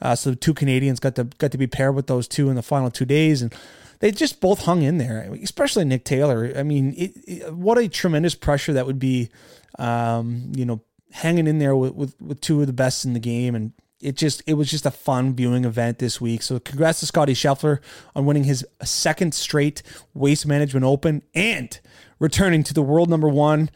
Uh, 0.01 0.15
so 0.15 0.29
the 0.29 0.37
two 0.37 0.53
Canadians 0.53 1.01
got 1.01 1.15
to 1.15 1.25
got 1.25 1.51
to 1.51 1.57
be 1.57 1.67
paired 1.67 1.93
with 1.93 2.07
those 2.07 2.25
two 2.29 2.49
in 2.49 2.55
the 2.55 2.63
final 2.63 2.89
two 2.89 3.05
days, 3.05 3.41
and 3.41 3.53
they 3.99 4.11
just 4.11 4.39
both 4.39 4.61
hung 4.63 4.81
in 4.81 4.97
there. 4.97 5.29
Especially 5.43 5.83
Nick 5.83 6.05
Taylor. 6.05 6.53
I 6.55 6.63
mean, 6.63 6.93
it, 6.97 7.11
it, 7.27 7.53
what 7.53 7.77
a 7.77 7.89
tremendous 7.89 8.33
pressure 8.33 8.71
that 8.71 8.85
would 8.85 8.99
be. 8.99 9.29
Um, 9.77 10.53
you 10.55 10.63
know, 10.63 10.79
hanging 11.15 11.47
in 11.47 11.59
there 11.59 11.75
with, 11.75 11.93
with, 11.95 12.21
with 12.21 12.41
two 12.41 12.59
of 12.59 12.67
the 12.67 12.73
best 12.73 13.05
in 13.05 13.13
the 13.13 13.19
game. 13.19 13.55
And 13.55 13.71
it 14.01 14.17
just 14.17 14.43
it 14.45 14.55
was 14.55 14.69
just 14.69 14.85
a 14.85 14.91
fun 14.91 15.33
viewing 15.33 15.65
event 15.65 15.99
this 15.99 16.19
week. 16.19 16.41
So 16.41 16.59
congrats 16.59 16.99
to 16.99 17.05
Scottie 17.05 17.33
Scheffler 17.33 17.79
on 18.15 18.25
winning 18.25 18.43
his 18.43 18.65
second 18.83 19.33
straight 19.33 19.81
Waste 20.13 20.45
Management 20.45 20.85
Open 20.85 21.23
and 21.33 21.79
returning 22.19 22.63
to 22.63 22.73
the 22.73 22.81
world 22.81 23.09
number 23.09 23.29
one. 23.29 23.69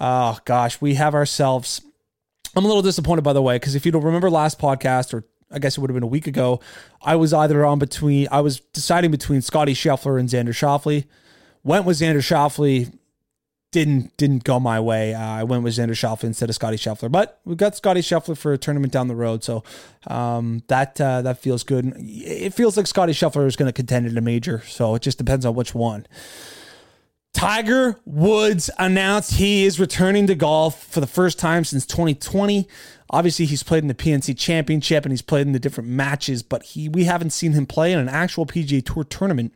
Oh 0.00 0.38
gosh, 0.44 0.80
we 0.80 0.94
have 0.94 1.14
ourselves. 1.14 1.82
I'm 2.56 2.64
a 2.64 2.68
little 2.68 2.82
disappointed 2.82 3.22
by 3.22 3.32
the 3.32 3.42
way 3.42 3.56
because 3.56 3.74
if 3.74 3.84
you 3.84 3.90
don't 3.92 4.04
remember 4.04 4.30
last 4.30 4.60
podcast 4.60 5.12
or 5.12 5.24
I 5.50 5.58
guess 5.58 5.76
it 5.76 5.80
would 5.80 5.90
have 5.90 5.94
been 5.94 6.04
a 6.04 6.06
week 6.06 6.28
ago, 6.28 6.60
I 7.02 7.16
was 7.16 7.32
either 7.34 7.66
on 7.66 7.80
between 7.80 8.28
I 8.30 8.40
was 8.40 8.60
deciding 8.60 9.10
between 9.10 9.42
Scottie 9.42 9.74
Scheffler 9.74 10.20
and 10.20 10.28
Xander 10.28 10.54
Schauffele. 10.54 11.04
Went 11.64 11.86
with 11.86 11.98
Xander 11.98 12.18
Schauffele 12.18 12.96
didn't 13.74 14.16
didn't 14.16 14.44
go 14.44 14.60
my 14.60 14.78
way. 14.78 15.14
Uh, 15.14 15.20
I 15.20 15.42
went 15.42 15.64
with 15.64 15.74
Xander 15.74 15.90
Schauffele 15.90 16.24
instead 16.24 16.48
of 16.48 16.54
Scottie 16.54 16.76
Scheffler, 16.76 17.10
but 17.10 17.40
we 17.44 17.56
got 17.56 17.76
Scottie 17.76 18.02
Scheffler 18.02 18.38
for 18.38 18.52
a 18.52 18.58
tournament 18.58 18.92
down 18.92 19.08
the 19.08 19.16
road, 19.16 19.42
so 19.42 19.64
um, 20.06 20.62
that 20.68 21.00
uh, 21.00 21.22
that 21.22 21.38
feels 21.38 21.64
good. 21.64 21.92
It 21.98 22.54
feels 22.54 22.76
like 22.76 22.86
Scottie 22.86 23.12
Scheffler 23.12 23.48
is 23.48 23.56
going 23.56 23.68
to 23.68 23.72
contend 23.72 24.06
in 24.06 24.16
a 24.16 24.20
major, 24.20 24.62
so 24.64 24.94
it 24.94 25.02
just 25.02 25.18
depends 25.18 25.44
on 25.44 25.56
which 25.56 25.74
one. 25.74 26.06
Tiger 27.32 27.98
Woods 28.04 28.70
announced 28.78 29.34
he 29.34 29.64
is 29.64 29.80
returning 29.80 30.28
to 30.28 30.36
golf 30.36 30.84
for 30.84 31.00
the 31.00 31.06
first 31.08 31.40
time 31.40 31.64
since 31.64 31.84
2020. 31.84 32.68
Obviously, 33.10 33.44
he's 33.44 33.64
played 33.64 33.82
in 33.82 33.88
the 33.88 33.94
PNC 33.94 34.38
Championship 34.38 35.04
and 35.04 35.12
he's 35.12 35.20
played 35.20 35.48
in 35.48 35.52
the 35.52 35.58
different 35.58 35.90
matches, 35.90 36.44
but 36.44 36.62
he 36.62 36.88
we 36.88 37.04
haven't 37.04 37.30
seen 37.30 37.52
him 37.52 37.66
play 37.66 37.92
in 37.92 37.98
an 37.98 38.08
actual 38.08 38.46
PGA 38.46 38.84
Tour 38.86 39.02
tournament 39.02 39.52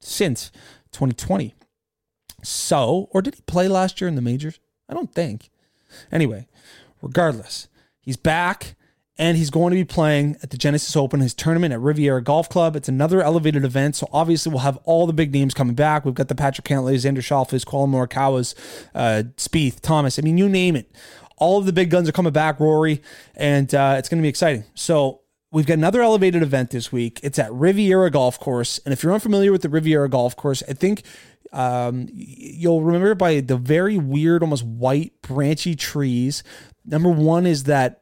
since 0.00 0.50
2020. 0.90 1.54
So, 2.42 3.08
or 3.12 3.22
did 3.22 3.36
he 3.36 3.42
play 3.42 3.68
last 3.68 4.00
year 4.00 4.08
in 4.08 4.14
the 4.14 4.22
majors? 4.22 4.60
I 4.88 4.94
don't 4.94 5.14
think. 5.14 5.50
Anyway, 6.12 6.46
regardless, 7.02 7.68
he's 8.00 8.16
back 8.16 8.76
and 9.20 9.36
he's 9.36 9.50
going 9.50 9.70
to 9.70 9.76
be 9.76 9.84
playing 9.84 10.36
at 10.42 10.48
the 10.48 10.56
Genesis 10.56 10.96
Open, 10.96 11.20
his 11.20 11.34
tournament 11.34 11.74
at 11.74 11.80
Riviera 11.80 12.22
Golf 12.22 12.48
Club. 12.48 12.74
It's 12.74 12.88
another 12.88 13.20
elevated 13.22 13.66
event, 13.66 13.94
so 13.94 14.08
obviously 14.14 14.50
we'll 14.50 14.60
have 14.60 14.78
all 14.84 15.06
the 15.06 15.12
big 15.12 15.30
names 15.30 15.52
coming 15.52 15.74
back. 15.74 16.06
We've 16.06 16.14
got 16.14 16.28
the 16.28 16.34
Patrick 16.34 16.64
Cantlays, 16.64 17.04
Xander 17.04 17.22
Schauffele's, 17.22 17.62
Collin 17.62 17.90
Morikawa's, 17.90 18.54
uh, 18.94 19.24
Spieth, 19.36 19.80
Thomas. 19.80 20.18
I 20.18 20.22
mean, 20.22 20.38
you 20.38 20.48
name 20.48 20.74
it. 20.74 20.90
All 21.36 21.58
of 21.58 21.66
the 21.66 21.72
big 21.72 21.90
guns 21.90 22.08
are 22.08 22.12
coming 22.12 22.32
back, 22.32 22.58
Rory, 22.60 23.02
and 23.34 23.74
uh, 23.74 23.96
it's 23.98 24.08
going 24.08 24.20
to 24.20 24.22
be 24.22 24.28
exciting. 24.28 24.64
So 24.74 25.20
we've 25.52 25.66
got 25.66 25.74
another 25.74 26.00
elevated 26.00 26.42
event 26.42 26.70
this 26.70 26.90
week. 26.90 27.20
It's 27.22 27.38
at 27.38 27.52
Riviera 27.52 28.10
Golf 28.10 28.40
Course, 28.40 28.80
and 28.86 28.92
if 28.94 29.02
you're 29.02 29.12
unfamiliar 29.12 29.52
with 29.52 29.60
the 29.60 29.68
Riviera 29.68 30.08
Golf 30.08 30.34
Course, 30.34 30.62
I 30.66 30.72
think 30.72 31.02
um, 31.52 32.08
you'll 32.12 32.82
remember 32.82 33.14
by 33.14 33.40
the 33.40 33.56
very 33.56 33.98
weird, 33.98 34.42
almost 34.42 34.64
white, 34.64 35.12
branchy 35.22 35.74
trees. 35.76 36.42
Number 36.84 37.10
one 37.10 37.46
is 37.46 37.64
that 37.64 38.00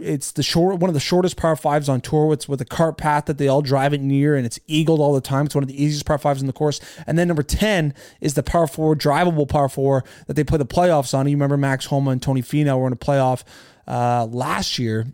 it's 0.00 0.32
the 0.32 0.42
short 0.42 0.78
one 0.78 0.88
of 0.88 0.94
the 0.94 1.00
shortest 1.00 1.36
par 1.36 1.56
fives 1.56 1.88
on 1.88 2.00
tour. 2.00 2.32
It's 2.32 2.48
with 2.48 2.60
a 2.60 2.64
cart 2.64 2.96
path 2.96 3.26
that 3.26 3.38
they 3.38 3.48
all 3.48 3.60
drive 3.60 3.92
it 3.92 4.00
near, 4.00 4.36
and 4.36 4.46
it's 4.46 4.60
eagled 4.66 5.00
all 5.00 5.14
the 5.14 5.20
time. 5.20 5.46
It's 5.46 5.54
one 5.54 5.64
of 5.64 5.68
the 5.68 5.82
easiest 5.82 6.06
par 6.06 6.18
fives 6.18 6.40
in 6.40 6.46
the 6.46 6.52
course. 6.52 6.80
And 7.06 7.18
then 7.18 7.28
number 7.28 7.42
ten 7.42 7.92
is 8.20 8.34
the 8.34 8.42
par 8.42 8.66
four, 8.66 8.94
drivable 8.94 9.48
par 9.48 9.68
four 9.68 10.04
that 10.26 10.34
they 10.34 10.44
play 10.44 10.58
the 10.58 10.66
playoffs 10.66 11.12
on. 11.12 11.26
You 11.26 11.36
remember 11.36 11.56
Max 11.56 11.86
Homa 11.86 12.12
and 12.12 12.22
Tony 12.22 12.40
Finau 12.40 12.78
were 12.78 12.86
in 12.86 12.92
a 12.92 12.96
playoff 12.96 13.42
uh, 13.86 14.26
last 14.26 14.78
year 14.78 15.06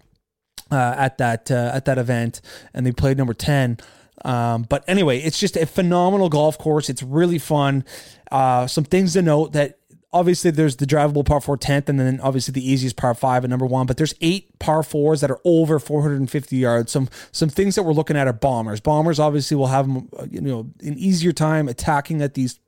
uh, 0.71 0.95
at 0.97 1.19
that 1.19 1.51
uh, 1.51 1.71
at 1.75 1.87
that 1.87 1.99
event, 1.99 2.43
and 2.75 2.85
they 2.85 2.93
played 2.93 3.17
number 3.17 3.35
ten. 3.35 3.79
Um, 4.25 4.67
but 4.69 4.85
anyway, 4.87 5.19
it's 5.21 5.39
just 5.39 5.57
a 5.57 5.67
phenomenal 5.67 6.29
golf 6.29 6.59
course. 6.59 6.89
It's 6.89 7.03
really 7.03 7.39
fun. 7.39 7.85
Uh, 8.31 8.67
some 8.67 8.85
things 8.85 9.15
to 9.15 9.23
note 9.23 9.53
that 9.53 9.79
obviously 10.13 10.51
there's 10.51 10.77
the 10.77 10.87
drivable 10.87 11.25
par 11.25 11.41
four 11.41 11.57
tenth, 11.57 11.89
and 11.89 11.99
then 11.99 12.21
obviously 12.21 12.53
the 12.53 12.69
easiest 12.69 12.97
par 12.97 13.15
five 13.15 13.45
at 13.45 13.51
number 13.51 13.67
one. 13.67 13.87
But 13.87 13.97
there's 13.97 14.15
eight 14.21 14.59
par 14.59 14.83
fours 14.83 15.21
that 15.21 15.31
are 15.31 15.41
over 15.45 15.79
450 15.79 16.57
yards. 16.57 16.93
Some 16.93 17.09
some 17.33 17.49
things 17.49 17.75
that 17.75 17.83
we're 17.83 17.93
looking 17.93 18.17
at 18.17 18.27
are 18.27 18.33
bombers. 18.33 18.81
Bombers 18.81 19.19
obviously 19.19 19.57
will 19.57 19.69
have 19.69 19.89
uh, 19.89 20.27
you 20.31 20.41
know 20.41 20.71
an 20.83 20.99
easier 20.99 21.33
time 21.33 21.69
attacking 21.69 22.23
at 22.23 22.35
these 22.35 22.59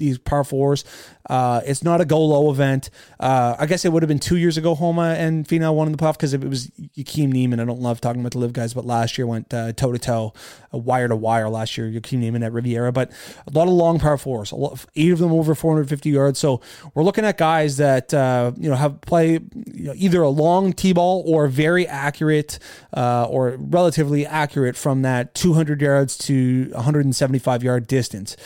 these 0.00 0.18
par 0.18 0.42
fours. 0.42 0.84
Uh, 1.28 1.60
it's 1.64 1.84
not 1.84 2.00
a 2.00 2.04
go 2.04 2.18
low 2.18 2.50
event. 2.50 2.90
Uh, 3.20 3.54
I 3.56 3.66
guess 3.66 3.84
it 3.84 3.92
would 3.92 4.02
have 4.02 4.08
been 4.08 4.18
two 4.18 4.36
years 4.36 4.56
ago. 4.56 4.74
Homa 4.74 5.14
and 5.16 5.46
Finau 5.46 5.72
won 5.72 5.86
in 5.86 5.92
the 5.92 5.98
playoff 5.98 6.14
because 6.14 6.34
if 6.34 6.42
it 6.42 6.48
was 6.48 6.72
Joaquin 6.96 7.30
Niemann. 7.30 7.60
I 7.60 7.64
don't 7.64 7.80
love 7.80 8.00
talking 8.00 8.20
about 8.20 8.32
the 8.32 8.40
live 8.40 8.52
guys, 8.52 8.74
but 8.74 8.84
last 8.84 9.16
year 9.16 9.28
went 9.28 9.48
toe 9.50 9.72
to 9.72 9.98
toe, 9.98 10.32
wire 10.72 11.06
to 11.06 11.14
wire. 11.14 11.48
Last 11.48 11.78
year, 11.78 11.88
Joaquin 11.88 12.20
Niemann 12.20 12.42
at 12.42 12.52
Riviera, 12.52 12.90
but 12.90 13.12
a 13.46 13.50
lot 13.52 13.68
of 13.68 13.74
long 13.74 14.00
par 14.00 14.18
fours. 14.18 14.52
Of, 14.52 14.86
eight 14.96 15.12
of 15.12 15.20
them 15.20 15.32
over 15.32 15.54
450 15.54 16.10
yards. 16.10 16.38
So 16.38 16.60
we're 16.94 17.04
looking 17.04 17.24
at 17.24 17.38
guys 17.38 17.76
that 17.76 18.12
uh, 18.12 18.52
you 18.56 18.68
know 18.68 18.76
have 18.76 19.00
play 19.02 19.32
you 19.32 19.84
know, 19.84 19.94
either 19.94 20.22
a 20.22 20.30
long 20.30 20.72
tee 20.72 20.92
ball 20.92 21.22
or 21.26 21.46
very 21.46 21.86
accurate 21.86 22.58
uh, 22.92 23.26
or 23.26 23.56
relatively 23.58 24.26
accurate 24.26 24.76
from 24.76 25.02
that 25.02 25.34
200 25.34 25.80
yards 25.80 26.18
to 26.18 26.70
175 26.72 27.62
yard 27.62 27.86
distance. 27.86 28.36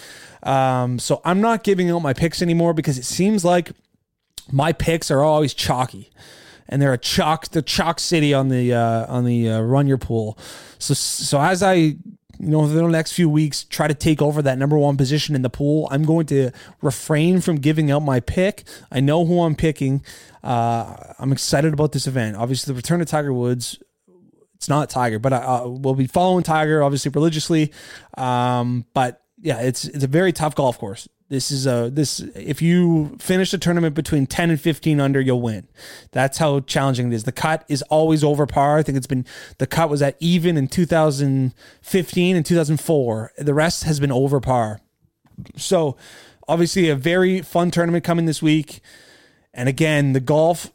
Um, 0.45 0.99
so 0.99 1.21
I'm 1.25 1.41
not 1.41 1.65
giving 1.65 1.91
out 1.91 2.01
my 2.01 2.13
picks 2.13 2.43
anymore 2.43 2.75
because 2.75 2.99
it 2.99 3.05
seems 3.05 3.45
like 3.45 3.73
my 4.53 4.73
picks 4.73 5.11
are 5.11 5.23
always 5.23 5.55
chalky, 5.55 6.11
and 6.69 6.81
they're 6.81 6.93
a 6.93 6.99
chalk, 6.99 7.49
the 7.49 7.63
chalk 7.63 7.99
city 7.99 8.33
on 8.35 8.51
the 8.51 8.73
uh, 8.75 9.07
on 9.07 9.25
the 9.25 9.51
uh, 9.51 9.61
run 9.61 9.87
your 9.87 9.99
pool. 9.99 10.39
So 10.79 10.95
so 10.95 11.41
as 11.41 11.63
I 11.63 11.97
you 12.39 12.49
know, 12.49 12.67
the 12.67 12.83
next 12.89 13.13
few 13.13 13.29
weeks, 13.29 13.65
try 13.65 13.89
to 13.89 13.95
take 13.95 14.21
over 14.21 14.43
that 14.43 14.59
number 14.59 14.77
one 14.77 14.97
position 14.97 15.35
in 15.35 15.43
the 15.43 15.51
pool. 15.51 15.89
I'm 15.91 16.05
going 16.05 16.27
to 16.27 16.51
refrain 16.83 17.41
from 17.41 17.57
giving 17.57 17.91
out 17.91 18.01
my 18.01 18.21
pick. 18.21 18.65
I 18.91 19.01
know 19.01 19.25
who 19.25 19.41
I'm 19.43 19.55
picking. 19.55 20.05
Uh, 20.43 20.97
I'm 21.19 21.33
excited 21.33 21.73
about 21.73 21.93
this 21.93 22.07
event. 22.07 22.37
Obviously, 22.37 22.73
the 22.73 22.77
return 22.77 23.01
of 23.01 23.07
Tiger 23.07 23.33
Woods. 23.33 23.79
It's 24.57 24.69
not 24.69 24.91
Tiger, 24.91 25.19
but 25.19 25.33
I 25.33 25.39
uh, 25.39 25.69
will 25.69 25.95
be 25.95 26.07
following 26.07 26.43
Tiger 26.43 26.83
obviously 26.83 27.11
religiously. 27.11 27.73
Um, 28.17 28.87
but 28.95 29.24
yeah, 29.45 29.61
it's 29.61 29.85
it's 29.85 30.03
a 30.03 30.09
very 30.09 30.33
tough 30.33 30.55
golf 30.55 30.79
course. 30.79 31.07
This 31.29 31.51
is 31.51 31.67
a 31.67 31.91
this 31.93 32.21
if 32.35 32.63
you 32.63 33.15
finish 33.21 33.51
the 33.51 33.59
tournament 33.59 33.95
between 33.95 34.27
10 34.27 34.49
and 34.49 34.59
15 34.59 35.01
under, 35.01 35.21
you'll 35.21 35.43
win. 35.43 35.69
That's 36.13 36.39
how 36.39 36.61
challenging 36.61 37.13
it 37.13 37.15
is. 37.15 37.25
The 37.25 37.33
cut 37.33 37.63
is 37.69 37.83
always 37.83 38.25
over 38.25 38.47
par. 38.47 38.79
I 38.79 38.83
think 38.83 38.97
it's 38.97 39.07
been 39.07 39.27
the 39.59 39.67
cut 39.67 39.91
was 39.91 40.01
at 40.01 40.17
even 40.19 40.57
in 40.57 40.67
2015 40.67 42.37
and 42.37 42.47
2004. 42.47 43.33
The 43.37 43.55
rest 43.55 43.85
has 43.85 44.01
been 44.01 44.11
over 44.11 44.41
par. 44.41 44.81
So, 45.57 45.99
obviously 46.49 46.89
a 46.89 46.97
very 46.97 47.43
fun 47.43 47.71
tournament 47.71 48.03
coming 48.03 48.25
this 48.25 48.41
week. 48.41 48.81
And 49.53 49.69
again, 49.69 50.15
the 50.15 50.21
golf 50.21 50.73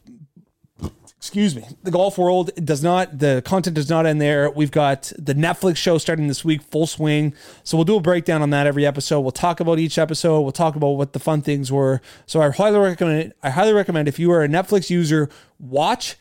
excuse 1.20 1.54
me, 1.54 1.66
the 1.84 1.92
golf 1.92 2.18
world 2.18 2.50
does 2.64 2.82
not, 2.82 3.20
the 3.20 3.42
content 3.46 3.76
does 3.76 3.90
not 3.90 4.06
end 4.06 4.22
there. 4.22 4.50
We've 4.50 4.72
got 4.72 5.12
the 5.20 5.36
Netflix 5.36 5.76
show 5.76 5.98
starting 5.98 6.28
this 6.30 6.46
week, 6.46 6.62
full 6.62 6.88
swing. 6.88 7.34
So 7.66 7.76
we'll 7.76 7.84
do 7.84 7.98
a 7.98 8.00
breakdown 8.00 8.42
on 8.42 8.52
that 8.52 8.66
every 8.66 8.86
episode. 8.86 9.20
We'll 9.20 9.32
talk 9.32 9.60
about 9.60 9.80
each 9.80 9.98
episode. 9.98 10.40
We'll 10.40 10.54
talk 10.54 10.78
about 10.78 10.92
what 10.92 11.12
the 11.12 11.20
fun 11.20 11.42
things 11.42 11.74
were. 11.74 12.00
So 12.26 12.42
I 12.42 12.52
highly 12.52 12.80
recommend, 12.80 13.34
I 13.44 13.50
highly 13.50 13.74
recommend 13.74 14.08
if 14.08 14.18
you 14.18 14.32
are 14.32 14.44
a 14.44 14.48
Netflix 14.48 14.90
user, 14.90 15.30
watch 15.60 16.16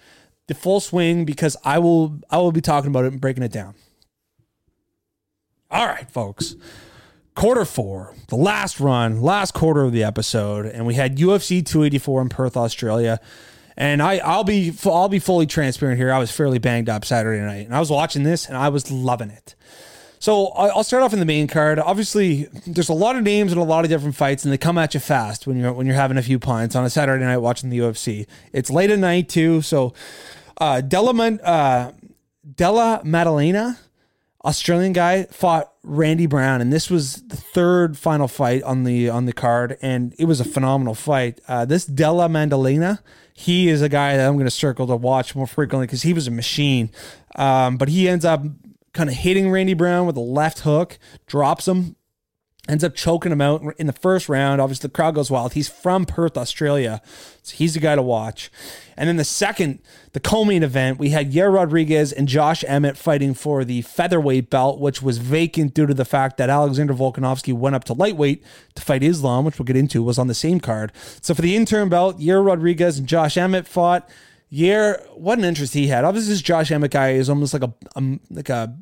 the 0.48 0.54
full 0.54 0.80
swing 0.80 1.24
because 1.24 1.56
I 1.62 1.78
will, 1.78 2.18
I 2.28 2.38
will 2.38 2.50
be 2.50 2.60
talking 2.60 2.90
about 2.90 3.04
it 3.04 3.12
and 3.12 3.20
breaking 3.20 3.44
it 3.44 3.52
down. 3.52 3.76
All 5.70 5.86
right, 5.86 6.10
folks. 6.10 6.56
Quarter 7.36 7.66
four, 7.66 8.16
the 8.30 8.36
last 8.36 8.80
run, 8.80 9.22
last 9.22 9.54
quarter 9.54 9.84
of 9.84 9.92
the 9.92 10.02
episode, 10.02 10.66
and 10.66 10.84
we 10.84 10.94
had 10.94 11.18
UFC 11.18 11.64
284 11.64 12.22
in 12.22 12.28
Perth, 12.30 12.56
Australia. 12.56 13.20
And 13.78 14.02
I, 14.02 14.18
I'll 14.18 14.44
be, 14.44 14.74
I'll 14.84 15.08
be 15.08 15.20
fully 15.20 15.46
transparent 15.46 15.98
here. 15.98 16.12
I 16.12 16.18
was 16.18 16.32
fairly 16.32 16.58
banged 16.58 16.88
up 16.88 17.04
Saturday 17.04 17.40
night, 17.40 17.64
and 17.64 17.74
I 17.74 17.78
was 17.78 17.90
watching 17.90 18.24
this, 18.24 18.44
and 18.46 18.56
I 18.56 18.68
was 18.70 18.90
loving 18.90 19.30
it. 19.30 19.54
So 20.18 20.48
I'll 20.48 20.82
start 20.82 21.04
off 21.04 21.12
in 21.12 21.20
the 21.20 21.24
main 21.24 21.46
card. 21.46 21.78
Obviously, 21.78 22.48
there's 22.66 22.88
a 22.88 22.94
lot 22.94 23.14
of 23.14 23.22
names 23.22 23.52
and 23.52 23.60
a 23.60 23.64
lot 23.64 23.84
of 23.84 23.88
different 23.88 24.16
fights, 24.16 24.42
and 24.42 24.52
they 24.52 24.58
come 24.58 24.76
at 24.76 24.94
you 24.94 25.00
fast 25.00 25.46
when 25.46 25.56
you're 25.56 25.72
when 25.72 25.86
you're 25.86 25.94
having 25.94 26.16
a 26.16 26.22
few 26.22 26.40
pints 26.40 26.74
on 26.74 26.84
a 26.84 26.90
Saturday 26.90 27.24
night 27.24 27.38
watching 27.38 27.70
the 27.70 27.78
UFC. 27.78 28.26
It's 28.52 28.68
late 28.68 28.90
at 28.90 28.98
night 28.98 29.28
too, 29.28 29.62
so 29.62 29.94
uh, 30.60 30.80
Della 30.80 31.12
uh, 31.14 31.92
Della 32.52 33.00
Maddalena, 33.04 33.78
Australian 34.44 34.92
guy, 34.92 35.22
fought 35.26 35.72
Randy 35.84 36.26
Brown, 36.26 36.60
and 36.60 36.72
this 36.72 36.90
was 36.90 37.22
the 37.28 37.36
third 37.36 37.96
final 37.96 38.26
fight 38.26 38.64
on 38.64 38.82
the 38.82 39.08
on 39.08 39.26
the 39.26 39.32
card, 39.32 39.78
and 39.80 40.16
it 40.18 40.24
was 40.24 40.40
a 40.40 40.44
phenomenal 40.44 40.96
fight. 40.96 41.40
Uh, 41.46 41.64
this 41.64 41.86
Della 41.86 42.28
Maddalena, 42.28 43.00
he 43.38 43.68
is 43.68 43.82
a 43.82 43.88
guy 43.88 44.16
that 44.16 44.26
I'm 44.26 44.34
going 44.34 44.46
to 44.46 44.50
circle 44.50 44.88
to 44.88 44.96
watch 44.96 45.36
more 45.36 45.46
frequently 45.46 45.86
because 45.86 46.02
he 46.02 46.12
was 46.12 46.26
a 46.26 46.30
machine. 46.32 46.90
Um, 47.36 47.76
but 47.76 47.88
he 47.88 48.08
ends 48.08 48.24
up 48.24 48.42
kind 48.94 49.08
of 49.08 49.14
hitting 49.14 49.48
Randy 49.48 49.74
Brown 49.74 50.08
with 50.08 50.16
a 50.16 50.20
left 50.20 50.60
hook, 50.60 50.98
drops 51.28 51.68
him, 51.68 51.94
ends 52.68 52.82
up 52.82 52.96
choking 52.96 53.30
him 53.30 53.40
out 53.40 53.62
in 53.78 53.86
the 53.86 53.92
first 53.92 54.28
round. 54.28 54.60
Obviously, 54.60 54.88
the 54.88 54.92
crowd 54.92 55.14
goes 55.14 55.30
wild. 55.30 55.52
He's 55.52 55.68
from 55.68 56.04
Perth, 56.04 56.36
Australia. 56.36 57.00
So 57.42 57.54
he's 57.54 57.74
the 57.74 57.80
guy 57.80 57.94
to 57.94 58.02
watch. 58.02 58.50
And 58.98 59.08
then 59.08 59.16
the 59.16 59.24
second, 59.24 59.78
the 60.12 60.18
co-main 60.18 60.64
event, 60.64 60.98
we 60.98 61.10
had 61.10 61.32
Yair 61.32 61.54
Rodriguez 61.54 62.12
and 62.12 62.26
Josh 62.26 62.64
Emmett 62.66 62.96
fighting 62.96 63.32
for 63.32 63.64
the 63.64 63.82
featherweight 63.82 64.50
belt, 64.50 64.80
which 64.80 65.00
was 65.00 65.18
vacant 65.18 65.72
due 65.72 65.86
to 65.86 65.94
the 65.94 66.04
fact 66.04 66.36
that 66.36 66.50
Alexander 66.50 66.92
Volkanovski 66.92 67.52
went 67.52 67.76
up 67.76 67.84
to 67.84 67.92
lightweight 67.92 68.42
to 68.74 68.82
fight 68.82 69.04
Islam, 69.04 69.44
which 69.44 69.56
we'll 69.56 69.66
get 69.66 69.76
into, 69.76 70.02
was 70.02 70.18
on 70.18 70.26
the 70.26 70.34
same 70.34 70.58
card. 70.58 70.92
So 71.20 71.32
for 71.32 71.42
the 71.42 71.54
interim 71.54 71.88
belt, 71.88 72.18
Yair 72.18 72.44
Rodriguez 72.44 72.98
and 72.98 73.06
Josh 73.06 73.36
Emmett 73.36 73.68
fought. 73.68 74.10
Yair, 74.52 75.08
what 75.14 75.38
an 75.38 75.44
interest 75.44 75.74
he 75.74 75.86
had. 75.86 76.04
Obviously, 76.04 76.32
this 76.32 76.42
Josh 76.42 76.72
Emmett 76.72 76.90
guy 76.90 77.10
is 77.10 77.28
almost 77.28 77.52
like 77.52 77.62
a, 77.62 77.72
a 77.94 78.18
like 78.30 78.48
a 78.48 78.74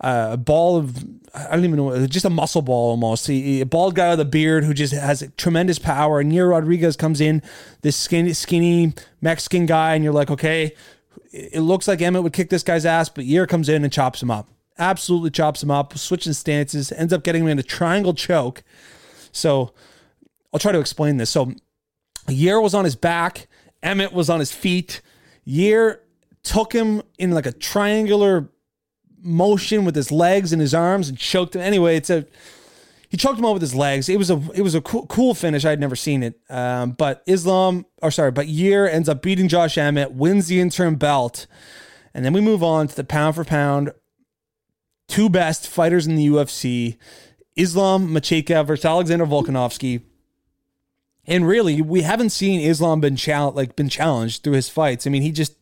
Uh, 0.00 0.28
a 0.32 0.36
ball 0.36 0.76
of 0.76 1.04
I 1.36 1.54
don't 1.54 1.64
even 1.64 1.76
know, 1.76 1.90
uh, 1.90 2.06
just 2.06 2.24
a 2.24 2.30
muscle 2.30 2.62
ball 2.62 2.90
almost. 2.90 3.26
He, 3.26 3.60
a 3.60 3.66
bald 3.66 3.94
guy 3.94 4.10
with 4.10 4.20
a 4.20 4.24
beard 4.24 4.64
who 4.64 4.72
just 4.72 4.94
has 4.94 5.28
tremendous 5.36 5.78
power. 5.78 6.18
And 6.18 6.32
Yair 6.32 6.50
Rodriguez 6.50 6.96
comes 6.96 7.20
in, 7.20 7.42
this 7.82 7.94
skinny, 7.96 8.32
skinny 8.32 8.94
Mexican 9.20 9.66
guy, 9.66 9.94
and 9.94 10.02
you're 10.02 10.14
like, 10.14 10.30
okay, 10.30 10.74
it 11.32 11.60
looks 11.60 11.86
like 11.86 12.00
Emmett 12.00 12.22
would 12.22 12.32
kick 12.32 12.48
this 12.48 12.62
guy's 12.62 12.86
ass, 12.86 13.10
but 13.10 13.24
Yair 13.26 13.46
comes 13.46 13.68
in 13.68 13.84
and 13.84 13.92
chops 13.92 14.22
him 14.22 14.30
up. 14.30 14.48
Absolutely 14.78 15.30
chops 15.30 15.62
him 15.62 15.70
up, 15.70 15.96
switching 15.98 16.32
stances, 16.32 16.90
ends 16.92 17.12
up 17.12 17.22
getting 17.22 17.42
him 17.42 17.48
in 17.48 17.58
a 17.58 17.62
triangle 17.62 18.14
choke. 18.14 18.62
So 19.32 19.74
I'll 20.52 20.60
try 20.60 20.72
to 20.72 20.80
explain 20.80 21.18
this. 21.18 21.28
So 21.28 21.52
Yair 22.28 22.62
was 22.62 22.74
on 22.74 22.84
his 22.84 22.96
back, 22.96 23.46
Emmett 23.82 24.12
was 24.12 24.30
on 24.30 24.40
his 24.40 24.52
feet. 24.52 25.02
Yair 25.46 25.98
took 26.42 26.72
him 26.72 27.02
in 27.18 27.32
like 27.32 27.46
a 27.46 27.52
triangular 27.52 28.48
motion 29.26 29.84
with 29.84 29.94
his 29.94 30.10
legs 30.10 30.52
and 30.52 30.60
his 30.62 30.74
arms 30.74 31.08
and 31.08 31.18
choked 31.18 31.54
him. 31.54 31.62
Anyway, 31.62 31.96
it's 31.96 32.10
a 32.10 32.26
he 33.08 33.16
choked 33.16 33.38
him 33.38 33.44
out 33.44 33.52
with 33.52 33.62
his 33.62 33.74
legs. 33.74 34.08
It 34.08 34.18
was 34.18 34.30
a 34.30 34.42
it 34.54 34.62
was 34.62 34.74
a 34.74 34.80
cool, 34.80 35.06
cool 35.06 35.34
finish. 35.34 35.64
I'd 35.64 35.80
never 35.80 35.96
seen 35.96 36.22
it. 36.22 36.40
Um, 36.48 36.92
but 36.92 37.22
Islam, 37.26 37.86
or 38.02 38.10
sorry, 38.10 38.30
but 38.30 38.46
Yair 38.46 38.90
ends 38.90 39.08
up 39.08 39.22
beating 39.22 39.48
Josh 39.48 39.78
Emmett, 39.78 40.12
wins 40.12 40.48
the 40.48 40.60
interim 40.60 40.96
belt, 40.96 41.46
and 42.14 42.24
then 42.24 42.32
we 42.32 42.40
move 42.40 42.62
on 42.62 42.88
to 42.88 42.96
the 42.96 43.04
pound 43.04 43.34
for 43.34 43.44
pound 43.44 43.92
two 45.08 45.28
best 45.28 45.68
fighters 45.68 46.06
in 46.06 46.16
the 46.16 46.26
UFC: 46.26 46.96
Islam 47.54 48.08
Makhachev 48.08 48.66
versus 48.66 48.84
Alexander 48.84 49.26
Volkanovski. 49.26 50.02
And 51.28 51.46
really, 51.46 51.82
we 51.82 52.02
haven't 52.02 52.30
seen 52.30 52.60
Islam 52.60 53.00
been 53.00 53.16
chal- 53.16 53.52
like 53.52 53.74
been 53.74 53.88
challenged 53.88 54.44
through 54.44 54.52
his 54.52 54.68
fights. 54.68 55.06
I 55.06 55.10
mean, 55.10 55.22
he 55.22 55.32
just 55.32 55.55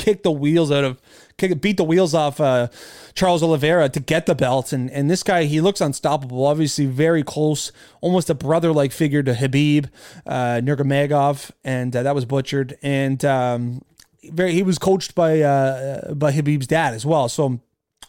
kicked 0.00 0.22
the 0.22 0.32
wheels 0.32 0.72
out 0.72 0.82
of 0.82 1.00
kick, 1.36 1.60
beat 1.60 1.76
the 1.76 1.84
wheels 1.84 2.14
off 2.14 2.40
uh, 2.40 2.68
Charles 3.14 3.42
Oliveira 3.42 3.88
to 3.90 4.00
get 4.00 4.26
the 4.26 4.34
belt. 4.34 4.72
And 4.72 4.90
and 4.90 5.10
this 5.10 5.22
guy, 5.22 5.44
he 5.44 5.60
looks 5.60 5.80
unstoppable. 5.80 6.46
Obviously, 6.46 6.86
very 6.86 7.22
close, 7.22 7.70
almost 8.00 8.30
a 8.30 8.34
brother 8.34 8.72
like 8.72 8.92
figure 8.92 9.22
to 9.22 9.32
Khabib 9.32 9.90
uh, 10.26 10.60
Nurmagomedov, 10.62 11.50
and 11.64 11.94
uh, 11.94 12.02
that 12.02 12.14
was 12.14 12.24
butchered. 12.24 12.78
And 12.82 13.24
um, 13.24 13.82
very, 14.24 14.52
he 14.52 14.62
was 14.62 14.78
coached 14.78 15.14
by 15.14 15.40
uh, 15.40 16.14
by 16.14 16.32
Khabib's 16.32 16.66
dad 16.66 16.94
as 16.94 17.04
well. 17.04 17.28
So 17.28 17.60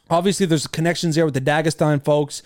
obviously, 0.10 0.46
there's 0.46 0.68
connections 0.68 1.16
there 1.16 1.26
with 1.26 1.34
the 1.34 1.42
Dagestan 1.42 2.04
folks. 2.04 2.42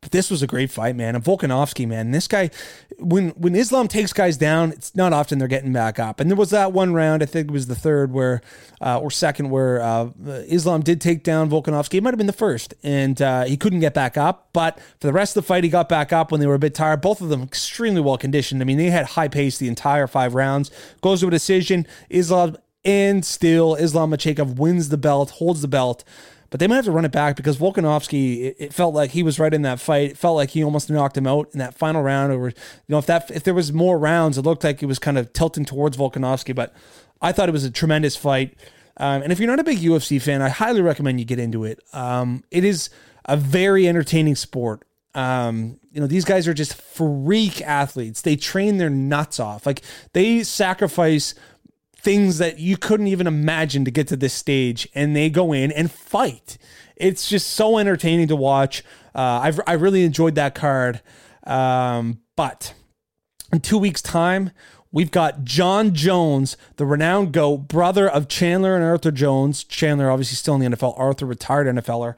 But 0.00 0.12
this 0.12 0.30
was 0.30 0.42
a 0.42 0.46
great 0.46 0.70
fight, 0.70 0.94
man. 0.94 1.16
And 1.16 1.24
Volkanovski, 1.24 1.86
man, 1.86 2.12
this 2.12 2.28
guy, 2.28 2.50
when 2.98 3.30
when 3.30 3.56
Islam 3.56 3.88
takes 3.88 4.12
guys 4.12 4.36
down, 4.36 4.70
it's 4.70 4.94
not 4.94 5.12
often 5.12 5.38
they're 5.38 5.48
getting 5.48 5.72
back 5.72 5.98
up. 5.98 6.20
And 6.20 6.30
there 6.30 6.36
was 6.36 6.50
that 6.50 6.72
one 6.72 6.94
round, 6.94 7.20
I 7.20 7.26
think 7.26 7.48
it 7.48 7.52
was 7.52 7.66
the 7.66 7.74
third 7.74 8.12
where, 8.12 8.40
uh, 8.80 9.00
or 9.00 9.10
second, 9.10 9.50
where 9.50 9.82
uh, 9.82 10.10
Islam 10.46 10.82
did 10.82 11.00
take 11.00 11.24
down 11.24 11.50
Volkanovski. 11.50 11.94
It 11.94 12.04
might 12.04 12.10
have 12.10 12.18
been 12.18 12.28
the 12.28 12.32
first, 12.32 12.74
and 12.84 13.20
uh, 13.20 13.44
he 13.44 13.56
couldn't 13.56 13.80
get 13.80 13.92
back 13.92 14.16
up. 14.16 14.50
But 14.52 14.78
for 15.00 15.08
the 15.08 15.12
rest 15.12 15.36
of 15.36 15.42
the 15.42 15.48
fight, 15.48 15.64
he 15.64 15.70
got 15.70 15.88
back 15.88 16.12
up 16.12 16.30
when 16.30 16.40
they 16.40 16.46
were 16.46 16.54
a 16.54 16.60
bit 16.60 16.76
tired. 16.76 17.00
Both 17.00 17.20
of 17.20 17.28
them 17.28 17.42
extremely 17.42 18.00
well 18.00 18.18
conditioned. 18.18 18.62
I 18.62 18.66
mean, 18.66 18.78
they 18.78 18.90
had 18.90 19.04
high 19.04 19.28
pace 19.28 19.58
the 19.58 19.66
entire 19.66 20.06
five 20.06 20.34
rounds. 20.34 20.70
Goes 21.00 21.20
to 21.20 21.26
a 21.26 21.30
decision. 21.30 21.88
Islam 22.08 22.56
and 22.84 23.24
still 23.24 23.74
Islam 23.74 24.12
Makhachev 24.12 24.56
wins 24.56 24.90
the 24.90 24.96
belt, 24.96 25.30
holds 25.30 25.60
the 25.60 25.68
belt 25.68 26.04
but 26.50 26.60
they 26.60 26.66
might 26.66 26.76
have 26.76 26.84
to 26.86 26.92
run 26.92 27.04
it 27.04 27.12
back 27.12 27.36
because 27.36 27.58
Volkanovski, 27.58 28.40
it, 28.46 28.56
it, 28.58 28.74
felt 28.74 28.94
like 28.94 29.10
he 29.10 29.22
was 29.22 29.38
right 29.38 29.52
in 29.52 29.62
that 29.62 29.80
fight. 29.80 30.12
It 30.12 30.18
felt 30.18 30.36
like 30.36 30.50
he 30.50 30.64
almost 30.64 30.88
knocked 30.88 31.16
him 31.16 31.26
out 31.26 31.50
in 31.52 31.58
that 31.58 31.74
final 31.74 32.02
round. 32.02 32.32
Or 32.32 32.48
you 32.48 32.54
know, 32.88 32.98
if 32.98 33.06
that 33.06 33.30
if 33.30 33.44
there 33.44 33.54
was 33.54 33.72
more 33.72 33.98
rounds, 33.98 34.38
it 34.38 34.42
looked 34.42 34.64
like 34.64 34.82
it 34.82 34.86
was 34.86 34.98
kind 34.98 35.18
of 35.18 35.32
tilting 35.32 35.64
towards 35.64 35.96
Volkanovski. 35.96 36.54
But 36.54 36.74
I 37.20 37.32
thought 37.32 37.48
it 37.48 37.52
was 37.52 37.64
a 37.64 37.70
tremendous 37.70 38.16
fight. 38.16 38.56
Um, 38.96 39.22
and 39.22 39.30
if 39.30 39.38
you're 39.38 39.48
not 39.48 39.60
a 39.60 39.64
big 39.64 39.78
UFC 39.78 40.20
fan, 40.20 40.42
I 40.42 40.48
highly 40.48 40.80
recommend 40.80 41.20
you 41.20 41.26
get 41.26 41.38
into 41.38 41.64
it. 41.64 41.80
Um, 41.92 42.42
it 42.50 42.64
is 42.64 42.90
a 43.26 43.36
very 43.36 43.86
entertaining 43.86 44.34
sport. 44.34 44.84
Um, 45.14 45.78
you 45.92 46.00
know, 46.00 46.06
these 46.06 46.24
guys 46.24 46.48
are 46.48 46.54
just 46.54 46.74
freak 46.74 47.60
athletes. 47.62 48.22
They 48.22 48.36
train 48.36 48.78
their 48.78 48.90
nuts 48.90 49.38
off. 49.38 49.66
Like 49.66 49.82
they 50.12 50.42
sacrifice 50.42 51.34
things 51.98 52.38
that 52.38 52.58
you 52.58 52.76
couldn't 52.76 53.08
even 53.08 53.26
imagine 53.26 53.84
to 53.84 53.90
get 53.90 54.08
to 54.08 54.16
this 54.16 54.32
stage, 54.32 54.88
and 54.94 55.14
they 55.14 55.28
go 55.28 55.52
in 55.52 55.72
and 55.72 55.90
fight. 55.90 56.56
It's 56.96 57.28
just 57.28 57.50
so 57.50 57.78
entertaining 57.78 58.28
to 58.28 58.36
watch. 58.36 58.82
Uh, 59.14 59.40
I've 59.42 59.60
I 59.66 59.74
really 59.74 60.04
enjoyed 60.04 60.34
that 60.36 60.54
card, 60.54 61.02
um, 61.44 62.20
but 62.36 62.74
in 63.52 63.60
two 63.60 63.78
weeks' 63.78 64.02
time, 64.02 64.52
we've 64.92 65.10
got 65.10 65.44
Jon 65.44 65.94
Jones, 65.94 66.56
the 66.76 66.86
renowned 66.86 67.32
GOAT, 67.32 67.68
brother 67.68 68.08
of 68.08 68.28
Chandler 68.28 68.74
and 68.74 68.84
Arthur 68.84 69.10
Jones. 69.10 69.64
Chandler, 69.64 70.10
obviously, 70.10 70.36
still 70.36 70.54
in 70.54 70.70
the 70.70 70.76
NFL. 70.76 70.98
Arthur, 70.98 71.26
retired 71.26 71.66
NFLer 71.66 72.14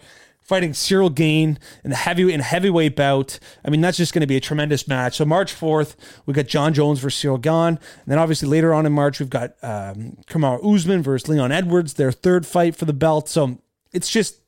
fighting 0.51 0.75
Cyril 0.75 1.11
Gane 1.11 1.61
in 1.85 1.91
the 1.91 1.97
heavy 1.97 2.33
in 2.35 2.41
a 2.41 2.43
heavyweight 2.43 2.97
bout. 2.97 3.39
I 3.65 3.71
mean, 3.71 3.81
that's 3.81 3.97
just 3.97 4.13
going 4.13 4.23
to 4.23 4.27
be 4.27 4.37
a 4.37 4.41
tremendous 4.41 4.89
match. 4.89 5.17
So 5.19 5.25
March 5.25 5.53
fourth, 5.53 5.97
we 6.27 6.35
got 6.35 6.49
Jon 6.49 6.75
Jones 6.75 6.99
versus 6.99 7.21
Cyril 7.21 7.39
Gane, 7.39 7.79
and 7.79 8.09
then 8.09 8.19
obviously 8.19 8.49
later 8.49 8.75
on 8.75 8.85
in 8.85 8.93
March 8.93 9.21
we've 9.21 9.31
got 9.31 9.51
um, 9.63 10.19
Kamaru 10.27 10.75
Usman 10.75 11.05
versus 11.05 11.29
Leon 11.29 11.53
Edwards, 11.53 11.95
their 11.95 12.11
third 12.11 12.47
fight 12.47 12.75
for 12.75 12.85
the 12.85 12.93
belt. 12.93 13.29
So 13.29 13.61
it's 13.93 14.11
just 14.11 14.41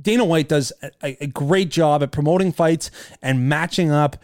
Dana 0.00 0.24
White 0.24 0.48
does 0.48 0.72
a, 1.02 1.24
a 1.24 1.26
great 1.26 1.70
job 1.70 2.04
at 2.04 2.12
promoting 2.12 2.52
fights 2.52 2.92
and 3.20 3.48
matching 3.48 3.90
up 3.90 4.16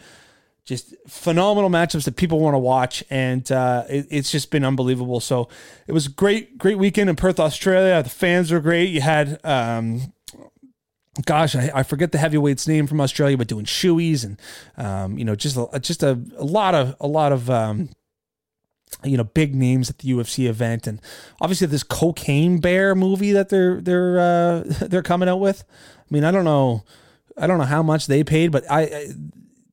just 0.63 0.95
phenomenal 1.07 1.69
matchups 1.69 2.05
that 2.05 2.15
people 2.15 2.39
want 2.39 2.53
to 2.53 2.59
watch, 2.59 3.03
and 3.09 3.51
uh, 3.51 3.83
it, 3.89 4.07
it's 4.09 4.31
just 4.31 4.51
been 4.51 4.63
unbelievable. 4.65 5.19
So 5.19 5.47
it 5.87 5.93
was 5.93 6.07
a 6.07 6.09
great, 6.09 6.57
great 6.57 6.77
weekend 6.77 7.09
in 7.09 7.15
Perth, 7.15 7.39
Australia. 7.39 8.03
The 8.03 8.09
fans 8.09 8.51
were 8.51 8.59
great. 8.59 8.89
You 8.89 9.01
had 9.01 9.39
um, 9.45 10.13
gosh, 11.25 11.55
I, 11.55 11.71
I, 11.73 11.83
forget 11.83 12.11
the 12.11 12.17
heavyweight's 12.17 12.67
name 12.67 12.87
from 12.87 13.01
Australia, 13.01 13.37
but 13.37 13.47
doing 13.47 13.65
shoeies 13.65 14.23
and 14.23 14.39
um, 14.77 15.17
you 15.17 15.25
know 15.25 15.35
just 15.35 15.57
a, 15.57 15.79
just 15.79 16.03
a, 16.03 16.19
a 16.37 16.43
lot 16.43 16.75
of 16.75 16.95
a 16.99 17.07
lot 17.07 17.31
of 17.31 17.49
um, 17.49 17.89
you 19.03 19.17
know 19.17 19.23
big 19.23 19.55
names 19.55 19.89
at 19.89 19.99
the 19.99 20.09
UFC 20.09 20.47
event, 20.47 20.87
and 20.87 21.01
obviously 21.41 21.67
this 21.67 21.83
Cocaine 21.83 22.59
Bear 22.59 22.95
movie 22.95 23.31
that 23.31 23.49
they're 23.49 23.81
they're 23.81 24.19
uh, 24.19 24.63
they're 24.81 25.03
coming 25.03 25.29
out 25.29 25.39
with. 25.39 25.63
I 25.99 26.05
mean, 26.09 26.23
I 26.23 26.31
don't 26.31 26.45
know, 26.45 26.83
I 27.37 27.47
don't 27.47 27.57
know 27.57 27.65
how 27.65 27.83
much 27.83 28.07
they 28.07 28.23
paid, 28.23 28.51
but 28.51 28.69
I, 28.69 28.81
I 28.81 29.07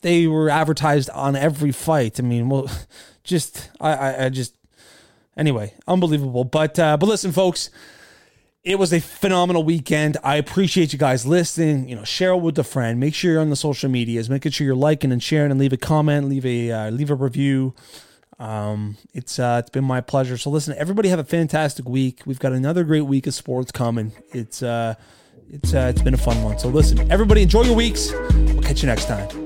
they 0.01 0.27
were 0.27 0.51
advertised 0.51 1.11
on 1.11 1.37
every 1.37 1.73
fight. 1.73 2.19
I 2.19 2.23
mean, 2.23 2.49
well, 2.49 2.71
just 3.25 3.71
I 3.81 3.93
I, 3.93 4.25
I 4.27 4.29
just 4.29 4.57
anyway, 5.37 5.75
unbelievable. 5.87 6.45
But 6.45 6.79
uh, 6.79 6.97
but 6.97 7.07
listen, 7.07 7.33
folks 7.33 7.71
it 8.65 8.79
was 8.79 8.93
a 8.93 9.01
phenomenal 9.01 9.63
weekend. 9.63 10.17
I 10.25 10.37
appreciate 10.37 10.93
you 10.93 10.99
guys 10.99 11.27
listening. 11.27 11.89
You 11.89 11.97
know, 11.97 12.05
share 12.05 12.31
it 12.31 12.39
with 12.39 12.59
a 12.59 12.65
friend. 12.65 12.99
Make 12.99 13.15
sure 13.15 13.33
you're 13.33 13.41
on 13.41 13.51
the 13.51 13.57
social 13.57 13.91
medias. 13.91 14.31
Making 14.31 14.53
sure 14.53 14.67
you're 14.67 14.75
liking 14.75 15.13
and 15.13 15.23
sharing, 15.23 15.51
and 15.51 15.61
leave 15.61 15.75
a 15.75 15.77
comment, 15.77 16.29
leave 16.29 16.47
a 16.47 16.71
uh, 16.71 16.91
leave 16.91 17.11
a 17.11 17.15
review. 17.15 17.75
Um, 18.39 18.97
it's 19.13 19.39
uh, 19.39 19.59
it's 19.61 19.71
been 19.71 19.85
my 19.85 20.01
pleasure. 20.01 20.39
So 20.39 20.51
listen, 20.51 20.75
everybody 20.79 21.11
have 21.11 21.19
a 21.19 21.25
fantastic 21.25 21.87
week. 21.87 22.23
We've 22.25 22.39
got 22.39 22.53
another 22.53 22.85
great 22.85 23.03
week 23.03 23.27
of 23.27 23.35
sports 23.35 23.71
coming. 23.71 24.13
It's 24.33 24.63
uh, 24.63 24.95
it's 25.51 25.75
uh, 25.75 25.93
it's 25.95 26.03
been 26.03 26.15
a 26.15 26.19
fun 26.19 26.43
one. 26.43 26.59
So 26.59 26.69
listen, 26.69 27.11
everybody 27.13 27.43
enjoy 27.43 27.65
your 27.65 27.77
weeks. 27.77 28.13
We'll 28.13 28.63
catch 28.63 28.83
you 28.83 28.89
next 28.89 29.07
time. 29.07 29.44